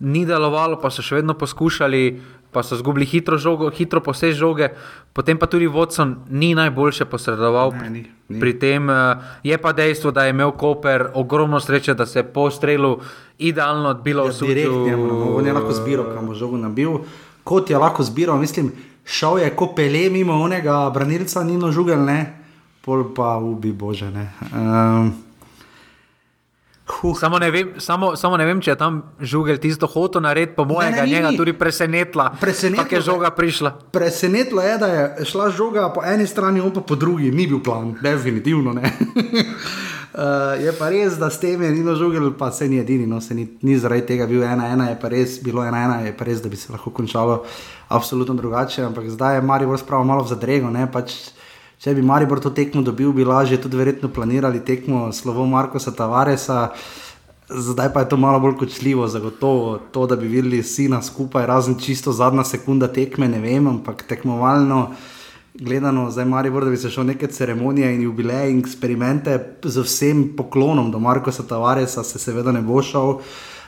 ni 0.00 0.26
delovalo, 0.26 0.80
pa 0.80 0.90
so 0.90 1.02
še 1.02 1.14
vedno 1.14 1.34
poskušali. 1.34 2.20
Pa 2.52 2.62
so 2.62 2.76
izgubili 2.76 3.06
hitro, 3.08 3.38
žogo, 3.40 3.70
hitro 3.72 4.02
posebej 4.04 4.34
žoge, 4.36 4.68
potem 5.12 5.38
pa 5.40 5.48
tudi 5.48 5.66
Vodson 5.66 6.16
ni 6.28 6.52
najboljše 6.54 7.04
posredoval 7.08 7.72
ne, 7.72 7.90
ni, 7.90 8.02
ni. 8.28 8.40
pri 8.40 8.52
tem. 8.60 8.90
Eh, 8.90 9.16
je 9.42 9.58
pa 9.58 9.72
dejstvo, 9.72 10.12
da 10.12 10.24
je 10.24 10.36
imel 10.36 10.52
Koper 10.52 11.06
ogromno 11.14 11.60
sreče, 11.60 11.94
da 11.94 12.06
se 12.06 12.18
je 12.18 12.28
po 12.28 12.50
strelu 12.50 12.98
idealno 13.38 13.88
odbilo 13.88 14.28
v 14.28 14.32
svet. 14.32 14.68
On 14.68 15.46
je 15.46 15.52
lahko 15.52 15.72
zbiral, 15.72 16.12
kam 16.14 16.28
bo 16.28 16.34
žogo 16.34 16.60
nabil. 16.60 17.00
Kot 17.44 17.70
je 17.70 17.78
lahko 17.78 18.04
zbiral, 18.04 18.38
mislim, 18.38 18.72
šel 19.04 19.38
je 19.38 19.50
kot 19.56 19.72
pele 19.76 20.10
mimo 20.10 20.36
onega 20.36 20.90
branilca, 20.94 21.42
ni 21.44 21.56
nožugel, 21.56 22.04
ne, 22.04 22.20
pol 22.84 23.10
pa 23.16 23.36
ubi 23.40 23.72
bože. 23.72 24.10
Ne. 24.12 24.28
Um, 24.52 25.31
Huh. 27.00 27.18
Samo, 27.18 27.38
ne 27.38 27.50
vem, 27.50 27.68
samo, 27.78 28.16
samo 28.16 28.36
ne 28.36 28.44
vem, 28.44 28.60
če 28.60 28.74
je 28.74 28.76
tam 28.76 29.00
žugel 29.20 29.56
tisto 29.62 29.88
hoto 29.88 30.20
narediti, 30.20 30.56
po 30.56 30.66
mojem, 30.68 30.92
da 30.92 31.06
je 31.06 31.14
njega 31.14 31.30
tudi 31.36 31.54
presenetila. 31.56 32.28
Presenetila 32.40 32.98
je 32.98 33.00
žoga 33.00 33.30
prišla. 33.32 33.70
Presenetila 33.92 34.64
je, 34.64 34.78
da 34.78 34.86
je 34.86 35.24
šla 35.30 35.48
žoga 35.50 35.88
po 35.94 36.04
eni 36.04 36.26
strani, 36.26 36.60
on 36.60 36.74
pa 36.74 36.84
po 36.84 36.94
drugi, 36.94 37.30
ni 37.30 37.46
bil 37.46 37.62
plan, 37.64 37.94
definitivno 38.02 38.72
ne. 38.76 38.92
uh, 40.14 40.60
je 40.66 40.74
pa 40.78 40.90
res, 40.92 41.16
da 41.18 41.30
s 41.30 41.40
tem 41.40 41.62
je 41.62 41.70
Nino 41.72 41.96
žugel, 41.96 42.32
pa 42.38 42.52
se 42.52 42.68
ni 42.68 42.82
edini, 42.82 43.06
no 43.06 43.20
se 43.20 43.34
ni, 43.34 43.48
ni 43.62 43.78
zaradi 43.78 44.06
tega 44.12 44.28
bil 44.28 44.44
ena, 44.44 44.68
ena 44.68 44.90
je 44.92 44.98
pa 45.00 45.08
res, 45.08 45.38
bilo 45.42 45.64
ena, 45.64 45.84
ena 45.86 46.00
je 46.04 46.16
pa 46.16 46.28
res, 46.28 46.42
da 46.44 46.52
bi 46.52 46.60
se 46.60 46.72
lahko 46.72 46.92
končalo 46.92 47.44
absolutno 47.88 48.34
drugače, 48.34 48.84
ampak 48.84 49.08
zdaj 49.08 49.40
je 49.40 49.46
Marijo 49.48 49.78
spravo 49.80 50.04
malo 50.04 50.26
v 50.26 50.34
zadrego, 50.36 50.70
ne 50.70 50.90
pač. 50.92 51.32
Če 51.82 51.96
bi 51.98 52.02
Maribor 52.06 52.38
to 52.38 52.52
tekmo 52.54 52.78
dobil, 52.86 53.10
bi 53.10 53.24
lažje 53.26 53.56
tudi 53.58 53.74
verjetno 53.74 54.06
planirali 54.14 54.60
tekmo 54.62 55.08
slovo 55.10 55.42
Markoša 55.50 55.90
Tavaresa. 55.98 56.68
Zdaj 57.50 57.88
pa 57.90 58.04
je 58.04 58.08
to 58.12 58.18
malo 58.22 58.38
bolj 58.38 58.54
kočljivo, 58.60 59.08
zagotovo 59.10 59.80
to, 59.90 60.04
da 60.06 60.14
bi 60.16 60.30
videli 60.30 60.60
sina 60.62 61.00
skupaj, 61.02 61.46
razen 61.50 61.74
čisto 61.82 62.14
zadnja 62.14 62.44
sekunda 62.46 62.86
tekme, 62.86 63.26
ne 63.28 63.42
vem, 63.42 63.66
ampak 63.66 64.06
tekmovalno 64.06 64.92
gledano, 65.58 66.06
zdaj 66.14 66.30
Maribor, 66.30 66.64
da 66.64 66.70
bi 66.70 66.78
se 66.78 66.90
šel 66.90 67.10
neke 67.10 67.26
ceremonije 67.26 67.90
in 67.96 68.06
jubileje 68.06 68.54
in 68.54 68.62
eksperimente 68.62 69.40
z 69.64 69.82
vsem 69.82 70.22
poklonom 70.38 70.94
do 70.94 71.02
Markoša 71.02 71.50
Tavaresa, 71.50 72.06
se 72.06 72.22
seveda 72.22 72.54
ne 72.54 72.62
bo 72.62 72.78
šel. 72.82 73.16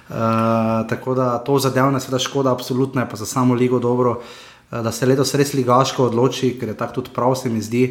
Uh, 0.05 0.87
tako 0.87 1.18
da 1.18 1.33
to 1.42 1.59
zadevna, 1.59 1.98
seveda 2.00 2.22
škoda, 2.22 2.53
absolutno 2.53 3.03
je 3.03 3.11
pa 3.11 3.16
za 3.16 3.27
samo 3.27 3.55
ligo 3.59 3.83
dobro. 3.83 4.20
Uh, 4.20 4.54
da 4.83 4.93
se 4.93 5.07
letos 5.07 5.35
res 5.35 5.55
ligaško 5.55 6.09
odloči, 6.11 6.55
ker 6.59 6.73
je 6.73 6.77
tako 6.79 7.01
tudi 7.01 7.15
prav, 7.15 7.35
se 7.39 7.51
mi 7.51 7.63
zdi. 7.63 7.85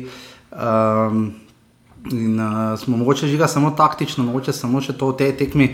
Um, 0.52 1.34
in 2.12 2.40
uh, 2.40 2.80
smo 2.80 2.98
mogoče 2.98 3.28
žiga 3.28 3.48
samo 3.48 3.72
taktično, 3.78 4.24
mogoče 4.24 4.54
samo 4.54 4.82
še 4.82 4.98
to 4.98 5.14
v 5.14 5.18
tej 5.22 5.38
tekmi. 5.40 5.70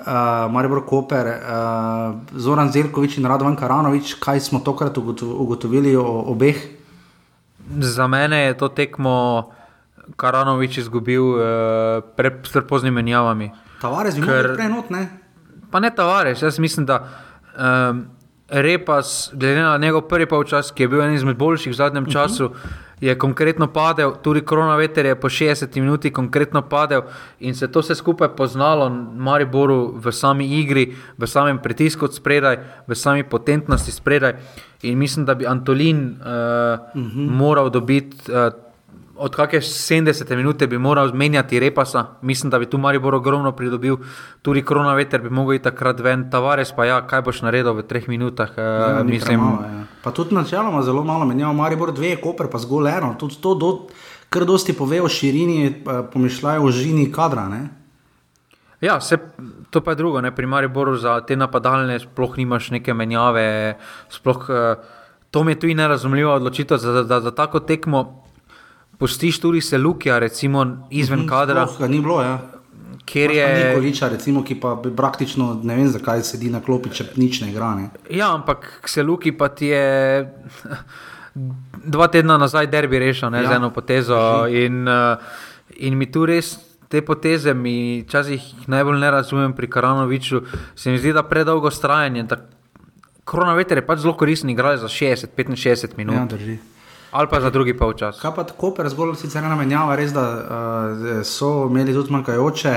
Uh, 0.00 0.48
Maribor 0.52 0.82
Koper, 0.88 1.28
uh, 1.28 2.18
Zoran 2.36 2.72
Zelkovič 2.72 3.18
in 3.20 3.28
Radovan 3.28 3.56
Karanovič, 3.56 4.14
kaj 4.20 4.40
smo 4.40 4.60
tokrat 4.64 4.96
ugotovili 4.96 5.96
o 5.96 6.24
obeh? 6.32 6.60
Za 7.80 8.06
mene 8.08 8.46
je 8.48 8.56
to 8.58 8.68
tekmo 8.68 9.50
Karanovič 10.16 10.80
izgubil 10.84 11.24
uh, 11.36 11.42
pred 12.16 12.40
prepoznimi 12.52 13.00
menjavami. 13.02 13.52
Tavares 13.80 14.16
bi 14.16 14.24
lahko 14.24 14.56
prenot, 14.56 14.88
ne? 14.92 15.04
Pa 15.70 15.80
ne 15.80 15.92
Tavares, 15.94 16.42
jaz 16.42 16.58
mislim, 16.58 16.88
da. 16.88 17.04
Um, 17.56 18.19
Repas, 18.50 19.30
glede 19.32 19.62
na 19.62 19.76
njegov 19.78 20.08
prvi 20.08 20.26
polčas, 20.26 20.70
ki 20.70 20.82
je 20.82 20.88
bil 20.88 21.02
en 21.02 21.14
izmed 21.14 21.36
boljših 21.36 21.72
v 21.72 21.76
zadnjem 21.76 22.02
mhm. 22.02 22.12
času, 22.12 22.44
uh 22.44 22.50
-huh. 22.50 22.70
je 23.00 23.18
konkretno 23.18 23.66
padel, 23.72 24.12
tudi 24.22 24.40
korona 24.40 24.76
veter 24.76 25.06
je 25.06 25.20
po 25.20 25.28
60 25.28 25.80
minuti 25.80 26.12
konkretno 26.12 26.62
padel 26.62 27.02
in 27.40 27.54
se 27.54 27.72
to 27.72 27.80
vse 27.80 27.94
skupaj 27.94 28.28
poznalo 28.36 28.90
Mariboru 29.16 29.94
v 29.96 30.12
sami 30.12 30.60
igri, 30.60 30.96
v 31.18 31.26
samem 31.26 31.58
pritisku 31.58 32.04
od 32.04 32.14
spredaj, 32.14 32.58
v 32.86 32.94
sami 32.94 33.24
potentnosti 33.24 33.92
spredaj. 33.92 34.34
In 34.82 34.98
mislim, 34.98 35.26
da 35.26 35.34
bi 35.34 35.46
Antolin 35.46 35.98
uh, 35.98 36.26
uh 36.94 37.06
-huh. 37.06 37.30
moral 37.30 37.70
dobiti. 37.70 38.16
Uh, 38.32 38.69
od 39.20 39.36
kakšne 39.36 39.60
70 39.60 40.36
minute 40.36 40.66
bi 40.66 40.78
moral 40.78 41.08
zmenjati 41.08 41.60
repasa, 41.60 42.04
mislim, 42.22 42.50
da 42.50 42.58
bi 42.58 42.66
tu 42.66 42.78
Maribor 42.78 43.14
ogromno 43.14 43.52
pridobil, 43.52 43.96
tudi 44.42 44.62
korona 44.64 44.94
veter 44.94 45.20
bi 45.20 45.30
mogel 45.30 45.58
takrat 45.60 46.00
ven, 46.00 46.30
Tavares 46.30 46.72
pa 46.76 46.84
ja, 46.88 47.00
kaj 47.06 47.22
boš 47.22 47.42
naredil 47.44 47.76
v 47.76 47.84
treh 47.84 48.08
minutah. 48.08 48.54
Eh, 48.56 48.62
ja, 48.62 49.02
mislim, 49.04 49.40
malo, 49.40 49.66
ja. 49.68 49.82
Pa 50.02 50.10
tudi 50.16 50.34
načeloma 50.34 50.82
zelo 50.82 51.04
malo 51.04 51.28
menjava, 51.28 51.52
Maribor 51.52 51.92
dve, 51.92 52.16
Koper 52.16 52.48
pa 52.48 52.58
zgolj 52.58 52.88
eno, 52.96 53.12
tudi 53.20 53.36
to, 53.42 53.54
do, 53.54 53.70
kar 54.32 54.46
dosti 54.48 54.72
pove 54.72 55.02
o 55.02 55.08
širini, 55.08 55.84
pomišljajo 56.12 56.64
o 56.64 56.72
žini 56.72 57.10
kadra. 57.12 57.48
Ne? 57.48 57.68
Ja, 58.80 59.00
se, 59.00 59.18
to 59.70 59.84
pa 59.84 59.92
je 59.92 60.00
drugo, 60.00 60.20
ne? 60.20 60.32
pri 60.34 60.46
Mariboru 60.46 60.96
za 60.96 61.20
te 61.20 61.36
napadalne 61.36 61.98
sploh 62.00 62.38
nimaš 62.40 62.70
neke 62.70 62.94
menjave, 62.96 63.76
sploh, 64.08 64.48
uh, 64.48 64.96
to 65.30 65.44
mi 65.44 65.52
je 65.52 65.60
tudi 65.60 65.74
nerazumljivo 65.74 66.32
odločitev 66.34 66.78
za, 66.78 66.92
za, 66.92 67.04
za, 67.04 67.20
za 67.20 67.30
tako 67.36 67.60
tekmo 67.60 68.29
pustiš 69.00 69.40
tudi 69.40 69.60
se 69.60 69.78
Lukija, 69.78 70.18
recimo 70.18 70.86
izven 70.90 71.24
mm 71.24 71.28
kadra. 71.28 71.66
Sploh, 71.66 71.88
ni 71.90 72.00
bilo, 72.00 72.20
ja. 72.22 72.38
Ker 73.04 73.30
je 73.30 73.46
Nikoliča, 73.68 74.08
recimo, 74.08 74.44
ki 74.44 74.60
pa 74.60 74.76
praktično 74.96 75.54
ne 75.64 75.76
vem, 75.76 75.88
zakaj 75.88 76.22
sedi 76.22 76.50
na 76.50 76.60
klopi, 76.60 76.92
če 76.94 77.08
nič 77.16 77.40
ne 77.40 77.48
igra. 77.50 77.72
Ne. 77.74 77.88
Ja, 78.10 78.34
ampak 78.34 78.68
se 78.86 79.02
Luki 79.02 79.32
pa 79.32 79.48
ti 79.48 79.72
je 79.72 80.28
dva 81.84 82.08
tedna 82.12 82.36
nazaj 82.38 82.68
derbi 82.70 82.98
rešil 82.98 83.34
ja. 83.34 83.48
z 83.48 83.56
eno 83.56 83.72
potezo. 83.72 84.46
In, 84.46 84.84
uh, 84.88 85.18
in 85.76 85.98
mi 85.98 86.10
tu 86.12 86.26
res 86.28 86.58
te 86.90 87.02
poteze, 87.06 87.54
mi 87.54 88.02
včasih 88.06 88.68
najbolj 88.68 88.98
ne 88.98 89.10
razumem 89.10 89.52
pri 89.52 89.70
Karanoviču, 89.70 90.42
se 90.74 90.90
mi 90.90 90.98
zdi, 90.98 91.12
da 91.12 91.22
predolgo 91.22 91.70
strajanje. 91.70 92.26
Korona 93.24 93.54
veter 93.54 93.78
je 93.78 93.86
pač 93.86 94.02
zelo 94.02 94.16
koristen, 94.18 94.50
igrali 94.50 94.78
za 94.78 94.88
60-65 94.90 95.96
minut. 95.96 96.16
Ja, 96.16 96.24
drži. 96.36 96.58
Ali 97.10 97.28
pa 97.30 97.40
za 97.40 97.50
drugi 97.50 97.76
polčas. 97.76 98.20
Kaj 98.20 98.34
pa 98.34 98.44
tako, 98.44 98.74
zgolj 98.88 99.16
sicer 99.18 99.44
ena 99.44 99.56
menjava, 99.56 99.96
res 99.96 100.12
da 100.14 100.24
uh, 100.30 101.22
so 101.26 101.66
imeli 101.70 101.94
tudi 101.94 102.12
manjkajoče. 102.12 102.74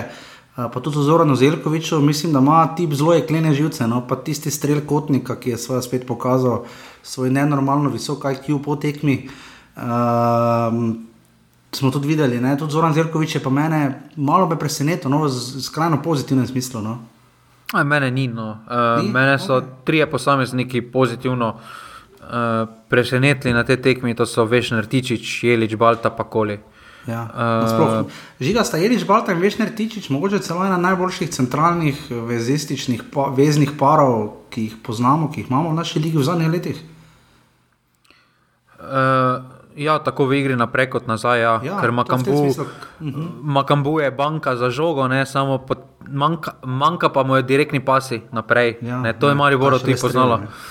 Uh, 0.57 0.65
pa 0.73 0.79
tudi 0.81 1.03
Zoran 1.05 1.36
Zelkovič, 1.36 1.91
mislim, 2.01 2.34
da 2.34 2.39
ima 2.39 2.75
tip 2.75 2.93
zelo 2.93 3.13
jeklene 3.13 3.53
živce. 3.53 3.88
No? 3.88 4.01
Pa 4.07 4.15
tisti 4.15 4.51
strel 4.51 4.81
kotnika, 4.86 5.36
ki 5.36 5.53
je 5.53 5.57
svoje 5.57 5.81
spet 5.81 6.07
pokazal 6.07 6.65
svoj 7.03 7.29
nenormalno 7.29 7.89
visok 7.89 8.25
IQ 8.25 8.61
po 8.63 8.75
tekmi. 8.75 9.29
Uh, 9.75 9.81
smo 11.71 11.91
tudi 11.91 12.07
videli, 12.07 12.41
ne? 12.41 12.57
tudi 12.57 12.71
Zoran 12.71 12.93
Zelkovič 12.93 13.36
je 13.36 13.43
pa 13.43 13.49
mene 13.49 14.09
malo 14.15 14.47
me 14.47 14.59
presenetil, 14.59 15.11
no? 15.11 15.27
z 15.29 15.61
skrajno 15.61 16.01
pozitivnem 16.01 16.47
smislu. 16.47 16.81
No? 16.81 16.99
Aj, 17.73 17.84
mene 17.84 18.11
ni. 18.11 18.27
No. 18.27 18.57
Uh, 18.65 19.03
ni? 19.03 19.11
Mene 19.11 19.39
so 19.39 19.61
okay. 19.61 19.69
trije 19.84 20.09
posamezniki 20.11 20.81
pozitivno. 20.81 21.59
Uh, 22.24 22.69
presenetili 22.89 23.53
na 23.53 23.63
te 23.63 23.76
tekmi, 23.78 24.15
to 24.15 24.26
so 24.26 24.45
Vešner 24.45 24.86
Tičič, 24.88 25.43
Jelič, 25.43 25.76
Balta, 25.76 26.09
pa 26.09 26.24
Koli. 26.24 26.59
Ja, 27.07 27.28
uh, 27.28 28.07
Žiga 28.39 28.63
sta 28.63 28.80
Jelič, 28.80 29.03
Balta 29.03 29.36
in 29.36 29.41
Vešner 29.43 29.74
Tičič, 29.76 30.07
mogoče 30.09 30.39
celo 30.39 30.63
ena 30.63 30.78
najboljših 30.80 31.30
centralnih 31.36 31.99
vezističnih 32.09 33.03
pa, 33.11 33.28
veznih 33.36 33.76
parov, 33.80 34.47
ki 34.49 34.69
jih 34.69 34.78
poznamo, 34.84 35.28
ki 35.28 35.43
jih 35.43 35.51
imamo 35.51 35.76
v 35.76 35.80
naši 35.82 35.99
ligi 35.99 36.17
v 36.17 36.24
zadnjih 36.24 36.53
letih. 36.53 36.80
Uh, 38.80 39.53
Ja, 39.76 39.97
tako 39.99 40.30
v 40.30 40.38
igri 40.38 40.55
naprej 40.55 40.89
kot 40.93 41.09
nazaj. 41.09 41.41
Ja. 41.41 41.53
Ja, 41.65 41.82
Ker 41.82 41.89
to 41.89 41.97
v 41.97 42.05
tem 42.05 42.21
Makambu, 42.21 42.34
smislu. 42.38 42.65
Makambu 43.41 43.93
je 43.99 44.11
banka 44.11 44.55
za 44.55 44.69
žogo, 44.69 45.07
ne, 45.07 45.26
samo 45.26 45.57
pod, 45.57 45.82
manjka, 46.05 46.61
manjka 46.61 47.09
pa 47.09 47.24
mu 47.24 47.36
je 47.36 47.43
direktni 47.43 47.82
pasi 47.82 48.21
naprej. 48.32 48.78
Ja, 48.82 49.01
ne, 49.01 49.13
to 49.17 49.28
je 49.28 49.34
ja, 49.34 49.38
Mari 49.38 49.57
Boro 49.57 49.82
pa 49.82 49.82
še 49.82 49.86
tudi 49.86 50.01
poznalo. 50.01 50.38
strelja, 50.38 50.61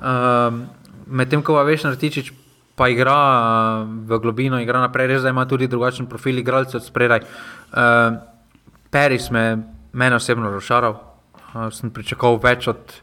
Um, 0.00 0.72
Medtem 1.10 1.42
ko 1.42 1.58
veš, 1.66 1.84
Nartičič 1.88 2.32
pa 2.78 2.88
igra 2.88 3.12
uh, 3.12 3.84
v 4.08 4.18
globino, 4.22 4.60
igra 4.62 4.80
naprej, 4.80 5.10
res 5.10 5.22
da 5.26 5.34
ima 5.34 5.44
tudi 5.44 5.68
drugačen 5.68 6.08
profil 6.08 6.38
igralcev 6.40 6.80
od 6.80 6.86
spredaj. 6.86 7.26
Uh, 7.74 8.16
Peris 8.90 9.28
me, 9.30 9.44
mene 9.92 10.16
osebno 10.16 10.48
razočaral. 10.48 10.96
Uh, 11.52 11.68
sem 11.74 11.92
pričakoval 11.92 12.40
več 12.40 12.70
od 12.70 12.94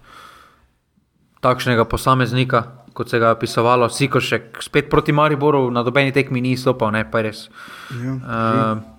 takšnega 1.45 1.85
posameznika, 1.85 2.63
kot 2.97 3.11
se 3.11 3.19
ga 3.19 3.29
je 3.29 3.37
opisovalo. 3.37 3.89
Sikošek 3.89 4.63
spet 4.65 4.89
proti 4.89 5.13
Mariboru 5.13 5.67
na 5.71 5.83
dobeni 5.85 6.15
tekmi 6.15 6.41
ni 6.41 6.57
stopal, 6.57 6.91
ne 6.95 7.05
pa 7.11 7.21
res. 7.27 7.47
Ja, 7.93 8.15
Uh, 8.17 8.97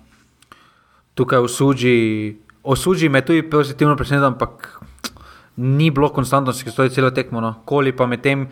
tukaj 1.19 1.43
v 1.43 1.49
Suži, 1.51 1.97
o 2.63 2.75
Suži 2.79 3.09
me 3.11 3.19
tudi 3.25 3.43
pozitivno 3.43 3.97
preseneča, 3.99 4.31
ampak 4.31 4.79
ni 5.59 5.91
bilo 5.91 6.07
konstantnosti, 6.15 6.63
ki 6.63 6.71
stoji 6.71 6.95
celo 6.95 7.11
tekmo. 7.11 7.43
No. 7.43 7.57
Koli 7.67 7.91
pa 7.91 8.07
med 8.07 8.23
tem, 8.23 8.47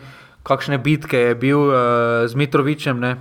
kakšne 0.48 0.78
bitke 0.78 1.18
je 1.20 1.34
bil 1.36 1.60
uh, 1.60 1.76
z 2.24 2.34
Mitrovičem. 2.34 2.96
Ne. 2.98 3.12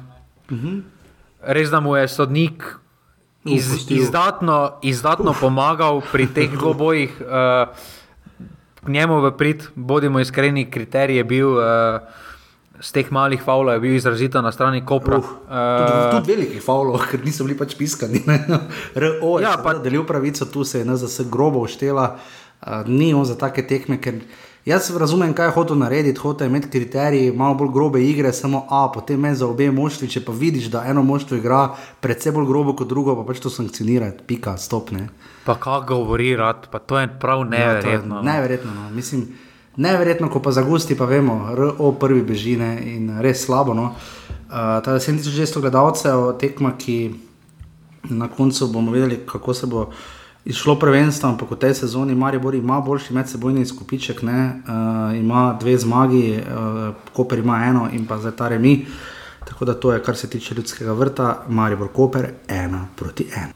Res 1.40 1.70
da 1.70 1.80
mu 1.80 1.94
je 1.94 2.08
sodnik 2.08 2.64
iz, 3.46 3.68
Upustil. 3.68 3.98
izdatno, 4.00 4.56
izdatno 4.82 5.34
pomagal 5.34 6.02
pri 6.04 6.28
teh 6.30 6.52
dvobojih. 6.58 7.12
Uh, 7.20 7.68
njemu 8.86 9.20
v 9.22 9.32
prid, 9.34 9.68
bodimo 9.74 10.20
iskreni, 10.20 10.66
kriterij 10.66 11.18
je 11.18 11.26
bil. 11.26 11.52
Uh, 11.52 12.00
Z 12.78 12.94
teh 12.94 13.08
malih 13.10 13.42
faulov 13.42 13.74
je 13.74 13.82
bil 13.82 13.96
izrazito 13.96 14.38
na 14.38 14.52
strani 14.52 14.86
Kopra. 14.86 15.18
Uh, 15.18 15.26
tudi, 15.50 15.94
tudi 16.12 16.30
velikih 16.30 16.62
faulov, 16.62 17.02
ker 17.10 17.20
niso 17.20 17.42
bili 17.42 17.58
pač 17.58 17.74
piskani. 17.74 18.22
RO 18.96 19.32
je 19.34 19.42
Ja, 19.42 19.58
pa- 19.58 19.74
delil 19.76 20.06
pravico, 20.06 20.46
tu 20.46 20.62
se 20.62 20.80
je 20.80 20.86
NZS 20.86 21.26
grobo 21.26 21.60
uštela, 21.60 22.06
uh, 22.62 22.86
ni 22.86 23.14
on 23.14 23.26
za 23.26 23.34
take 23.36 23.66
tekme. 23.66 23.98
Ker 23.98 24.22
jaz 24.68 24.90
razumem, 24.98 25.34
kaj 25.34 25.48
je 25.48 25.52
hotel 25.56 25.78
narediti, 25.80 26.20
hotel 26.20 26.48
je 26.48 26.50
imeti 26.50 26.70
kriterije, 26.70 27.34
malo 27.34 27.56
bolj 27.56 27.70
grobe 27.74 28.04
igre, 28.04 28.34
samo 28.34 28.66
A, 28.70 28.92
potem 28.94 29.20
me 29.20 29.36
za 29.36 29.48
obe 29.48 29.72
moštvi, 29.72 30.10
če 30.12 30.26
pa 30.26 30.32
vidiš, 30.36 30.68
da 30.74 30.84
eno 30.88 31.04
moštvo 31.04 31.38
igra 31.38 31.62
predvsem 32.04 32.36
bolj 32.36 32.48
grobo 32.50 32.76
kot 32.76 32.88
drugo, 32.88 33.16
pa 33.16 33.24
pač 33.28 33.40
to 33.40 33.50
sankcionirati, 33.50 34.26
pika, 34.28 34.58
stopne. 34.58 35.08
Pa 35.46 35.56
kako 35.56 35.86
govori 35.96 36.36
rad, 36.36 36.68
pa 36.72 36.80
to 36.80 37.00
je 37.00 37.08
prav 37.20 37.46
neverjetno. 37.46 38.16
no. 38.16 38.22
Neverjetno, 38.22 38.74
no. 38.74 38.90
mislim. 38.90 39.28
Neverjetno, 39.78 40.26
ko 40.34 40.40
pa 40.42 40.52
zagusti, 40.52 40.96
pa 40.98 41.06
vemo, 41.06 41.52
RO 41.54 41.92
prvi 42.02 42.24
bežine 42.26 42.80
in 42.96 43.12
res 43.22 43.44
slabo. 43.46 43.76
No. 43.78 43.92
Uh, 43.94 44.80
ta 44.82 44.98
7600 44.98 45.62
gledalcev, 45.62 46.32
tekma, 46.42 46.72
ki 46.82 47.14
na 48.10 48.28
koncu 48.28 48.68
bomo 48.74 48.92
videli, 48.92 49.20
kako 49.26 49.54
se 49.54 49.70
bo 49.70 49.92
izšlo 50.48 50.80
prvenstvo, 50.80 51.30
ampak 51.30 51.52
v 51.52 51.60
tej 51.60 51.74
sezoni 51.84 52.16
Maribor 52.16 52.56
ima 52.56 52.80
boljši 52.80 53.14
medsebojni 53.14 53.66
skupiček, 53.68 54.24
ne, 54.24 54.64
uh, 54.64 55.12
ima 55.18 55.58
dve 55.60 55.78
zmagi, 55.78 56.40
uh, 56.40 56.96
Koper 57.14 57.40
ima 57.40 57.66
eno 57.68 57.90
in 57.92 58.08
pa 58.08 58.18
zdaj 58.18 58.32
ta 58.32 58.48
remi. 58.48 58.86
Tako 59.44 59.66
da 59.66 59.74
to 59.74 59.92
je, 59.92 60.04
kar 60.04 60.16
se 60.16 60.30
tiče 60.30 60.56
ljudskega 60.56 60.94
vrta, 60.94 61.44
Maribor 61.48 61.88
Koper, 61.94 62.30
ena 62.48 62.88
proti 62.96 63.28
ena. 63.36 63.52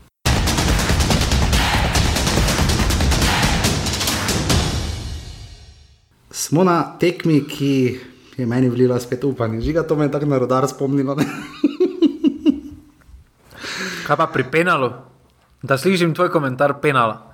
Smo 6.32 6.64
na 6.64 6.98
tekmi, 7.00 7.44
ki 7.48 8.00
je 8.38 8.46
meni 8.46 8.70
vlila 8.70 9.00
spet 9.00 9.24
upanje. 9.24 9.62
Žiga, 9.62 9.84
to 9.88 9.96
me 9.96 10.06
je 10.06 10.12
tako 10.12 10.26
na 10.26 10.38
rodar 10.38 10.68
spomnilo. 10.68 11.16
Kaj 14.08 14.18
pa 14.18 14.28
pri 14.28 14.44
penalu? 14.52 15.11
Da 15.62 15.78
slišim 15.78 16.14
tvoj 16.14 16.30
komentar 16.30 16.74
penala. 16.82 17.34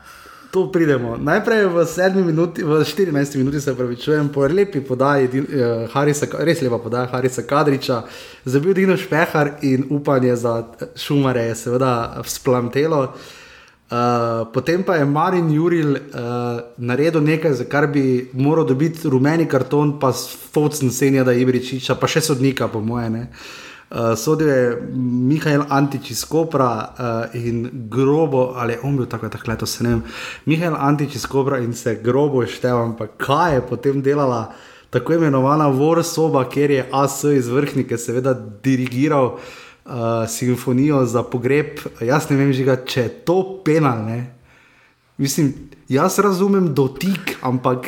Tu 0.52 0.72
pridemo. 0.72 1.18
Najprej 1.18 1.66
v, 1.66 1.86
sedmi 1.86 2.24
minuti, 2.24 2.64
v 2.64 2.84
14 2.84 3.36
minuti 3.38 3.62
se 3.62 3.76
pravičujem, 3.76 4.30
po 4.30 4.48
lepi 4.48 4.82
podaji, 4.82 5.28
eh, 5.28 5.88
Harisa, 5.92 6.28
res 6.40 6.62
lepa 6.62 6.80
podaja 6.80 7.08
Harisa 7.12 7.44
Kadriča, 7.44 8.04
zabil 8.46 8.74
Dino 8.74 8.98
Špehar 8.98 9.52
in 9.62 9.86
upanje 9.90 10.36
za 10.36 10.64
eh, 10.82 10.86
Šumare 10.96 11.44
je 11.52 11.56
seveda 11.56 12.22
vzplamtelo. 12.24 13.14
Uh, 13.88 14.48
potem 14.54 14.84
pa 14.84 14.96
je 14.96 15.06
Marin 15.06 15.48
Juril 15.52 15.92
uh, 15.96 16.60
naredil 16.78 17.22
nekaj, 17.24 17.54
za 17.54 17.64
kar 17.64 17.88
bi 17.88 18.30
moral 18.34 18.66
dobiti 18.68 19.08
rumeni 19.08 19.46
karton, 19.48 19.94
pa 20.00 20.12
Focen 20.52 20.92
Senja, 20.92 21.24
da 21.24 21.32
Ibričiča, 21.32 21.96
pa 21.96 22.08
še 22.08 22.20
sodnika, 22.22 22.68
po 22.68 22.82
mojem. 22.84 23.16
Uh, 23.16 23.28
sodil 24.16 24.48
je 24.48 24.64
Mihajl 25.30 25.64
Antič 25.70 26.12
iz 26.12 26.26
Kopra 26.26 26.72
uh, 26.72 27.36
in 27.36 27.70
grobo, 27.90 28.54
ali 28.56 28.76
on 28.84 28.98
bil 28.98 29.06
tako, 29.08 29.30
tako 29.30 29.52
leto 29.52 29.66
se 29.66 29.84
ne 29.84 29.90
vem. 29.90 30.02
Mihajl 30.46 30.76
Antič 30.76 31.16
iz 31.16 31.26
Kopra 31.26 31.60
in 31.64 31.74
se 31.74 31.96
grobo 32.04 32.46
štev, 32.46 32.78
ampak 32.78 33.16
kaj 33.18 33.56
je 33.56 33.62
potem 33.70 34.02
delala 34.02 34.52
tako 34.90 35.14
imenovana 35.14 35.68
vor 35.68 36.04
soba, 36.04 36.44
kjer 36.50 36.72
je 36.72 36.90
AS 36.92 37.24
iz 37.24 37.48
vrhnike 37.48 37.98
seveda 37.98 38.34
dirigiral 38.64 39.36
uh, 39.36 40.28
simfonijo 40.28 41.06
za 41.06 41.24
pogreb. 41.24 41.80
Jaz 42.02 42.30
ne 42.30 42.38
vem, 42.38 42.54
žiga, 42.54 42.76
če 42.84 43.02
je 43.02 43.16
to 43.24 43.40
penal. 43.66 44.04
Ne? 44.04 44.20
Mislim, 45.18 45.54
jaz 45.88 46.20
razumem 46.20 46.74
dotik, 46.74 47.38
ampak. 47.42 47.88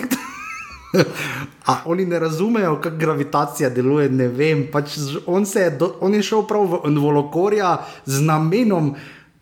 A 1.69 1.81
oni 1.85 2.05
ne 2.05 2.19
razumejo, 2.19 2.79
kako 2.81 2.97
gravitacija 2.97 3.69
deluje, 3.69 4.09
ne 4.09 4.27
vem. 4.27 4.67
Pač 4.71 4.97
on, 5.25 5.45
se 5.45 5.61
je 5.61 5.71
do, 5.77 5.93
on 6.01 6.13
je 6.13 6.23
šel 6.25 6.47
prav 6.49 6.65
v 6.65 6.79
Envolokorja 6.89 7.77
z 8.05 8.21
namenom, 8.25 8.95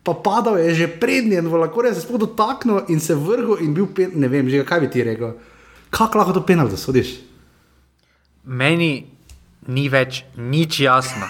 pa 0.04 0.14
padal 0.14 0.58
je 0.58 0.74
že 0.74 0.88
prednji 1.00 1.40
Envolokorja, 1.40 1.94
se 1.94 2.02
je 2.02 2.06
sploh 2.06 2.20
dotaknil 2.20 2.84
in 2.88 3.00
se 3.00 3.14
vrgel 3.14 3.64
in 3.64 3.74
bil 3.74 3.88
pen, 3.94 4.12
ne 4.14 4.28
vem, 4.28 4.48
že 4.48 4.64
kaj 4.64 4.80
bi 4.80 4.90
ti 4.92 5.04
rekel. 5.04 5.34
Kako 5.90 6.18
lahko 6.18 6.36
to 6.36 6.44
penal, 6.44 6.68
da 6.68 6.76
sodiš? 6.76 7.16
Meni 8.44 9.08
ni 9.68 9.88
več 9.88 10.24
nič 10.36 10.80
jasno. 10.84 11.28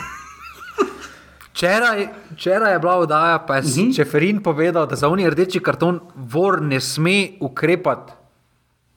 Včeraj, 1.58 2.04
včeraj 2.34 2.72
je 2.72 2.78
bila 2.78 2.96
oddaja, 3.02 3.38
pa 3.38 3.56
je 3.56 3.62
uh 3.62 3.66
-huh. 3.66 3.96
Čeferin 3.96 4.42
povedal, 4.42 4.86
da 4.86 4.96
za 4.96 5.08
oni 5.08 5.30
rdeči 5.30 5.60
karton 5.60 6.00
vor 6.14 6.62
ne 6.62 6.80
sme 6.80 7.28
ukrepati. 7.40 8.17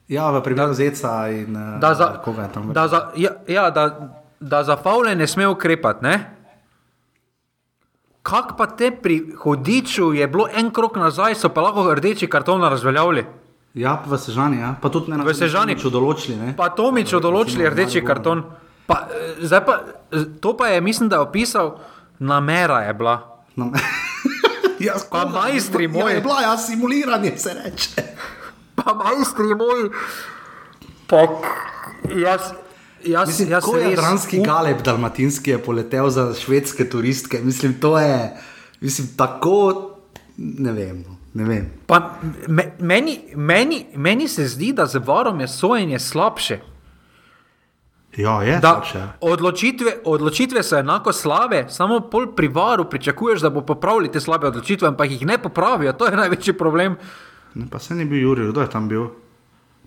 Ja, 0.08 0.30
v 0.30 0.42
primeru 0.42 0.74
Zeca 0.74 1.28
in 1.30 1.56
uh, 1.56 1.80
Da 1.80 1.94
za, 1.94 2.20
koga 2.24 2.42
je 2.42 2.52
tam. 2.52 2.72
da 2.72 2.88
za, 2.88 3.10
ja, 3.16 3.30
ja, 3.48 3.70
da, 3.70 4.10
da 4.40 4.64
za 4.64 4.76
faule 4.76 5.14
ne 5.14 5.26
sme 5.26 5.46
ukrepati. 5.46 6.04
Ne? 6.04 6.16
Kak 8.22 8.56
pa 8.58 8.66
te 8.66 8.90
pri 8.90 9.34
hodiču 9.36 10.12
je 10.14 10.26
bilo 10.28 10.46
en 10.54 10.70
krok 10.70 10.96
nazaj, 10.96 11.34
so 11.34 11.48
pa 11.48 11.60
lahko 11.60 11.94
rdeči 11.94 12.26
karton 12.26 12.62
razveljavili. 12.62 13.24
Ja, 13.74 14.02
v 14.06 14.18
Sežani, 14.18 14.60
ja. 14.60 14.74
pa 14.82 14.88
tudi 14.88 15.10
ne 15.10 15.16
na 15.16 15.34
Sežani. 15.34 15.74
Če 15.80 15.90
določili. 15.90 16.36
Ne? 16.36 16.52
Pa 16.56 16.68
Tomič 16.68 17.10
določili 17.10 17.64
rdeči 17.66 18.04
karton. 18.04 18.44
Pa, 18.86 19.08
eh, 19.08 19.40
zdaj 19.40 19.64
pa, 19.64 19.74
eh, 20.12 20.26
to 20.40 20.52
pa 20.56 20.68
je, 20.68 20.80
mislim, 20.80 21.08
da 21.08 21.16
je 21.16 21.20
opisal, 21.24 21.78
namera 22.18 22.82
je 22.84 22.94
bila. 22.94 23.16
No. 23.56 23.72
Jaz, 24.86 25.06
Pa 25.10 25.24
majstri 25.24 25.84
ja, 25.84 25.90
moji. 25.90 26.14
je 26.14 26.20
bila, 26.20 26.40
ja, 26.42 26.56
simuliranje 26.58 27.32
se 27.38 27.54
reče. 27.54 28.02
Pa 28.84 28.94
majstri 28.94 29.54
moji. 29.54 29.90
Pa, 31.06 31.16
jaz, 32.16 32.40
jaz, 33.04 33.28
Mislim, 33.28 33.50
jaz 33.50 33.64
ko 33.64 33.76
je 33.76 33.84
res 33.86 33.96
Dranski 33.96 34.38
up- 34.38 34.46
galeb 34.46 34.82
dalmatinski 34.82 35.50
je 35.50 35.58
poletel 35.60 36.10
za 36.10 36.34
švedske 36.34 36.84
turistke, 36.86 37.40
mislim, 37.40 37.74
to 37.74 37.98
je, 37.98 38.30
mislim, 38.80 39.08
tako, 39.16 39.90
ne 40.38 40.72
vem, 40.72 41.02
no, 41.02 41.16
ne 41.34 41.44
vem. 41.44 41.70
Pa 41.86 42.00
me, 42.48 42.72
meni, 42.80 43.18
meni, 43.36 43.86
meni 43.94 44.28
se 44.28 44.46
zdi, 44.46 44.72
da 44.72 44.86
z 44.86 44.98
varom 44.98 45.40
je 45.40 45.48
sojenje 45.48 45.98
slabše. 45.98 46.58
Ja, 48.14 48.42
je 48.42 48.52
Da, 48.54 48.68
slabše. 48.70 49.02
odločitve, 49.22 49.92
odločitve 50.04 50.62
so 50.62 50.76
enako 50.76 51.12
slabe, 51.12 51.64
samo 51.68 52.00
pol 52.02 52.26
pri 52.28 52.48
varu 52.48 52.84
pričakuješ, 52.84 53.40
da 53.40 53.50
bo 53.50 53.60
popravili 53.62 54.10
te 54.10 54.20
slabe 54.20 54.46
odločitve, 54.46 54.88
ampak 54.88 55.10
jih 55.10 55.26
ne 55.26 55.38
popravijo. 55.38 55.92
To 55.92 56.06
je 56.06 56.16
največji 56.16 56.52
problem. 56.52 56.96
Ne, 57.54 57.66
pa 57.70 57.78
se 57.78 57.94
ni 57.94 58.04
bil 58.04 58.22
Jurij, 58.22 58.50
kdo 58.50 58.60
je 58.60 58.70
tam 58.70 58.88
bil? 58.88 59.06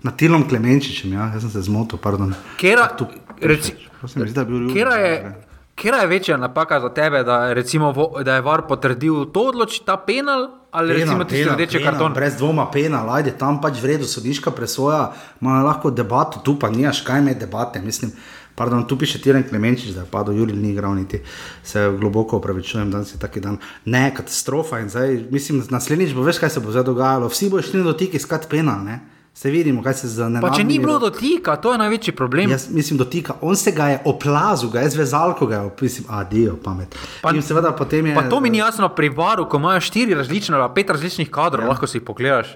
Na 0.04 0.12
Tilom 0.12 0.44
Klemenčičem, 0.50 1.14
ja, 1.14 1.32
jaz 1.34 1.42
sem 1.42 1.50
se 1.50 1.62
zmotil, 1.62 1.98
pardon. 1.98 2.34
Kera, 2.58 2.88
Tu 2.98 3.08
reci, 3.42 3.74
zdi, 4.04 4.32
da 4.34 4.42
je 4.42 4.46
bil 4.46 4.62
Jurij. 4.62 4.74
kera, 4.74 4.96
je, 4.96 5.36
kera 5.76 5.98
je 5.98 6.08
večja 6.08 6.38
napaka 6.38 6.80
za 6.80 6.90
tebe, 6.94 7.24
da, 7.24 7.54
recimo, 7.54 7.94
da 8.24 8.36
je 8.36 8.42
var 8.42 8.68
potrdil 8.68 9.26
to 9.34 9.48
odločitev, 9.50 9.86
ta 9.86 9.98
penal 9.98 10.50
ali 10.72 10.94
penal, 10.94 11.02
recimo 11.02 11.24
tisti 11.24 11.50
rdeči 11.54 11.84
karton? 11.84 12.14
Brez 12.14 12.38
dvoma 12.38 12.68
penal, 12.72 13.10
ajde, 13.10 13.32
tam 13.40 13.62
pač 13.62 13.82
vredno 13.82 14.06
sodiška 14.06 14.52
presoja, 14.52 15.14
ima 15.42 15.64
lahko 15.64 15.90
debato, 15.92 16.40
tu 16.44 16.60
pa 16.60 16.70
nimaš 16.70 17.02
kaj 17.02 17.22
med 17.22 17.40
debate, 17.40 17.82
mislim. 17.82 18.12
Pardon, 18.56 18.88
tu 18.88 18.98
piše 18.98 19.22
Tiren 19.22 19.44
Klemenčič, 19.44 19.92
da 19.92 20.02
je 20.02 20.12
padel 20.12 20.38
Jurij, 20.38 20.56
ni 20.56 20.72
igral 20.72 20.96
niti. 20.96 21.20
Se 21.64 21.92
globoko 22.00 22.38
opravičujem, 22.38 22.92
danes 22.92 23.14
je 23.14 23.20
taki 23.20 23.40
dan. 23.40 23.58
Ne, 23.86 24.14
katastrofa 24.16 24.80
in 24.80 24.90
zdaj, 24.90 25.26
mislim, 25.32 25.64
naslednjič 25.70 26.14
bo 26.16 26.24
veš, 26.24 26.40
kaj 26.40 26.50
se 26.50 26.60
bo 26.60 26.72
zdaj 26.72 26.84
dogajalo. 26.84 27.28
Vsi 27.28 27.50
bodo 27.50 27.64
šli 27.68 27.84
na 27.84 27.92
dotik 27.92 28.14
iskat 28.14 28.48
penal, 28.50 28.84
ne? 28.84 29.00
Se 29.36 29.50
vidimo, 29.52 29.84
kaj 29.84 29.94
se 29.94 30.08
za 30.08 30.30
Pa 30.42 30.50
če 30.56 30.64
ni 30.64 30.80
bilo 30.80 30.96
dotika, 31.00 31.56
to 31.56 31.74
je 31.74 31.78
največji 31.78 32.14
problem. 32.16 32.52
Jaz 32.52 32.70
mislim, 32.72 32.98
dotika. 32.98 33.34
On 33.42 33.56
se 33.56 33.72
ga 33.72 33.88
je 33.88 33.98
oplazil, 34.06 34.70
ga 34.70 34.80
je 34.80 34.90
zvezal, 34.90 35.36
ko 35.36 35.46
ga 35.46 35.56
je 35.56 35.62
opisal, 35.62 36.06
adijo, 36.10 36.56
pamet. 36.56 36.96
Pa- 37.22 37.34
In 37.36 37.42
seveda 37.42 37.76
je. 37.92 38.16
Pa 38.16 38.30
to 38.30 38.40
mi 38.40 38.50
ni 38.50 38.58
jasno 38.58 38.88
pri 38.90 39.10
varu, 39.10 39.50
ko 39.50 39.58
imajo 39.58 39.82
štiri 39.82 40.16
različne 40.16 40.56
pet 40.76 40.90
različnih 40.90 41.30
kadrov, 41.30 41.66
ja. 41.66 41.70
lahko 41.70 41.88
si 41.88 41.98
jih 41.98 42.04
pogledaš. 42.08 42.56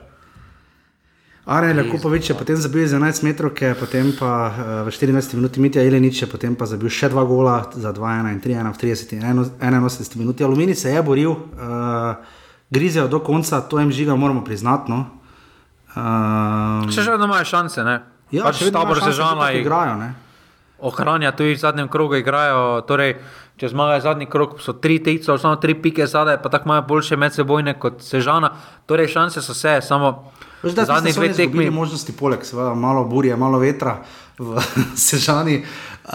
Arne 1.49 1.73
je 1.73 2.35
potem 2.37 2.55
zabil 2.61 2.85
z 2.85 2.93
11 2.93 3.25
metrov, 3.25 3.49
potem 3.57 4.13
pa 4.13 4.53
uh, 4.85 4.85
v 4.85 4.93
24 4.93 5.33
minuti 5.33 5.57
Mitja 5.57 5.81
Jelenič 5.81 6.21
je 6.21 6.27
potem 6.29 6.53
pa 6.53 6.69
zabil 6.69 6.93
še 6.93 7.09
dva 7.09 7.25
gola 7.25 7.65
za 7.73 7.89
2-1 7.89 8.29
in 8.29 8.37
3-1 8.37 8.69
v 8.69 8.77
30 8.77 9.17
in 9.17 9.21
81 9.57 10.21
minuti. 10.21 10.45
Aluminij 10.45 10.77
se 10.77 10.93
je 10.93 11.01
boril, 11.01 11.33
uh, 11.33 12.21
grizel 12.69 13.09
do 13.09 13.17
konca, 13.25 13.65
to 13.65 13.81
jim 13.81 13.89
žiga, 13.89 14.13
moramo 14.13 14.45
priznati. 14.45 14.93
No. 14.93 15.09
Uh, 15.97 16.85
Še 16.85 17.01
vedno 17.17 17.25
imajo 17.25 17.49
šanse, 17.49 17.81
ne? 17.81 17.97
ja, 18.29 18.45
pač 18.45 18.61
še 18.61 18.69
vedno 18.69 18.85
imajo 18.85 19.01
se 19.01 19.09
šanse, 19.09 19.17
žala 19.17 19.49
da 19.49 19.51
in 19.57 19.65
igrajo. 19.65 19.97
Ne. 19.97 20.09
ohranja, 20.79 21.31
tudi 21.33 21.57
v 21.57 21.59
zadnjem 21.59 21.89
krogu 21.89 22.21
igrajo. 22.21 22.85
Torej, 22.85 23.17
če 23.57 23.73
zmagajo 23.73 24.05
zadnji 24.05 24.29
krog, 24.29 24.59
so 24.61 24.77
tri 24.77 25.01
tekce, 25.03 25.33
samo 25.33 25.57
tri 25.57 25.73
pike 25.73 26.05
zadaj, 26.07 26.39
pa 26.45 26.53
tako 26.53 26.69
imajo 26.69 26.85
boljše 26.93 27.17
medsebojne 27.17 27.73
kot 27.81 28.05
Sežana. 28.05 28.53
Torej, 28.85 29.09
šanse 29.17 29.41
so 29.41 29.57
vse, 29.57 29.79
samo 29.81 30.29
Da 30.63 30.85
zadnji 30.85 31.11
dve 31.11 31.33
tekmi. 31.33 31.63
Imeli 31.63 31.71
možnosti, 31.71 32.11
poleg 32.11 32.43
seveda, 32.43 32.73
malo 32.75 33.05
burje, 33.05 33.35
malo 33.35 33.59
vetra 33.59 34.01
v 34.39 34.59
Sežani. 35.07 35.63
Uh, 36.05 36.11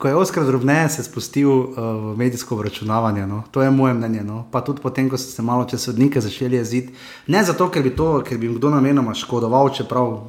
ko 0.00 0.08
je 0.08 0.14
Oskar 0.16 0.44
drobne 0.44 0.88
se 0.88 1.02
spustil 1.04 1.48
uh, 1.50 1.76
v 1.76 2.16
medijsko 2.16 2.54
obračunavanje, 2.54 3.26
no? 3.26 3.42
to 3.50 3.62
je 3.62 3.70
moje 3.70 3.94
mnenje. 3.94 4.22
No? 4.24 4.46
Pa 4.52 4.60
tudi 4.60 4.80
potem, 4.82 5.10
ko 5.10 5.18
so 5.18 5.30
se 5.30 5.42
malo 5.42 5.64
čez 5.64 5.84
sodnike 5.84 6.20
začeli 6.20 6.56
jeziti. 6.56 6.94
Ne 7.26 7.44
zato, 7.44 7.68
ker 7.70 7.82
bi, 7.82 7.90
to, 7.90 8.22
ker 8.24 8.38
bi 8.38 8.46
jim 8.46 8.54
kdo 8.56 8.70
namenoma 8.70 9.14
škodoval, 9.14 9.68
čeprav. 9.74 10.22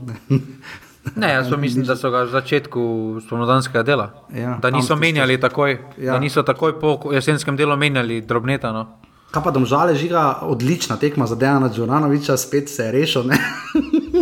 Ne, 1.15 1.29
jaz 1.33 1.47
mislim, 1.57 1.85
da 1.85 1.95
so 1.95 2.11
ga 2.11 2.23
v 2.23 2.33
začetku 2.35 2.81
spomladanskega 3.27 3.83
dela. 3.83 4.09
Ja, 4.35 4.57
da 4.61 4.69
niso 4.69 4.95
menjali 4.95 5.39
takoj, 5.39 5.77
Ja. 5.97 6.13
da 6.13 6.19
niso 6.19 6.43
takoj 6.43 6.79
po 6.79 6.99
jesenskem 7.13 7.55
delu 7.57 7.77
menjali 7.77 8.21
drobneta. 8.21 8.71
No. 8.71 9.00
Kaj 9.31 9.43
pa 9.43 9.51
domžale 9.51 9.95
žiga, 9.95 10.43
odlična 10.43 10.99
tekma 10.99 11.23
za 11.23 11.39
Dejana 11.39 11.71
Džuranoviča, 11.71 12.35
spet 12.37 12.69
se 12.69 12.83
je 12.83 12.91
rešil. 12.91 13.31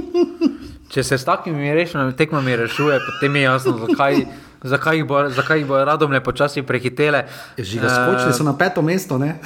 Če 0.94 1.04
se 1.04 1.18
s 1.18 1.26
takimi 1.26 1.74
rešenimi 1.74 2.14
tekmami 2.14 2.56
rešuje, 2.56 3.00
potem 3.06 3.36
je 3.36 3.42
jasno, 3.42 3.74
zakaj, 3.88 4.26
zakaj 4.62 5.02
jih 5.02 5.08
bo, 5.10 5.24
zakaj 5.30 5.62
jih 5.62 5.68
bo 5.70 5.82
radom 5.82 6.14
le 6.14 6.22
počasi 6.22 6.62
prehitele. 6.62 7.26
Žiga, 7.58 7.90
skočili 7.90 8.38
so 8.38 8.46
na 8.46 8.54
peto 8.58 8.86
mesto. 8.86 9.18
Ne? 9.18 9.40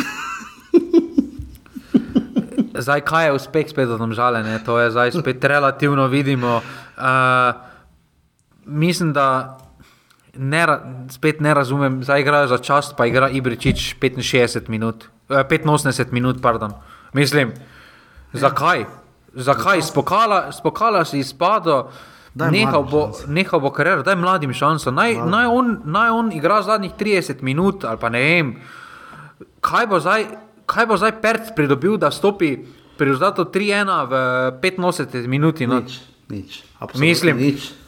Zdaj, 2.84 3.05
kaj 3.07 3.32
je 3.32 3.36
uspeh 3.39 3.68
spet 3.70 3.88
za 3.88 3.95
domžale, 3.95 4.43
ne? 4.43 4.59
to 4.66 4.80
je 4.80 4.91
zdaj 4.91 5.16
spet 5.16 5.43
relativno 5.47 6.07
vidimo. 6.11 6.59
Uh, 6.97 7.55
mislim, 8.66 9.14
da 9.14 9.57
ne, 10.36 10.66
spet 11.11 11.39
ne 11.39 11.53
razumem, 11.53 12.03
zdaj 12.03 12.22
igrajo 12.22 12.47
za 12.47 12.57
čast, 12.57 12.93
pa 12.97 13.05
igra 13.05 13.30
Ibričič 13.30 13.95
65 14.01 14.70
minut, 14.70 15.05
85 15.41 16.11
minut, 16.11 16.41
pardon. 16.41 16.73
Mislim, 17.13 17.53
zakaj? 18.34 18.86
Zakaj? 19.34 19.81
Spokala, 19.81 20.51
spokala 20.51 21.05
si 21.05 21.19
izpadlo. 21.19 21.89
Daj 22.34 22.49
Nehal 22.51 22.81
mladim 22.81 22.89
bo, 22.89 23.01
nehal 23.27 23.61
bo 23.61 23.69
karier, 23.69 24.01
daj 24.01 24.15
mladim 24.17 24.53
šanso. 24.57 24.91
Naj, 24.91 25.19
naj, 25.29 25.47
on, 25.53 25.75
naj 25.86 26.09
on 26.09 26.31
igra 26.34 26.61
zadnjih 26.65 26.95
30 26.97 27.43
minut 27.45 27.86
ali 27.86 27.97
pa 28.01 28.09
ne 28.09 28.21
vem. 28.21 28.55
Kaj 29.61 29.88
bo 29.88 29.99
zdaj, 30.01 30.25
kaj 30.65 30.88
bo 30.89 30.97
zdaj 30.97 31.19
Perc 31.21 31.53
pridobil, 31.55 31.97
da 32.01 32.09
stopi 32.11 32.55
pri 32.97 33.09
rezultatu 33.09 33.45
3-1 33.45 33.93
v 34.09 34.13
85 34.61 35.27
minuti? 35.27 35.67
No? 35.67 35.79
Nič, 35.79 35.99
nič. 36.29 36.63
absolutno 36.79 37.05
Mislim. 37.05 37.38
Nič. 37.38 37.82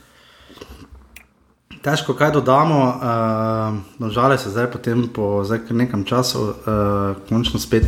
Težko 1.86 2.16
kaj 2.18 2.32
dodamo, 2.34 2.78
uh, 2.82 3.76
no, 4.02 4.10
žale 4.10 4.40
se 4.42 4.50
zdaj, 4.50 4.72
potem 4.74 5.04
po 5.14 5.44
zdaj 5.46 5.70
nekem 5.70 6.02
času, 6.02 6.40
uh, 6.42 7.20
končno 7.30 7.62
spet 7.62 7.86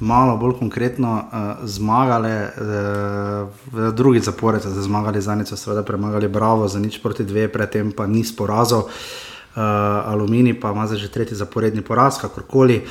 malo 0.00 0.34
bolj 0.36 0.56
konkretno 0.58 1.12
uh, 1.14 1.62
zmagale, 1.62 2.50
uh, 2.50 3.94
drugi 3.94 4.20
zapored 4.20 4.62
se 4.62 4.82
zmagali, 4.82 5.22
zadnjič 5.22 5.54
so 5.54 5.56
seveda 5.56 5.86
premagali 5.86 6.28
Bravo, 6.28 6.68
za 6.68 6.82
nič 6.82 6.98
proti 7.02 7.22
dve, 7.24 7.46
predtem 7.48 7.92
pa 7.94 8.10
ni 8.10 8.24
sporazov. 8.26 8.90
Uh, 8.90 9.62
Aluminij 10.10 10.58
pa 10.60 10.74
ima 10.74 10.90
zdaj 10.90 10.98
že 10.98 11.14
tretji 11.14 11.38
zaporedni 11.38 11.86
poraz, 11.86 12.18
kakorkoli 12.18 12.82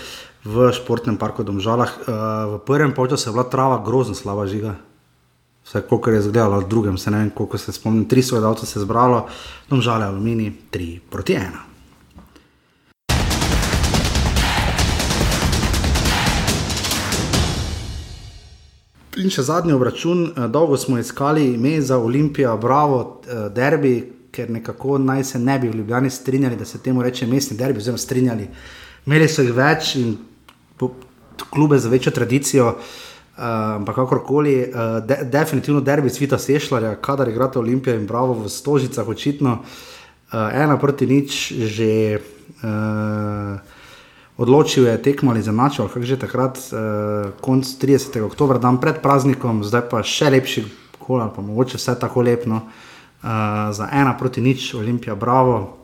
v 0.48 0.72
športnem 0.72 1.20
parku 1.20 1.44
Domžalah. 1.44 1.92
Uh, 2.00 2.06
v 2.56 2.64
prvem 2.64 2.96
polčasu 2.96 3.28
je 3.30 3.36
bila 3.36 3.44
trava 3.44 3.84
grozno 3.84 4.16
slaba 4.16 4.48
žiga. 4.48 4.80
Vse, 5.70 5.82
koliko 5.82 6.10
je 6.10 6.20
izgledalo, 6.20 6.60
v 6.60 6.68
drugem 6.68 6.98
se 6.98 7.12
ne 7.12 7.18
vem, 7.18 7.30
koliko 7.30 7.58
se 7.58 7.72
spomnim. 7.72 8.06
Tri 8.10 8.24
svoje 8.24 8.42
davce 8.42 8.66
se 8.66 8.80
je 8.80 8.82
zbralo, 8.82 9.28
domžale 9.70 10.06
aluminij, 10.06 10.52
tri 10.70 11.00
proti 11.10 11.34
ena. 11.34 11.62
In 19.18 19.30
še 19.30 19.44
zadnji 19.46 19.74
obračun, 19.74 20.32
Eh, 20.38 20.48
dolgo 20.48 20.78
smo 20.78 20.98
iskali 20.98 21.54
ime 21.54 21.82
za 21.82 21.98
Olimpijo, 21.98 22.58
Bravo, 22.58 23.22
eh, 23.28 23.50
derbi, 23.50 24.14
ker 24.32 24.50
nekako 24.50 24.98
naj 24.98 25.24
se 25.24 25.40
ne 25.40 25.60
bi 25.60 25.70
v 25.70 25.76
Ljubljani 25.76 26.10
strinjali, 26.10 26.56
da 26.56 26.66
se 26.66 26.80
temu 26.80 27.04
reče 27.04 27.28
mestni 27.28 27.58
derbi, 27.58 27.78
oziroma 27.78 27.98
strinjali. 27.98 28.48
Imeli 29.06 29.28
so 29.28 29.42
jih 29.42 29.54
več 29.54 29.96
in 29.96 30.18
klube 31.50 31.78
z 31.80 31.88
večjo 31.88 32.12
tradicijo. 32.12 32.76
Ampak 33.40 33.96
kakorkoli, 33.96 34.68
uh, 34.68 35.00
de, 35.06 35.18
definitivno 35.24 35.82
derbi 35.82 36.10
svita 36.10 36.38
Sešljarja, 36.38 36.96
kadar 36.96 37.30
igrate 37.30 37.60
Olimpijo 37.60 37.96
in 37.96 38.08
Bravo 38.08 38.34
v 38.34 38.50
Stožicah, 38.50 39.08
očitno 39.08 39.60
uh, 39.60 40.54
ena 40.54 40.78
proti 40.78 41.08
nič, 41.08 41.54
že 41.54 42.20
uh, 42.20 43.60
odločil 44.38 44.88
je 44.88 45.02
tekmo 45.02 45.32
ali 45.32 45.42
zanačal, 45.42 45.88
kako 45.88 46.06
že 46.06 46.20
takrat, 46.20 46.60
uh, 46.72 47.32
konc 47.42 47.64
30. 47.64 48.22
oktober, 48.28 48.60
dan 48.60 48.78
pred 48.78 49.00
praznikom, 49.00 49.64
zdaj 49.64 49.88
pa 49.88 50.04
še 50.04 50.30
lepši 50.36 50.68
kol, 51.00 51.24
pa 51.24 51.42
mogoče 51.42 51.80
vse 51.80 51.96
tako 52.00 52.22
lepno. 52.22 52.68
Uh, 53.24 53.72
za 53.72 53.88
ena 53.92 54.16
proti 54.20 54.42
nič, 54.42 54.74
Olimpija, 54.76 55.16
Bravo, 55.16 55.80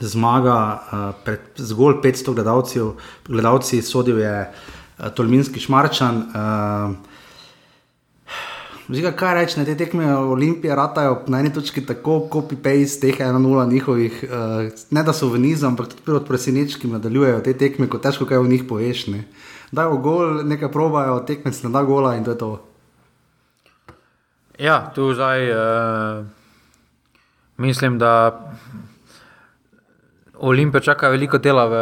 zmaga 0.00 0.56
uh, 0.56 0.78
pred 1.24 1.40
zgolj 1.56 2.00
500 2.04 2.34
gledalcev, 2.36 2.96
gledalci 3.28 3.80
sodil 3.82 4.20
je 4.20 4.36
uh, 4.44 4.76
Tolminski 5.14 5.60
Šmarčan. 5.60 6.16
Uh, 6.16 7.16
Žiga, 8.86 9.10
kaj 9.18 9.34
reči, 9.34 9.64
te 9.66 9.74
tekme 9.74 10.06
Olimpije 10.14 10.74
ratajo 10.78 11.16
na 11.26 11.40
eni 11.42 11.50
točki 11.52 11.82
tako 11.86 12.20
copy-paste 12.30 13.00
teh 13.02 13.18
1-0 13.18 13.66
njihovih, 13.72 14.24
uh, 14.24 14.70
ne 14.90 15.02
da 15.02 15.12
so 15.12 15.28
v 15.28 15.40
nizu, 15.42 15.66
ampak 15.66 15.88
tudi 15.88 16.16
od 16.16 16.26
presenečki 16.28 16.88
nadaljujejo 16.88 17.40
te 17.42 17.52
tekme, 17.58 17.88
ko 17.90 17.98
težko 17.98 18.28
kaj 18.30 18.38
v 18.38 18.52
njih 18.54 18.64
poveš. 18.68 19.06
Ne. 19.10 19.24
Dajo 19.74 19.98
gol, 19.98 20.44
nekaj 20.46 20.70
probajo, 20.72 21.18
tekmec 21.26 21.62
ne 21.62 21.70
da 21.74 21.82
gola 21.82 22.14
in 22.16 22.24
to 22.24 22.30
je 22.30 22.38
to. 22.38 22.52
Ja, 24.58 24.92
tu 24.94 25.10
zdaj 25.14 25.50
uh, 25.50 26.26
mislim, 27.56 27.98
da 27.98 28.40
Olimpijo 30.38 30.80
čaka 30.80 31.08
veliko 31.08 31.38
dela 31.38 31.66
v, 31.66 31.76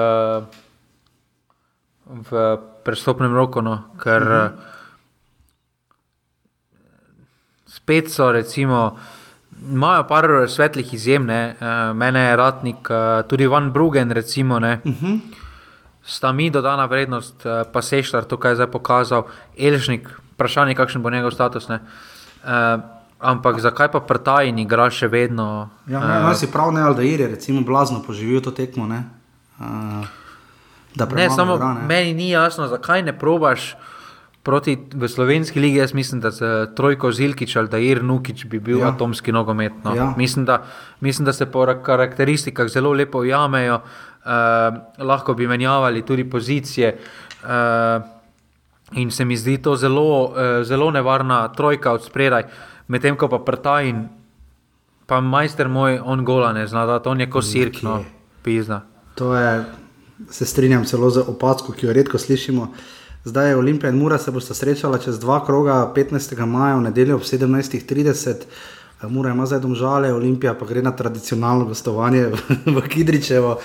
v 2.06 2.56
prestopnem 2.85 3.35
roku, 3.35 3.62
no, 3.62 3.78
ker 4.03 4.22
uh 4.22 4.28
-huh. 4.28 4.51
spet 7.66 8.11
so, 8.11 8.32
recimo, 8.32 8.97
imajo 9.70 10.05
par 10.09 10.28
svetlih 10.49 10.95
izjem, 10.95 11.26
ne, 11.26 11.57
uh, 11.61 11.97
mene 11.97 12.20
je 12.20 12.37
ratnik, 12.37 12.91
uh, 12.91 13.28
tudi 13.28 13.47
Van 13.47 13.72
Brugen, 13.72 14.11
recimo, 14.11 14.59
ne. 14.59 14.80
Uh 14.85 14.93
-huh. 14.93 15.20
Sta 16.07 16.32
mi 16.32 16.51
dodana 16.51 16.85
vrednost, 16.85 17.47
eh, 17.47 17.64
pa 17.72 17.82
Sešljar 17.82 18.24
tukaj 18.24 18.51
je 18.51 18.55
zdaj 18.55 18.66
pokazal, 18.70 19.24
Elžnik, 19.59 20.09
vprašanje, 20.35 20.74
kakšen 20.74 21.03
bo 21.03 21.11
njegov 21.11 21.32
status. 21.32 21.68
Ne? 21.68 21.80
Uh, 22.45 22.80
ampak 23.20 23.61
zakaj 23.61 23.89
pa 23.89 24.01
Prtajn 24.05 24.59
igra 24.59 24.91
še 24.93 25.09
vedno? 25.09 25.70
Ja, 25.89 26.03
ne, 26.05 26.18
no, 26.26 26.35
si 26.37 26.51
prav 26.53 26.74
ne, 26.76 26.82
Aldair 26.85 27.24
je 27.24 27.28
recimo 27.28 27.62
blazno 27.64 28.03
poživel 28.05 28.43
to 28.45 28.53
tekmo. 28.53 28.85
Ne, 28.87 29.01
uh, 29.61 30.05
Ne, 30.97 31.07
premaga 31.07 31.30
samo 31.32 31.55
igra, 31.55 31.72
ne. 31.74 31.86
meni 31.86 32.14
ni 32.14 32.30
jasno, 32.30 32.66
zakaj 32.66 33.03
ne 33.03 33.12
probaš 33.12 33.76
proti 34.42 34.76
v 34.92 35.09
slovenski 35.09 35.61
ligi. 35.61 35.76
Jaz 35.76 35.95
mislim, 35.95 36.20
da 36.20 36.30
z 36.30 36.42
trojko 36.76 37.12
Zilkič 37.12 37.57
ali 37.57 37.68
Dair 37.68 38.05
Nukič 38.05 38.45
bi 38.45 38.59
bil 38.61 38.78
Ja. 38.78 38.88
atomski 38.88 39.32
nogomet. 39.32 39.72
No. 39.84 39.95
Ja. 39.95 40.14
Mislim, 40.16 40.45
da, 40.45 40.62
mislim, 41.01 41.24
da 41.24 41.32
se 41.32 41.47
po 41.47 41.64
ra- 41.64 41.82
karakteristikah 41.82 42.68
zelo 42.68 42.92
lepo 42.92 43.18
ujamejo, 43.18 43.74
uh, 43.74 44.30
lahko 45.01 45.34
bi 45.34 45.47
menjavali 45.47 46.03
tudi 46.03 46.24
pozicije. 46.24 46.99
Uh, 47.42 48.03
In 48.92 49.11
se 49.11 49.24
mi 49.24 49.36
zdi 49.36 49.59
to 49.59 49.76
zelo, 49.76 50.24
uh, 50.24 50.30
zelo 50.62 50.90
nevarna 50.90 51.49
trojka 51.49 51.92
od 51.92 52.05
spredaj, 52.05 52.45
medtem 52.86 53.16
ko 53.16 53.28
pa 53.28 53.38
Prtajn, 53.38 54.09
pa 55.07 55.20
majster 55.20 55.68
moj, 55.68 55.99
on 55.99 56.24
gola 56.24 56.53
ne 56.53 56.66
zna, 56.66 56.86
da 56.86 57.01
on 57.05 57.20
je 57.20 57.26
kot 57.26 57.45
sirk, 57.45 57.82
no, 57.82 58.05
pizna. 58.42 58.82
To 59.14 59.34
je, 59.34 59.64
se 60.30 60.46
strinjam 60.46 60.84
celo 60.84 61.10
z 61.10 61.24
opazko, 61.26 61.72
ki 61.72 61.86
jo 61.86 61.92
redko 61.92 62.18
slišimo. 62.18 62.68
Zdaj 63.24 63.48
je 63.48 63.56
Olimpija 63.56 63.90
in 63.90 63.98
Mura 63.98 64.18
se 64.18 64.30
bosta 64.30 64.54
srečala 64.54 64.98
čez 64.98 65.18
dva 65.18 65.44
kroga, 65.46 65.92
15. 65.96 66.46
maja 66.46 66.76
v 66.76 66.82
nedeljo 66.82 67.16
ob 67.16 67.22
17.30. 67.22 68.34
Mura 69.08 69.30
ima 69.30 69.46
zdaj 69.46 69.60
domžale, 69.60 70.12
Olimpija 70.12 70.54
pa 70.54 70.66
gre 70.66 70.82
na 70.82 70.92
tradicionalno 70.96 71.64
gostovanje 71.64 72.30
v 72.66 72.80
Kidričevo. 72.88 73.58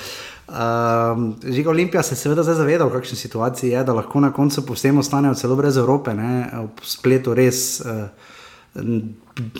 Um, 0.49 1.35
Žiga 1.43 1.69
Olimpija 1.69 2.03
se 2.03 2.15
seveda 2.15 2.43
zdaj 2.43 2.55
zaveda, 2.55 2.85
v 2.85 2.95
kakšni 2.97 3.17
situaciji 3.17 3.69
je, 3.69 3.83
da 3.83 3.93
lahko 3.93 4.19
na 4.19 4.31
koncu 4.33 4.65
povsem 4.65 4.97
ostanejo 4.97 5.35
celo 5.35 5.55
brez 5.55 5.77
Evrope, 5.77 6.13
ne, 6.13 6.49
v 6.65 6.87
spletu 6.89 7.35
res 7.37 7.81
uh, 7.85 8.07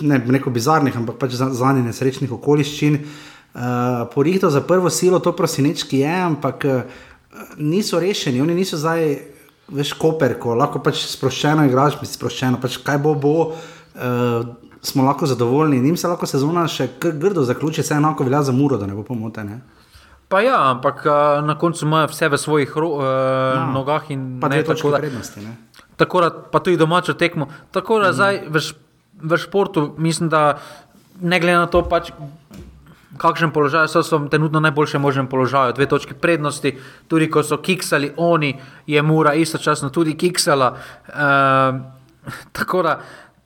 ne, 0.01 0.21
neko 0.25 0.49
bizarnih, 0.49 0.97
ampak 0.97 1.19
pač 1.21 1.37
za, 1.37 1.51
za 1.53 1.73
njih 1.73 1.85
nesrečnih 1.91 2.31
okoliščin. 2.31 2.95
Uh, 2.95 3.38
Porihto 4.13 4.49
za 4.49 4.61
prvo 4.61 4.89
silo 4.89 5.19
to 5.19 5.31
prosinečki 5.35 5.99
je, 5.99 6.15
ampak 6.21 6.65
uh, 6.65 6.81
niso 7.57 7.99
rešeni, 7.99 8.41
oni 8.41 8.55
niso 8.55 8.77
zdaj 8.77 9.17
veš 9.69 9.93
koper, 9.97 10.35
ko 10.39 10.55
lahko 10.57 10.81
pač 10.83 11.01
sproščeno 11.09 11.65
igraš, 11.65 11.99
misliš 12.01 12.17
sproščeno, 12.17 12.61
pač 12.61 12.79
kaj 12.83 13.01
bo 13.03 13.15
bo. 13.15 13.35
Uh, 13.49 14.55
Smo 14.79 15.03
lahko 15.03 15.27
zadovoljni, 15.27 15.81
njim 15.83 15.97
se 15.99 16.07
lahko 16.07 16.23
sezona 16.23 16.61
še 16.71 16.85
grdo 17.03 17.41
zaključi, 17.43 17.83
vse 17.83 17.97
enako 17.97 18.23
velja 18.23 18.39
za 18.47 18.53
muro, 18.55 18.77
da 18.79 18.87
ne 18.87 18.93
bo 18.95 19.03
pomote. 19.03 19.43
Ne? 19.43 19.57
Pa 20.31 20.39
ja, 20.39 20.55
ampak 20.69 21.01
uh, 21.03 21.41
na 21.43 21.57
koncu 21.59 21.83
imajo 21.83 22.07
vse 22.13 22.29
v 22.31 22.39
svojih 22.39 22.77
ro, 22.79 22.93
uh, 22.95 23.07
no, 23.57 23.81
nogah 23.81 24.07
in 24.15 24.37
ne 24.39 24.61
tako 24.63 24.93
da 24.93 25.01
prednosti. 25.03 25.43
Ne? 25.43 25.57
Tako 25.99 26.21
da 26.21 26.29
pa 26.31 26.61
tudi 26.63 26.79
domačo 26.79 27.17
tekmo. 27.19 27.49
Tako 27.75 27.99
da 27.99 28.13
mm. 28.13 28.15
zdaj 28.15 28.39
v, 28.47 28.63
v 29.33 29.41
športu 29.43 29.83
mislim, 29.97 30.29
da 30.31 30.61
ne 31.19 31.39
glede 31.43 31.57
na 31.59 31.67
to, 31.67 31.83
pač, 31.83 32.13
kakšen 33.17 33.51
položaj 33.51 33.87
so, 33.87 34.03
so 34.03 34.19
trenutno 34.29 34.59
najboljše 34.59 34.99
možen 34.99 35.27
položaj. 35.27 35.73
Dve 35.73 35.85
točki 35.85 36.13
prednosti, 36.13 36.77
tudi 37.07 37.29
ko 37.31 37.43
so 37.43 37.57
kiksali 37.57 38.11
oni, 38.17 38.53
je 38.87 39.01
mura 39.01 39.33
istočasno 39.33 39.89
tudi 39.89 40.17
kiksala. 40.17 40.75
Uh, 41.07 41.81
tako 42.57 42.83
da 42.83 42.99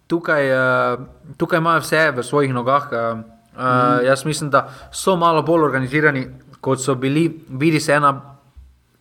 tukaj, 0.07 0.51
uh, 0.51 0.99
tukaj 1.37 1.57
imajo 1.57 1.79
vse 1.79 2.11
v 2.11 2.23
svojih 2.23 2.53
nogah. 2.53 2.89
Uh, 2.91 3.23
Uh. 3.53 4.05
Jaz 4.05 4.25
mislim, 4.25 4.49
da 4.49 4.69
so 4.91 5.15
malo 5.15 5.41
bolj 5.41 5.63
organizirani, 5.63 6.27
kot 6.61 6.81
so 6.81 6.95
bili, 6.95 7.27
vidi 7.49 7.79
se 7.79 7.93
ena 7.93 8.21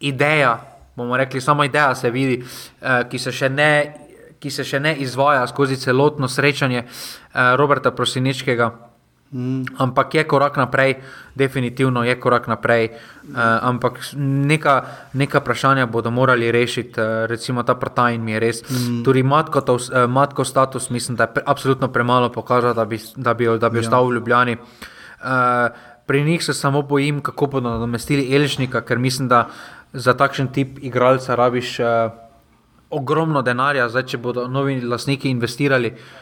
ideja, 0.01 0.61
bomo 0.97 1.17
rekli, 1.17 1.41
samo 1.41 1.65
ideja 1.65 1.95
se 1.95 2.11
vidi, 2.11 2.45
eh, 2.83 3.09
ki, 3.11 3.19
se 3.19 3.49
ne, 3.49 3.95
ki 4.39 4.51
se 4.51 4.65
še 4.65 4.81
ne 4.81 4.97
izvaja 4.97 5.47
skozi 5.47 5.77
celotno 5.77 6.29
srečanje 6.29 6.79
eh, 6.79 7.57
Roberta 7.57 7.91
Prosinečkega. 7.91 8.92
Mm. 9.33 9.65
Ampak 9.81 10.15
je 10.15 10.25
korak 10.29 10.57
naprej, 10.61 11.01
definitivno 11.35 12.05
je 12.05 12.13
korak 12.21 12.47
naprej. 12.53 12.93
Uh, 12.93 13.39
ampak 13.65 13.97
neka, 14.21 15.09
neka 15.17 15.41
vprašanja 15.41 15.87
bodo 15.87 16.11
morali 16.13 16.53
rešiti, 16.53 17.01
uh, 17.01 17.25
recimo 17.25 17.63
ta 17.63 17.75
Pratajn 17.75 18.21
mi 18.21 18.33
je 18.33 18.41
res. 18.41 18.61
Mm. 18.61 19.01
Tudi 19.05 19.23
matko, 19.23 19.61
to, 19.65 19.81
uh, 19.81 20.05
matko 20.05 20.45
status, 20.45 20.91
mislim, 20.91 21.17
da 21.17 21.25
je 21.25 21.35
pre, 21.35 21.43
absolutno 21.47 21.89
premalo 21.89 22.29
pokazal, 22.29 22.75
da 22.75 22.85
bi, 22.85 23.01
da 23.17 23.35
bi, 23.35 23.49
da 23.59 23.69
bi 23.69 23.81
ja. 23.81 23.81
ostal 23.81 24.07
v 24.07 24.15
Ljubljani. 24.21 24.57
Uh, 24.61 25.73
pri 26.07 26.25
njih 26.25 26.45
se 26.45 26.55
samo 26.55 26.83
bojim, 26.83 27.23
kako 27.25 27.47
bodo 27.47 27.71
nadomestili 27.71 28.35
Elžnika, 28.37 28.81
ker 28.85 28.99
mislim, 28.99 29.29
da 29.29 29.49
za 29.93 30.13
takšen 30.13 30.53
tip 30.53 30.77
igralca 30.85 31.35
rabiš 31.35 31.81
uh, 31.81 31.87
ogromno 32.91 33.43
denarja. 33.43 33.89
Zdaj, 33.89 34.13
če 34.13 34.19
bodo 34.19 34.45
novi 34.49 34.81
lastniki 34.85 35.31
investirali, 35.33 35.89
uh, 35.89 36.22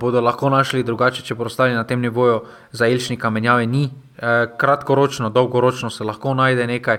bodo 0.00 0.20
lahko 0.20 0.50
našli 0.50 0.82
drugače, 0.84 1.22
če 1.22 1.34
bodo 1.34 1.48
ostali 1.52 1.74
na 1.74 1.84
tem 1.84 2.00
nivoju. 2.00 2.42
Za 2.72 2.86
Elžnika 2.86 3.30
menjave 3.30 3.66
ni, 3.66 3.88
uh, 3.88 4.52
kratkoročno, 4.58 5.30
dolgoročno 5.30 5.90
se 5.90 6.04
lahko 6.04 6.34
najde 6.34 6.66
nekaj. 6.66 6.98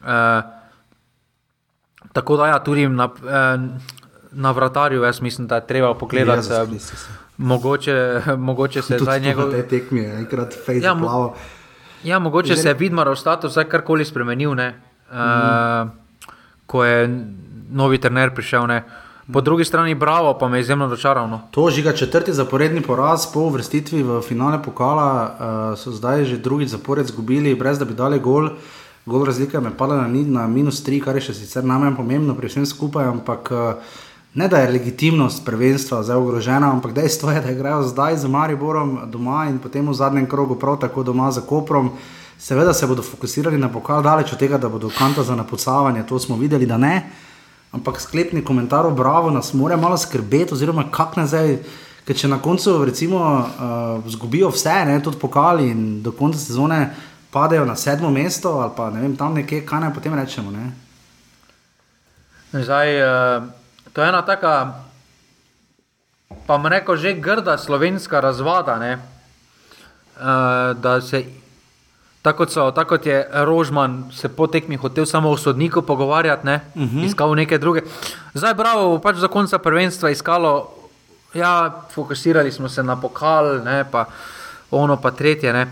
Uh, 0.00 0.06
tako 2.12 2.36
da, 2.36 2.46
ja, 2.46 2.58
tudi 2.64 2.88
na, 2.88 3.04
uh, 3.04 3.60
na 4.32 4.50
vratarju, 4.50 5.02
jaz 5.02 5.20
mislim, 5.20 5.46
da 5.46 5.60
je 5.60 5.66
treba 5.66 5.94
pogledati. 5.94 6.52
Ja, 6.52 6.66
Mogoče, 7.40 8.22
mogoče 8.36 8.82
se 8.82 8.98
zdaj 8.98 9.20
njegov... 9.20 9.50
te 9.50 9.62
tekme, 9.68 10.00
enkrat 10.18 10.52
Facebook 10.52 10.84
ja, 10.84 10.94
mo 10.94 11.34
ja, 12.04 12.18
mogoče 12.18 12.54
Žel... 12.54 12.62
se 12.62 12.68
je 12.68 12.74
Vidmarov 12.74 13.16
status 13.16 13.52
zdaj 13.52 13.64
karkoli 13.64 14.04
spremenil, 14.04 14.54
mm. 14.54 14.72
uh, 15.10 15.88
ko 16.66 16.84
je 16.84 17.24
novi 17.70 17.98
trener 17.98 18.34
prišel. 18.34 18.66
Ne? 18.66 18.82
Po 19.32 19.40
drugi 19.40 19.64
strani, 19.64 19.94
bravo, 19.94 20.34
pa 20.38 20.48
me 20.48 20.58
je 20.58 20.60
izjemno 20.60 20.88
dočaral. 20.88 21.28
No. 21.28 21.40
To 21.50 21.70
že 21.70 21.82
ga 21.82 21.92
četrti 21.92 22.32
zaporedni 22.32 22.80
poraz 22.82 23.26
po 23.32 23.48
vrstitvi 23.48 24.02
v 24.02 24.20
finale 24.22 24.62
pokala, 24.62 25.10
uh, 25.12 25.78
so 25.78 25.92
zdaj 25.92 26.24
že 26.24 26.38
drugi 26.38 26.66
zapored 26.66 27.06
izgubili, 27.06 27.54
brez 27.54 27.78
da 27.78 27.84
bi 27.84 27.94
dali 27.94 28.18
gol. 28.18 28.50
Gol 29.06 29.24
razlika 29.24 29.58
je 29.58 29.70
padla 29.78 29.96
na, 29.96 30.08
na 30.08 30.46
minus 30.46 30.82
tri, 30.84 31.00
kar 31.00 31.16
je 31.16 31.30
še 31.30 31.34
sicer 31.34 31.64
najmanj 31.64 31.96
pomembno 31.96 32.34
pri 32.34 32.48
vsem 32.48 32.66
skupaj, 32.66 33.06
ampak 33.06 33.52
uh, 33.52 33.74
ne 34.34 34.48
da 34.48 34.58
je 34.58 34.72
legitimnost 34.72 35.44
prvenstva 35.46 36.02
zdaj 36.02 36.16
ogrožena, 36.16 36.72
ampak 36.72 36.92
dejstvo 36.92 37.30
je, 37.30 37.40
da 37.40 37.50
igrajo 37.50 37.82
zdaj 37.82 38.16
z 38.16 38.28
Mariborom 38.28 38.98
doma 39.06 39.46
in 39.48 39.58
potem 39.58 39.88
v 39.88 39.94
zadnjem 39.94 40.26
krogu 40.26 40.58
prav 40.58 40.80
tako 40.80 41.02
doma 41.02 41.30
za 41.30 41.40
Koprom. 41.40 41.90
Seveda 42.38 42.72
se 42.72 42.86
bodo 42.86 43.02
fokusirali 43.02 43.58
na 43.58 43.68
pokal, 43.68 44.02
daleč 44.02 44.32
od 44.32 44.38
tega, 44.38 44.58
da 44.58 44.68
bodo 44.68 44.90
kanta 44.98 45.22
za 45.22 45.36
napucavanje, 45.36 46.06
to 46.08 46.18
smo 46.18 46.36
videli, 46.36 46.66
da 46.66 46.78
ne. 46.78 47.10
Ampak 47.72 48.00
sklepni 48.00 48.44
komentar, 48.44 48.90
bravo, 48.90 49.30
nas 49.30 49.52
mora 49.54 49.76
malo 49.76 49.98
skrbeti, 49.98 50.54
oziroma 50.54 50.88
kako 50.90 51.20
nazaj. 51.20 51.58
Ker 52.06 52.16
če 52.16 52.28
na 52.28 52.40
koncu 52.42 52.80
recimo 52.84 53.20
uh, 53.20 54.10
zgubijo 54.10 54.48
vse, 54.50 54.72
ne, 54.88 54.96
tudi 55.04 55.18
pokali 55.20 55.68
in 55.70 56.02
do 56.02 56.10
konca 56.16 56.38
sezone 56.38 56.80
padejo 57.30 57.64
na 57.64 57.76
sedmo 57.76 58.10
mesto 58.10 58.56
ali 58.58 58.72
pa 58.76 58.88
ne 58.90 59.00
vem 59.04 59.16
tam 59.16 59.36
nekje, 59.36 59.60
kaj 59.66 59.80
naj 59.80 59.92
potem 59.94 60.14
rečemo. 60.18 60.50
Ne? 60.50 60.72
Zdaj, 62.50 62.96
uh, 63.04 63.44
To 63.92 64.02
je 64.02 64.08
ena 64.08 64.22
taka, 64.22 64.74
pa 66.46 66.58
mu 66.58 66.68
reko, 66.68 66.96
že 66.96 67.18
grda 67.18 67.58
slovenska 67.58 68.20
razvada. 68.20 68.78
Uh, 68.78 70.76
da 70.78 71.00
se, 71.00 71.24
tako, 72.22 72.46
so, 72.46 72.70
tako 72.70 72.96
kot 72.96 73.06
je 73.06 73.28
Rožman 73.32 74.04
se 74.12 74.28
po 74.28 74.46
tekmi 74.46 74.76
hotel 74.76 75.06
samo 75.06 75.30
o 75.30 75.36
sodniku 75.36 75.82
pogovarjati, 75.82 76.46
ne? 76.46 76.60
uh 76.74 76.82
mhm. 76.82 76.98
-huh. 76.98 77.06
iskal 77.06 77.34
neke 77.34 77.58
druge. 77.58 77.82
Zdaj, 78.34 78.54
bravo, 78.54 78.98
pač 78.98 79.16
za 79.16 79.28
konca 79.28 79.58
prvenstva 79.58 80.10
iskalo, 80.10 80.74
ja, 81.34 81.82
fokusirali 81.94 82.52
smo 82.52 82.68
se 82.68 82.82
na 82.82 83.00
pokal, 83.00 83.64
ne? 83.64 83.84
pa 83.90 84.04
ono, 84.70 84.96
pa 84.96 85.10
tretje. 85.10 85.52
Ne? 85.52 85.66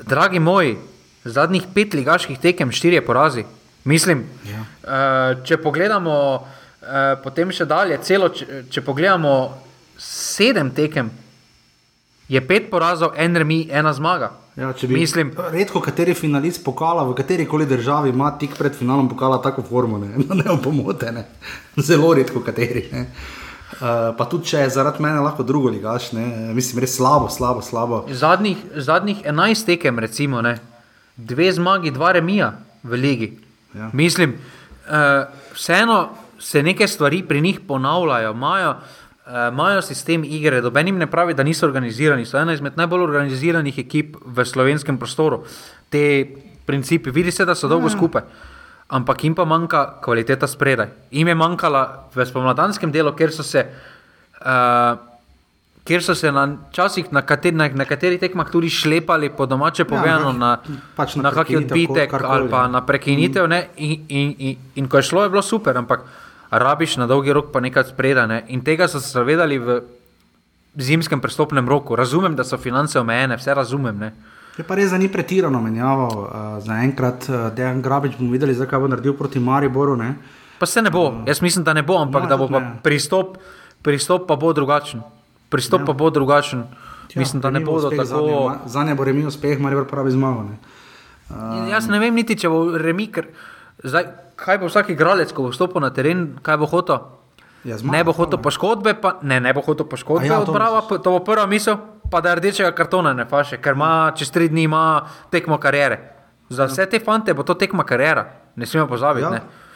Dragi 0.00 0.38
moji, 0.38 0.78
zadnjih 1.24 1.62
pet 1.74 1.94
ligaških 1.94 2.38
tekem, 2.38 2.72
štiri 2.72 3.00
porazi. 3.00 3.44
Mislim, 3.84 4.26
ja. 4.44 4.60
uh, 4.60 5.44
če 5.44 5.56
pogledamo. 5.56 6.46
Eh, 6.80 7.16
potem 7.20 7.50
še 7.52 7.66
dalje, 7.68 7.98
celo, 8.02 8.30
če, 8.32 8.64
če 8.72 8.80
pogledamo 8.80 9.52
sedem 10.00 10.70
tekem, 10.72 11.10
je 12.30 12.40
pet 12.46 12.70
porazov, 12.70 13.16
en 13.16 13.36
remi, 13.36 13.64
ena 13.70 13.92
zmaga. 13.92 14.30
Ja, 14.56 14.72
bi, 14.82 14.94
Mislim, 14.94 15.32
redko 15.50 15.80
kateri 15.80 16.14
finalist 16.14 16.62
pokala 16.64 17.02
v 17.08 17.14
kateri 17.18 17.46
koli 17.46 17.66
državi 17.66 18.10
ima 18.10 18.30
tik 18.38 18.54
pred 18.58 18.74
finalom 18.76 19.08
pokala 19.08 19.40
tako 19.42 19.62
formo, 19.66 19.98
ne, 19.98 20.14
ne 20.42 20.56
pomote, 20.62 21.12
ne. 21.12 21.24
zelo 21.76 22.14
redko 22.14 22.42
kateri. 22.46 22.86
Ne. 22.92 23.06
Uh, 23.70 24.12
pa 24.18 24.26
tudi 24.30 24.50
če 24.50 24.64
je 24.64 24.70
zaradi 24.76 25.02
mene 25.02 25.22
lahko 25.24 25.42
drugo 25.46 25.70
ligaš, 25.70 26.12
ne. 26.12 26.26
mislim, 26.54 26.82
res 26.84 26.94
slabo, 26.98 27.28
slabo. 27.30 27.62
slabo. 27.66 28.04
Zadnjih, 28.10 28.62
zadnjih 28.76 29.26
enajst 29.26 29.66
tekem, 29.66 29.98
recimo, 29.98 30.42
ne. 30.42 30.58
dve 31.16 31.50
zmagi, 31.52 31.90
dva 31.90 32.12
remija 32.12 32.52
v 32.82 32.98
ligi. 32.98 33.30
Ja. 33.74 33.90
Mislim, 33.92 34.36
uh, 34.86 35.26
vseeno 35.54 36.08
se 36.38 36.62
neke 36.62 36.86
stvari 36.88 37.22
pri 37.22 37.40
njih 37.40 37.60
ponavljajo, 37.66 38.30
imajo, 38.32 38.70
uh, 38.70 38.99
imajo 39.30 39.82
sistem 39.82 40.24
igre, 40.24 40.60
doben 40.60 40.86
jim 40.86 40.98
ne 40.98 41.06
pravi, 41.10 41.34
da 41.34 41.42
niso 41.42 41.66
organizirani. 41.66 42.26
So 42.26 42.38
ena 42.38 42.52
izmed 42.52 42.76
najbolj 42.76 43.04
organiziranih 43.06 43.78
ekip 43.78 44.16
v 44.24 44.44
slovenskem 44.44 44.98
prostoru. 44.98 45.44
Te 45.90 46.26
principi, 46.66 47.10
vidi 47.10 47.30
se, 47.30 47.44
da 47.44 47.54
so 47.54 47.68
dolgo 47.68 47.86
mm. 47.86 47.96
skupaj. 47.96 48.22
Ampak 48.90 49.24
jim 49.24 49.34
pa 49.38 49.44
manjka 49.46 49.84
kvaliteta 50.02 50.48
spredaj. 50.50 50.90
Im 51.10 51.28
je 51.30 51.34
manjkala 51.34 51.82
v 52.14 52.26
spomladanskem 52.26 52.90
delu, 52.90 53.12
ker 53.14 53.30
so 53.30 53.46
se, 53.46 53.62
uh, 54.42 54.98
ker 55.86 56.02
so 56.02 56.14
se 56.18 56.32
na 56.34 56.46
časih 56.74 57.12
na, 57.14 57.22
kateri, 57.22 57.54
na, 57.56 57.68
na 57.70 57.86
katerih 57.86 58.18
tekmah 58.18 58.50
tudi 58.50 58.70
šlepali, 58.70 59.30
po 59.30 59.46
domače 59.46 59.84
ja, 59.84 59.86
povedano, 59.86 60.32
ja, 60.34 60.38
na, 60.38 60.80
pač 60.96 61.14
na, 61.14 61.28
na 61.28 61.34
kakšen 61.34 61.70
odbitek 61.70 62.18
ali 62.18 62.50
pa 62.50 62.66
na 62.66 62.82
prekinitev. 62.82 63.46
Mm. 63.46 63.62
In, 63.76 63.94
in, 64.08 64.34
in, 64.38 64.66
in 64.74 64.90
ko 64.90 64.98
je 64.98 65.06
šlo, 65.06 65.22
je 65.22 65.34
bilo 65.38 65.42
super. 65.46 65.78
Ampak 65.78 66.02
rabiš 66.50 66.96
na 66.96 67.06
dolgi 67.06 67.32
rok 67.32 67.52
pa 67.52 67.60
nekaj 67.60 67.84
spredane. 67.94 68.44
In 68.48 68.64
tega 68.64 68.88
so 68.88 69.00
se 69.00 69.12
zavedali 69.12 69.58
v 69.58 69.80
zimskem 70.76 71.20
prestopnem 71.20 71.68
roku. 71.68 71.96
Razumem, 71.96 72.36
da 72.36 72.44
so 72.44 72.58
finance 72.58 72.98
omejene, 72.98 73.36
vse 73.36 73.54
razumem. 73.54 73.98
Ne? 73.98 74.12
Je 74.58 74.64
pa 74.66 74.74
res, 74.74 74.90
da 74.90 74.98
ni 74.98 75.08
pretirano 75.08 75.60
menjavo. 75.62 76.08
Uh, 76.08 76.58
za 76.62 76.82
enkrat, 76.82 77.26
uh, 77.28 77.48
da 77.54 77.70
je 77.70 77.80
Grabič 77.82 78.18
bomo 78.18 78.32
videli, 78.32 78.54
zakaj 78.54 78.80
bo 78.80 78.90
naredil 78.90 79.14
proti 79.16 79.40
Mariboru. 79.40 79.96
Ne? 79.96 80.14
Pa 80.58 80.66
se 80.66 80.82
ne 80.82 80.90
bo, 80.90 81.06
uh, 81.08 81.22
jaz 81.26 81.40
mislim, 81.42 81.64
da 81.64 81.72
ne 81.72 81.82
bo, 81.82 81.98
ampak 81.98 82.28
da 82.28 82.36
bo 82.36 82.48
pa 82.48 82.60
pristop, 82.82 83.38
pristop 83.82 84.26
pa 84.28 84.36
bo 84.36 84.52
drugačen. 84.52 85.02
Pristop 85.48 85.80
ja. 85.80 85.86
pa 85.86 85.92
bo 85.92 86.10
drugačen. 86.10 86.66
Ja, 87.10 87.18
mislim, 87.18 87.40
da 87.42 87.50
ne 87.50 87.60
bo 87.60 87.80
tako. 87.90 88.58
Za 88.66 88.84
ne 88.84 88.94
bo 88.94 89.04
remi 89.04 89.26
uspeh, 89.26 89.58
Maribor 89.58 89.88
pravi 89.88 90.10
zmago. 90.10 90.46
Uh, 91.30 91.70
jaz 91.70 91.88
ne 91.88 91.98
vem 91.98 92.14
niti, 92.14 92.36
če 92.38 92.50
bo 92.50 92.76
remi. 92.78 93.08
Ker... 93.10 93.30
Zdaj, 93.84 94.04
kaj 94.36 94.58
bo 94.58 94.68
vsak 94.68 94.90
igralec, 94.92 95.32
ko 95.32 95.48
bo 95.48 95.52
stopil 95.52 95.80
na 95.80 95.90
teren, 95.90 96.38
kaj 96.42 96.60
bo 96.60 96.68
hotel? 96.68 97.00
Ja, 97.64 97.76
zmaga, 97.76 97.96
Ne 97.96 98.04
bo 98.04 98.12
hotel 98.12 98.40
poškodbe, 98.40 98.94
pa, 99.00 99.18
ne, 99.22 99.40
ne 99.40 99.52
bo 99.52 99.60
hotel 99.60 99.84
poškodbe 99.84 100.24
A 100.24 100.26
ja, 100.26 100.40
ja, 100.40 100.80
to 100.88 100.98
to 100.98 101.10
bo 101.10 101.20
prva 101.24 101.46
misel, 101.46 101.76
pa 102.10 102.20
da 102.20 102.34
rdečega 102.34 102.72
kartona 102.72 103.12
ne 103.12 103.26
faše, 103.28 103.60
ker 103.60 103.76
ima 103.76 104.12
čez 104.16 104.30
tri 104.30 104.48
dni 104.48 104.64
ima 104.64 105.02
tekmo 105.30 105.58
karijere. 105.58 105.98
Za 106.48 106.66
vse 106.66 106.86
te 106.86 107.00
fante 107.00 107.34
bo 107.34 107.42
to 107.42 107.54
tekma 107.54 107.84
karijera, 107.84 108.24
ne 108.56 108.66
smemo 108.66 108.88
pozabiti. 108.88 109.26
Ja. 109.26 109.34
Ja. 109.34 109.68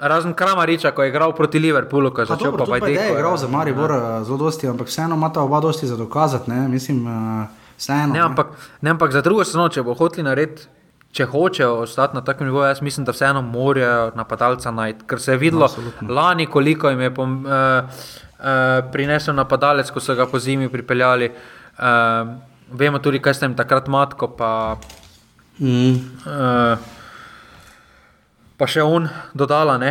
Razen 0.00 0.34
Kramariča, 0.34 0.90
ko 0.90 1.02
je 1.02 1.08
igral 1.08 1.32
proti 1.36 1.58
Liverpoolu, 1.58 2.10
ko 2.10 2.20
je 2.20 2.26
začel 2.26 2.50
dobro, 2.50 2.64
pa 2.66 2.78
tudi 2.78 2.96
pa 2.96 3.00
je 3.00 3.12
igral 3.12 3.36
za 3.36 3.48
Maribor 3.48 3.90
ja. 3.90 4.24
zelo 4.24 4.36
dosti, 4.36 4.68
ampak 4.68 4.88
vseeno 4.88 5.16
ima 5.16 5.32
ta 5.32 5.42
oba 5.42 5.60
dosti 5.60 5.86
za 5.86 5.96
dokazati, 5.96 6.50
ne, 6.50 6.68
mislim, 6.68 7.06
uh, 7.06 7.46
vseeno. 7.78 8.12
Ne, 8.12 8.20
ampak, 8.20 8.46
ne, 8.80 8.90
ampak 8.90 9.12
za 9.12 9.20
drugo 9.20 9.44
sezono, 9.44 9.68
če 9.68 9.82
bo 9.82 9.94
hoteli 9.94 10.24
narediti, 10.24 10.68
če 11.12 11.24
hočejo 11.26 11.80
ostati 11.80 12.14
na 12.14 12.22
takem 12.22 12.46
nivoju, 12.46 12.68
jaz 12.68 12.80
mislim, 12.80 13.04
da 13.04 13.12
vseeno 13.12 13.42
morajo 13.42 14.12
napadalca 14.14 14.70
najti. 14.72 15.04
Ker 15.04 15.20
se 15.20 15.32
je 15.32 15.38
videlo 15.38 15.64
Absolutno. 15.64 16.08
lani, 16.10 16.46
koliko 16.48 16.88
jim 16.88 17.00
je 17.00 17.10
pom, 17.12 17.32
uh, 17.38 17.50
uh, 17.50 18.44
prinesel 18.92 19.34
napadalec, 19.34 19.90
ko 19.90 20.00
so 20.00 20.14
ga 20.14 20.26
po 20.26 20.38
zimi 20.38 20.68
pripeljali. 20.68 21.32
Uh, 21.76 22.30
vemo 22.72 22.98
tudi, 23.00 23.18
kaj 23.18 23.34
ste 23.34 23.46
jim 23.46 23.56
takrat 23.56 23.88
matko, 23.88 24.28
pa, 24.30 24.76
Mm. 25.58 25.92
uh, 26.24 26.78
pa 28.56 28.66
še 28.66 28.80
on 28.82 29.04
dodala. 29.34 29.76
Ne? 29.76 29.90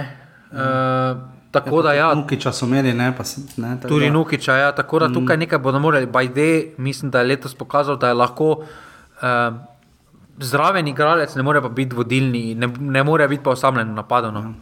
Uh, 0.50 1.20
tako 1.52 1.82
da 1.82 1.94
ja, 1.94 2.08
Nukiča 2.14 2.52
so 2.52 2.66
imeli, 2.66 2.94
ne, 2.94 3.12
pa 3.12 3.24
se, 3.24 3.42
ne, 3.58 3.76
Tudi 3.80 4.06
da- 4.06 4.14
Nukiča, 4.14 4.56
ja, 4.56 4.72
tako 4.72 5.00
da 5.00 5.10
tukaj 5.10 5.38
nekaj 5.38 5.60
bodo 5.60 5.80
morali. 5.80 6.06
Bajde, 6.08 6.48
mislim, 6.80 7.12
da 7.12 7.20
je 7.20 7.28
letos 7.28 7.54
pokazal, 7.54 7.98
da 7.98 8.08
je 8.08 8.14
lahko 8.16 8.50
uh, 8.52 8.66
zraven 10.40 10.88
igralec, 10.88 11.36
ne 11.36 11.44
more 11.44 11.62
pa 11.62 11.70
biti 11.70 11.96
vodilni, 11.96 12.56
ne, 12.56 12.68
ne 12.80 13.04
more 13.04 13.28
biti 13.28 13.44
pa 13.44 13.52
osamljen 13.52 13.92
v 13.92 13.96
napadu. 13.96 14.32
No. 14.32 14.54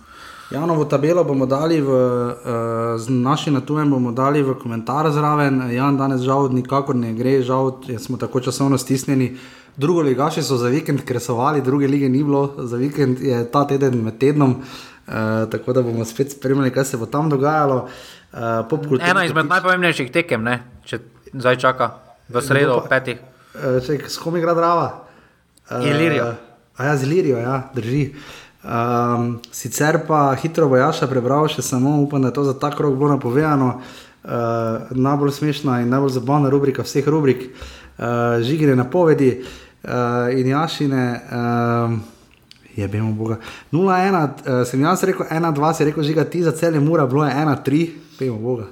Javno 0.52 0.86
tabelo 0.86 1.24
bomo 1.24 1.46
dali 1.46 1.82
v 1.82 1.92
uh, 1.92 3.00
z 3.00 3.10
našim 3.10 3.54
natujem, 3.54 3.90
bomo 3.92 4.12
dali 4.12 4.42
v 4.44 4.56
komentar 4.56 5.12
zraven. 5.12 5.62
Jan 5.76 5.98
danes 5.98 6.22
žal 6.24 6.48
nikakor 6.50 6.96
ne 6.96 7.14
gre, 7.14 7.42
žal 7.44 7.82
smo 8.00 8.18
tako 8.18 8.40
časovno 8.40 8.78
stisnjeni. 8.78 9.36
Drugo 9.78 10.02
ligaši 10.02 10.44
so 10.44 10.58
za 10.58 10.68
vikend 10.68 11.04
kresovali, 11.06 11.62
druge 11.62 11.88
lige 11.88 12.10
ni 12.10 12.24
bilo, 12.24 12.54
za 12.58 12.78
vikend 12.78 13.20
je 13.22 13.44
ta 13.52 13.68
teden 13.68 14.04
med 14.04 14.18
tednom, 14.20 14.56
uh, 15.08 15.14
tako 15.52 15.74
da 15.74 15.82
bomo 15.82 16.06
spet 16.06 16.32
spremljali, 16.32 16.72
kaj 16.72 16.86
se 16.86 16.98
bo 16.98 17.06
tam 17.06 17.30
dogajalo. 17.30 17.88
Popkulturni 18.70 19.10
Ena 19.10 19.26
izmed 19.26 19.46
kotič- 19.46 19.50
najpomembnejših 19.50 20.12
tekem, 20.12 20.44
ne? 20.44 20.62
če 20.86 21.00
zdaj 21.34 21.58
čaka 21.58 21.92
v 22.30 22.42
sredo 22.42 22.80
ob 22.80 22.88
petih. 22.90 23.20
Ček, 23.86 24.10
s 24.10 24.18
kom 24.22 24.38
igra 24.38 24.54
Drava? 24.54 25.07
Uh, 25.72 25.88
Ilirijo. 25.88 26.34
A 26.78 26.86
ja, 26.86 26.98
z 26.98 27.04
Ilirijo, 27.04 27.38
ja, 27.38 27.70
drži. 27.76 28.14
Um, 28.64 29.40
sicer 29.52 30.00
pa 30.08 30.36
hitro 30.36 30.68
bojaša 30.68 31.08
prebral, 31.08 31.48
še 31.52 31.62
samo 31.62 31.98
upam, 32.02 32.22
da 32.22 32.32
je 32.32 32.38
to 32.40 32.44
za 32.48 32.54
ta 32.60 32.72
krok 32.76 32.96
bilo 32.96 33.14
napovedano. 33.16 33.82
Uh, 34.28 34.92
najbolj 34.92 35.32
smešna 35.32 35.82
in 35.82 35.90
najbolj 35.90 36.18
zabavna 36.18 36.50
rubrika 36.52 36.84
vseh 36.84 37.08
rubrik, 37.08 37.48
uh, 37.48 38.40
žigine 38.44 38.76
napovedi 38.76 39.38
uh, 39.40 40.32
in 40.36 40.54
jašine. 40.54 41.08
Um, 41.32 42.00
Je 42.78 42.86
bilo 42.88 43.10
Boga. 43.18 43.40
0-1, 43.72 44.14
uh, 44.14 44.68
sem 44.70 44.82
jaz 44.82 45.02
rekel 45.04 45.26
1-2, 45.26 45.70
si 45.74 45.86
rekel, 45.88 46.04
žiga 46.06 46.24
ti 46.30 46.44
za 46.46 46.52
cele 46.54 46.80
mura, 46.80 47.08
bilo 47.10 47.24
je 47.26 47.34
1-3, 47.34 47.88
pejmo 48.20 48.38
Boga. 48.38 48.68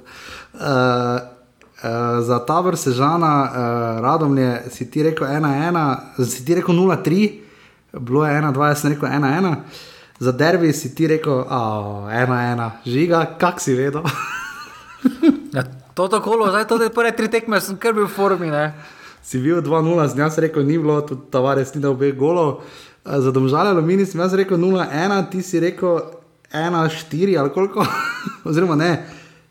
Uh, 0.54 1.35
Uh, 1.76 2.24
za 2.24 2.38
tabor 2.40 2.76
Sežana, 2.76 3.32
uh, 3.44 4.00
Radomlje, 4.00 4.70
si 4.70 4.90
ti 4.90 5.02
rekel 5.02 5.26
1-1, 5.28 6.24
si 6.24 6.44
ti 6.44 6.54
rekel 6.56 6.74
0-3, 6.74 7.30
bilo 8.00 8.24
je 8.24 8.32
1-2, 8.32 8.68
jaz 8.68 8.80
sem 8.80 8.94
rekel 8.94 9.08
1-1, 9.08 9.54
za 10.18 10.32
derbi 10.32 10.72
si 10.72 10.94
ti 10.94 11.06
rekel 11.06 11.44
1-1, 11.44 12.70
žiga, 12.86 13.24
kak 13.38 13.60
si 13.60 13.74
vedel. 13.74 14.02
Ja, 15.54 15.62
to 15.94 16.08
tako, 16.08 16.50
zdaj 16.50 16.66
to 16.68 16.76
je 16.82 16.90
prve 16.90 17.12
tri 17.16 17.28
tekme, 17.30 17.60
sem 17.60 17.76
kar 17.80 17.94
bil 17.94 18.04
v 18.04 18.12
formi. 18.12 18.50
Ne? 18.50 18.74
si 19.26 19.42
bil 19.42 19.58
2-0, 19.58 20.08
sem 20.08 20.22
jaz 20.22 20.38
rekel, 20.38 20.62
ni 20.62 20.78
bilo, 20.78 21.00
tudi 21.02 21.26
Tavares 21.34 21.74
ni 21.74 21.82
dal 21.82 21.98
obeh 21.98 22.14
golov. 22.14 22.62
Uh, 23.02 23.18
za 23.18 23.34
domžale 23.34 23.74
Alumini 23.74 24.06
sem 24.06 24.22
jaz 24.22 24.34
rekel 24.38 24.54
0-1, 24.54 25.30
ti 25.30 25.42
si 25.42 25.58
rekel 25.58 25.98
1-4 26.54 27.34
ali 27.34 27.50
koliko, 27.50 27.82
oziroma 28.48 28.78
ne, 28.78 29.02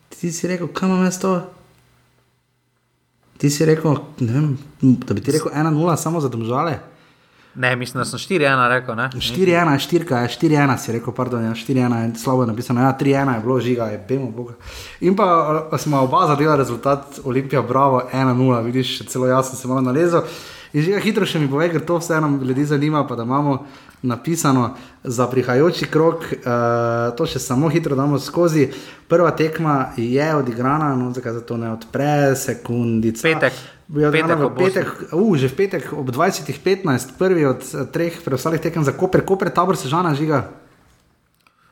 ti 0.08 0.32
si 0.32 0.48
rekel, 0.48 0.72
kam 0.72 0.90
imam 0.90 1.04
jaz 1.04 1.20
to? 1.20 1.36
Ti 3.36 3.50
si 3.50 3.64
rekel, 3.68 3.96
vem, 4.20 4.58
da 4.80 5.14
bi 5.14 5.20
ti 5.20 5.32
rekel 5.36 5.52
1-0 5.52 5.96
samo 5.96 6.20
za 6.20 6.28
domžale. 6.28 6.78
ne, 7.56 7.76
mislim, 7.76 8.00
da 8.00 8.04
sem 8.04 8.18
4-1 8.18 8.68
rekel. 8.68 8.96
Ne? 8.96 9.10
4-1, 9.14 9.88
4 9.90 10.22
je 10.22 10.28
4-1, 10.28 10.78
si 10.78 10.92
rekel, 10.92 11.14
pardon, 11.14 11.44
ja, 11.44 11.50
4-1 11.50 12.02
je 12.02 12.18
slabo 12.18 12.42
je 12.42 12.46
napisano, 12.46 12.80
ja, 12.80 12.98
3-1 13.00 13.34
je 13.34 13.40
bilo 13.40 13.60
žiga, 13.60 13.84
je 13.84 14.04
bemo 14.08 14.30
boga. 14.30 14.54
In 15.00 15.16
pa 15.16 15.78
smo 15.78 16.00
oba 16.00 16.26
zadela 16.26 16.56
rezultat 16.56 17.20
Olimpija, 17.24 17.62
bravo, 17.62 18.02
1-0, 18.12 18.62
vidiš, 18.64 19.06
celo 19.08 19.26
jaz 19.26 19.48
sem 19.48 19.58
se 19.58 19.68
malo 19.68 19.80
nalezel. 19.80 20.22
In 20.72 20.82
žiga 20.82 21.00
hitro 21.00 21.26
še 21.26 21.40
mi 21.40 21.48
pove, 21.48 21.70
ker 21.72 21.84
to 21.86 21.96
vseeno 21.96 22.28
ljudi 22.44 22.64
zanima, 22.64 23.06
pa 23.06 23.16
da 23.16 23.24
imamo 23.24 23.62
napisano 24.02 24.74
za 25.04 25.26
prihajajoči 25.26 25.86
krok, 25.86 26.16
uh, 26.16 27.16
to 27.16 27.26
še 27.26 27.38
samo 27.38 27.68
hitro 27.68 27.96
damo 27.96 28.18
skozi. 28.18 28.68
Prva 29.08 29.30
tekma 29.30 29.92
je 29.96 30.34
odigrana, 30.34 30.94
no 30.96 31.12
zakaj 31.14 31.32
se 31.32 31.46
to 31.46 31.56
ne 31.56 31.72
odpre, 31.72 32.34
sekundica. 32.36 33.22
Petek. 33.22 33.52
Petek 33.52 33.76
petek, 33.86 34.40
ob 34.42 34.56
petek, 34.58 34.88
uh, 35.14 35.36
že 35.38 35.46
v 35.48 35.54
petek 35.54 35.84
ob 35.94 36.10
20.15, 36.10 37.14
prvi 37.18 37.46
od 37.46 37.62
eh, 37.62 37.86
treh 37.86 38.14
preostalih 38.18 38.58
tekem 38.58 38.82
za 38.82 38.90
Koper, 38.90 39.22
Koper, 39.22 39.50
tabor 39.54 39.78
sežana 39.78 40.10
žiga. 40.14 40.50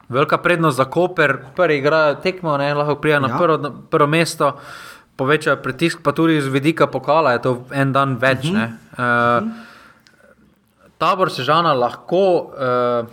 Velika 0.08 0.38
prednost 0.38 0.78
za 0.78 0.86
Koper, 0.86 1.42
prvi 1.58 1.82
igra 1.82 2.14
tekmo, 2.14 2.54
ne, 2.56 2.70
lahko 2.74 3.00
prija 3.02 3.18
na 3.18 3.28
Ja. 3.28 3.34
ja. 3.34 3.38
prvo, 3.38 3.56
na 3.58 3.70
prvo 3.90 4.06
mesto, 4.06 4.54
poveča 5.18 5.58
pritisk, 5.58 6.06
pa 6.06 6.14
tudi 6.14 6.38
z 6.38 6.46
vidika 6.46 6.86
pokala 6.86 7.34
je 7.34 7.42
to 7.42 7.52
en 7.74 7.92
dan 7.92 8.14
več. 8.14 8.46
Uh 8.46 8.54
-huh. 8.54 9.42
uh, 9.42 9.73
tabor 11.04 11.28
Sežana 11.28 11.76
lahko, 11.76 12.24
uh, 12.56 13.04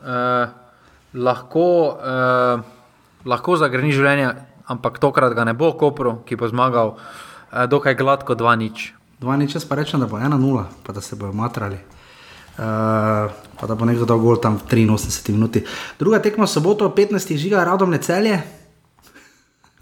uh, 0.00 0.48
lahko, 1.12 1.68
uh, 2.00 2.64
lahko 3.28 3.56
zagreni 3.60 3.92
življenje, 3.92 4.32
ampak 4.72 4.96
tokrat 5.02 5.36
ga 5.36 5.44
ne 5.44 5.52
bo 5.52 5.74
Kopru, 5.76 6.22
ki 6.24 6.40
bo 6.40 6.48
zmagal 6.48 6.96
uh, 6.96 7.66
dokaj 7.68 7.98
gladko 8.00 8.38
2-0. 8.40 8.96
Dva 9.20 9.36
nič, 9.38 9.52
jaz 9.54 9.68
pa 9.68 9.76
rečem, 9.78 10.00
da 10.00 10.08
bo 10.08 10.16
1-0, 10.16 10.64
pa 10.82 10.96
da 10.96 11.04
se 11.04 11.18
bojo 11.20 11.36
matrali. 11.36 11.76
Uh, 12.52 13.28
pa 13.60 13.68
da 13.68 13.76
bo 13.76 13.86
nekdo 13.88 14.08
dal 14.08 14.20
gol 14.20 14.40
tam 14.40 14.56
v 14.56 14.64
83 14.88 15.36
minuti. 15.36 15.62
Druga 16.00 16.18
tekma 16.24 16.48
soboto, 16.48 16.88
15. 16.88 17.36
žiga, 17.36 17.60
radom 17.68 17.92
ne 17.92 18.00
celje. 18.00 18.40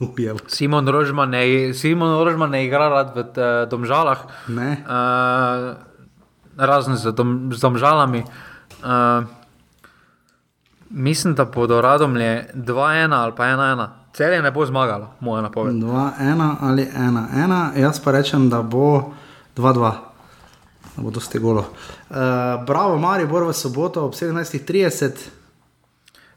Ujel. 0.02 0.42
Simon 0.54 0.82
Rožman 0.88 1.30
ne, 1.30 1.70
Simon 1.78 2.18
Rožman 2.26 2.50
ne 2.50 2.66
igra 2.66 2.90
rad 2.90 3.14
v 3.14 3.22
uh, 3.22 3.46
Domžalah. 3.70 4.26
Ne. 4.50 4.82
Uh, 4.82 5.89
razen 6.60 6.96
z, 6.96 7.12
dom, 7.12 7.48
z 7.48 7.60
domžalami. 7.60 8.24
Uh, 8.80 9.24
mislim, 10.90 11.34
da 11.34 11.44
bodo 11.44 11.80
radomlje 11.80 12.50
2-1 12.54 13.14
ali 13.14 13.32
pa 13.36 13.44
1-1. 13.44 13.86
Celje 14.12 14.42
ne 14.42 14.50
bo 14.50 14.66
zmagalo, 14.66 15.10
moja 15.20 15.42
napoved. 15.42 15.74
2-1 15.74 16.54
ali 16.60 16.88
1-1, 16.88 17.78
jaz 17.78 18.00
pa 18.00 18.10
rečem, 18.10 18.50
da 18.50 18.62
bo 18.62 19.12
2-2. 19.56 19.92
Da 20.96 21.02
bo 21.02 21.10
dosti 21.10 21.38
golo. 21.38 21.60
Uh, 22.10 22.16
bravo, 22.66 22.98
Maribor 22.98 23.44
v 23.44 23.52
soboto 23.52 24.04
ob 24.04 24.12
17.30. 24.12 25.10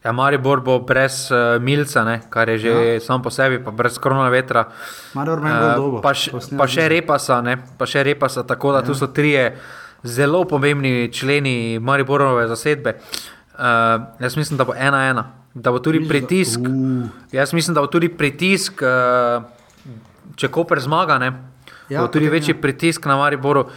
Ja, 0.04 0.12
Maribor 0.12 0.60
bo 0.60 0.78
brez 0.78 1.30
uh, 1.30 1.56
Milca, 1.58 2.04
ne, 2.04 2.20
kar 2.30 2.48
je 2.48 2.58
že 2.58 2.70
ja. 2.70 3.00
sam 3.00 3.22
po 3.22 3.30
sebi, 3.30 3.58
pa 3.64 3.70
brez 3.70 3.98
korona 3.98 4.28
vetra. 4.28 4.68
Maribor 5.14 5.38
ima 5.38 5.50
Eh, 5.72 5.76
dobo. 5.76 6.00
pa, 6.00 6.14
snema 6.14 6.60
pa 6.60 6.66
še 6.68 6.88
repasa, 6.88 7.40
ne, 7.40 7.56
pa 7.78 7.86
še 7.86 8.02
repasa, 8.04 8.42
tako 8.44 8.72
da 8.72 8.78
ja. 8.78 8.86
tu 8.86 8.94
so 8.94 9.06
trije 9.06 9.56
zelo 10.04 10.44
pomembni 10.44 11.12
členi 11.12 11.78
Mariborove 11.78 12.48
zasedbe. 12.48 12.98
Uh, 13.54 13.60
jaz 14.20 14.36
mislim, 14.36 14.58
da 14.58 14.64
bo 14.64 14.74
ena 14.76 15.08
ena, 15.08 15.32
da 15.54 15.72
bo 15.72 15.78
tudi 15.78 16.08
pritisk. 16.08 16.60
Uh. 16.60 17.08
Jaz 17.32 17.52
mislim, 17.52 17.74
da 17.74 17.80
bo 17.80 17.86
tudi 17.86 18.08
pritisk, 18.08 18.82
uh, 18.82 19.42
če 20.36 20.48
Koper 20.48 20.80
zmaga, 20.80 21.18
ne, 21.18 21.32
Ja, 21.88 22.00
bo 22.00 22.08
tudi 22.08 22.28
večji 22.32 22.54
ja. 22.54 22.60
pritisk 22.60 23.04
na 23.06 23.16
Mariboru. 23.16 23.60
Uh, 23.60 23.68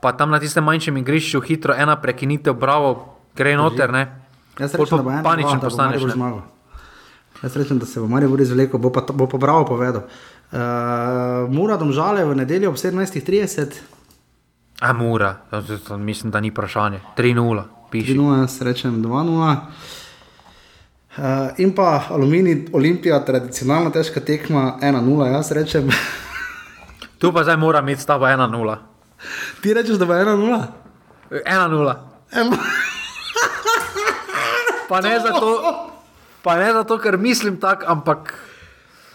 pa 0.00 0.12
tam 0.16 0.30
na 0.30 0.40
tistem 0.40 0.64
manjšem 0.64 0.96
igrišču 0.96 1.40
hitro 1.40 1.74
ena 1.76 1.96
prekinitev, 2.00 2.54
bravo, 2.54 3.18
gre 3.36 3.56
noter. 3.56 3.92
Ne. 3.92 4.06
Jaz 4.58 4.74
rečem, 4.74 4.96
da 4.96 5.02
bo 5.02 5.10
ena, 5.10 5.22
paničen 5.22 5.58
dva, 5.58 5.58
da 5.58 5.66
bo 5.66 5.68
postaneš, 5.68 6.02
ne. 6.02 6.12
zmagal. 6.16 6.42
Jaz 7.42 7.56
rečem, 7.56 7.78
da 7.78 7.86
se 7.86 8.00
bo 8.00 8.06
Maribor 8.08 8.40
izvlekel, 8.40 8.80
bo 8.80 8.92
pa, 8.92 9.04
bo 9.12 9.26
pa 9.28 9.38
bravo 9.38 9.66
povedal. 9.68 10.06
Uh, 10.52 11.48
Mura 11.52 11.76
domžale 11.76 12.24
v 12.24 12.36
nedeljo 12.36 12.72
ob 12.72 12.80
17.30. 12.80 13.80
A 14.82 14.92
to, 15.50 15.78
to, 15.78 15.96
mislim, 15.98 16.30
da 16.30 16.40
ni 16.40 16.50
vprašanje. 16.50 17.00
3-0, 17.16 17.62
piši. 17.90 18.14
3-0, 18.18 18.40
jaz 18.40 18.62
rečem 18.62 19.02
2-0. 19.04 19.56
Uh, 21.12 21.24
in 21.58 21.74
pa 21.74 22.02
Aluminij, 22.10 22.66
Olimpija, 22.72 23.20
tradicionalno 23.24 23.90
težka 23.90 24.20
tekma 24.20 24.78
1-0, 24.82 25.26
jaz 25.32 25.52
rečem. 25.52 25.90
Tu 27.18 27.30
pa 27.32 27.44
zdaj 27.44 27.56
mora 27.56 27.78
imeti 27.78 28.02
stava 28.02 28.32
1-0. 28.34 28.76
Ti 29.62 29.74
rečeš, 29.74 30.00
da 30.02 30.06
bo 30.06 30.12
1-0? 30.12 30.62
1-0. 31.30 31.94
Em- 32.32 32.50
Pa 34.88 35.00
ne 35.00 35.20
zato, 35.20 35.48
pa 36.42 36.56
ne 36.56 36.72
zato 36.72 36.98
ker 36.98 37.16
mislim 37.16 37.60
tako, 37.60 37.84
ampak. 37.86 38.34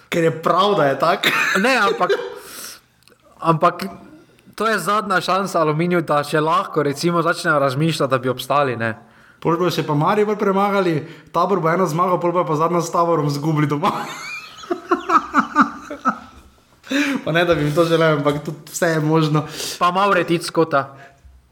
Ker 0.10 0.24
je 0.24 0.32
prav, 0.42 0.76
da 0.78 0.86
je 0.86 1.00
tako. 1.00 1.30
Ne, 1.60 1.76
ampak, 1.78 2.10
ampak 3.52 3.84
to 4.58 4.68
je 4.68 4.80
zadnja 4.80 5.22
šansa 5.22 5.60
aluminiju, 5.62 6.02
da 6.02 6.24
še 6.26 6.42
lahko 6.42 6.82
recimo, 6.84 7.22
začnejo 7.22 7.60
razmišljati, 7.62 8.10
da 8.10 8.18
bi 8.18 8.30
obstali. 8.30 8.74
Ne. 8.78 8.96
Pol 9.38 9.54
bo 9.60 9.70
še 9.70 9.84
pa 9.86 9.94
Mari 9.94 10.26
bolj 10.26 10.40
premagali, 10.42 10.96
tabor 11.32 11.62
bo 11.62 11.70
eno 11.70 11.86
zmago, 11.86 12.18
pol 12.18 12.34
bo 12.34 12.42
pa 12.42 12.58
zadnjo 12.58 12.82
s 12.82 12.90
taborom 12.90 13.30
zgubili 13.30 13.70
doma. 13.70 13.92
pa 17.26 17.36
ne, 17.38 17.46
da 17.46 17.54
bi 17.54 17.68
jim 17.68 17.76
to 17.76 17.86
želel, 17.86 18.18
ampak 18.18 18.42
tudi 18.48 18.74
vse 18.74 18.96
je 18.96 19.04
možno. 19.06 19.46
Pa 19.78 19.92
malo 19.94 20.18
retic 20.18 20.50
skota. 20.50 20.98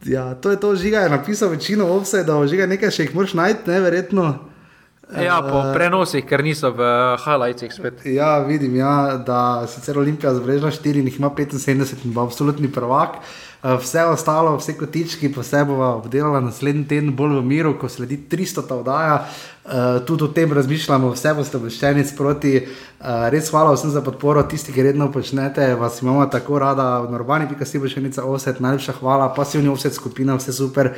Ja, 0.01 0.33
to 0.33 0.49
je 0.49 0.57
to, 0.57 0.73
žiga 0.73 1.05
je 1.05 1.13
napisal 1.13 1.53
večino 1.53 1.85
offsajdov, 1.93 2.49
žiga 2.49 2.65
nekaj 2.65 2.89
še 2.89 3.05
jih 3.05 3.13
moraš 3.13 3.37
najti, 3.37 3.69
ne, 3.69 3.85
verjetno. 3.85 4.54
Ja, 5.13 5.37
po 5.45 5.61
prenosih, 5.73 6.25
ker 6.25 6.41
niso 6.41 6.71
v 6.73 6.85
highlightsih 7.21 7.73
spet. 7.73 8.05
Ja, 8.09 8.39
vidim, 8.41 8.73
ja, 8.79 9.21
da 9.21 9.67
sicer 9.69 9.99
Olimpija 10.01 10.33
zbrežila 10.33 10.71
4 10.73 11.01
in 11.01 11.11
jih 11.11 11.19
ima 11.19 11.29
75 11.29 12.05
in 12.05 12.13
bo 12.13 12.23
absolutni 12.25 12.71
prvak. 12.71 13.19
Eh, 13.65 13.77
Vse 13.81 14.03
ostalo, 14.05 14.57
vse 14.57 14.73
kotički, 14.77 15.29
se 15.43 15.63
bova 15.65 15.95
obdelala 15.95 16.39
naslednji 16.39 16.87
teden 16.87 17.15
bolj 17.15 17.37
v 17.37 17.43
miru, 17.45 17.75
ko 17.79 17.89
sledi 17.89 18.17
300 18.31 18.67
ta 18.67 18.75
oddaja. 18.75 19.27
Uh, 19.65 20.05
tudi 20.05 20.23
o 20.23 20.27
tem 20.27 20.53
razmišljamo, 20.53 21.09
vse 21.09 21.33
boste 21.33 21.57
obveščeni 21.57 22.03
sproti. 22.05 22.59
Uh, 22.61 23.29
res 23.33 23.49
hvala 23.49 23.73
vsem 23.73 23.89
za 23.89 24.01
podporo, 24.05 24.43
tisti, 24.43 24.73
ki 24.73 24.83
redno 24.85 25.11
počnete, 25.11 25.73
vas 25.75 26.01
imamo 26.01 26.25
tako 26.29 26.59
rada, 26.61 27.01
normalni, 27.09 27.49
pika 27.49 27.65
si 27.65 27.81
bo 27.81 27.89
še 27.89 28.03
enica 28.03 28.25
offset, 28.25 28.61
najlepša 28.61 28.99
hvala, 28.99 29.31
pasivni 29.33 29.73
offset 29.73 29.97
skupina, 29.97 30.37
vse 30.37 30.53
super. 30.53 30.93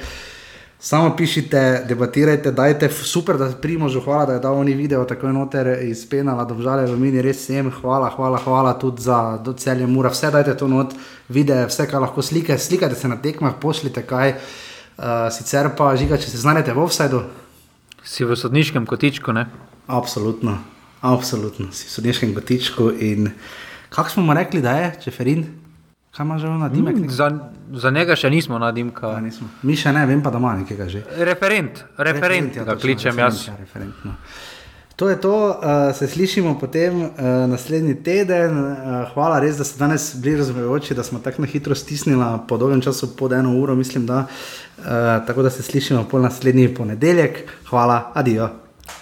Samo 0.79 1.15
pišite, 1.17 1.85
debatirajte, 1.89 2.51
dajte, 2.51 2.89
super, 2.89 3.37
da 3.37 3.49
primemo 3.61 3.89
že 3.89 3.99
hvala, 3.99 4.25
da 4.25 4.33
je 4.33 4.39
dal 4.39 4.59
oni 4.59 4.75
video 4.77 5.05
tako 5.05 5.31
noter 5.33 5.71
iz 5.83 6.05
penala, 6.09 6.45
domžale 6.45 6.85
v 6.85 6.99
mini, 6.99 7.21
res 7.21 7.41
vsem 7.41 7.71
hvala, 7.81 8.11
hvala, 8.13 8.37
hvala 8.37 8.75
tudi 8.77 9.01
za 9.01 9.37
do 9.41 9.53
celje 9.53 9.87
mura, 9.87 10.13
vse 10.13 10.31
dajte 10.31 10.53
to 10.57 10.67
not, 10.67 10.93
videe, 11.29 11.65
vse 11.65 11.87
kar 11.89 12.01
lahko 12.01 12.21
slike, 12.21 12.57
slikajte 12.57 12.95
se 12.95 13.07
na 13.07 13.17
tekmah, 13.17 13.57
pošljite 13.61 14.05
kaj. 14.05 14.37
Uh, 14.97 15.29
sicer 15.29 15.69
pa 15.77 15.91
žiga, 15.97 16.17
če 16.17 16.29
se 16.29 16.37
znajdete 16.41 16.73
v 16.73 16.81
offsajdu, 16.81 17.21
Si 18.07 18.23
v 18.23 18.35
sodniškem 18.39 18.85
kotičku, 18.87 19.35
ne? 19.35 19.51
absolutno, 19.87 20.55
absolutno, 21.03 21.71
si 21.75 21.87
v 21.87 21.91
sodniškem 21.91 22.31
gotičku 22.31 22.91
in 23.03 23.31
kako 23.91 24.09
smo 24.09 24.23
mu 24.23 24.33
rekli, 24.33 24.61
da 24.63 24.77
je, 24.79 24.93
Čeferin, 25.03 25.43
kaj 26.17 26.25
ima 26.25 26.37
že 26.37 26.47
na 26.49 26.69
dimek? 26.69 26.95
Mm, 26.95 27.09
Za, 27.09 27.31
za 27.73 27.89
njega 27.91 28.15
še 28.15 28.29
nismo 28.29 28.57
na 28.59 28.71
dimka. 28.71 29.13
Mi 29.61 29.75
še 29.77 29.93
ne, 29.93 30.05
vem 30.09 30.23
pa, 30.25 30.33
da 30.33 30.41
ima 30.41 30.55
nekega 30.57 30.89
že. 30.89 31.03
Referent, 31.17 31.83
referent, 31.97 32.55
ja, 32.57 32.65
ga 32.65 32.73
točno, 32.73 32.81
kličem 32.81 33.13
referent, 33.13 33.37
jaz. 33.37 33.47
Ja, 33.47 33.57
referent, 33.61 34.05
no. 34.05 34.15
To 34.97 35.11
je 35.11 35.19
to, 35.21 35.33
uh, 35.37 35.93
se 35.93 36.07
slišimo 36.09 36.55
potem 36.57 37.03
uh, 37.03 37.11
naslednji 37.51 37.99
teden. 38.01 38.57
Uh, 38.57 39.05
hvala 39.13 39.37
res, 39.45 39.61
da 39.61 39.67
ste 39.67 39.77
danes 39.77 40.09
bili 40.17 40.39
razumevajoči, 40.41 40.97
da 40.97 41.05
smo 41.05 41.21
tako 41.21 41.45
na 41.45 41.51
hitro 41.53 41.77
stisnili 41.77 42.25
po 42.49 42.57
dolgem 42.57 42.81
času, 42.81 43.13
pod 43.13 43.37
eno 43.37 43.53
uro, 43.61 43.77
mislim, 43.77 44.09
da. 44.09 44.25
Uh, 44.25 45.21
tako 45.29 45.45
da 45.45 45.53
se 45.53 45.61
slišimo 45.61 46.07
pol 46.09 46.25
naslednji 46.25 46.73
ponedeljek. 46.73 47.43
Hvala, 47.69 48.07
adijo. 48.17 48.49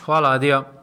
Hvala, 0.03 0.35
adijo. 0.35 0.74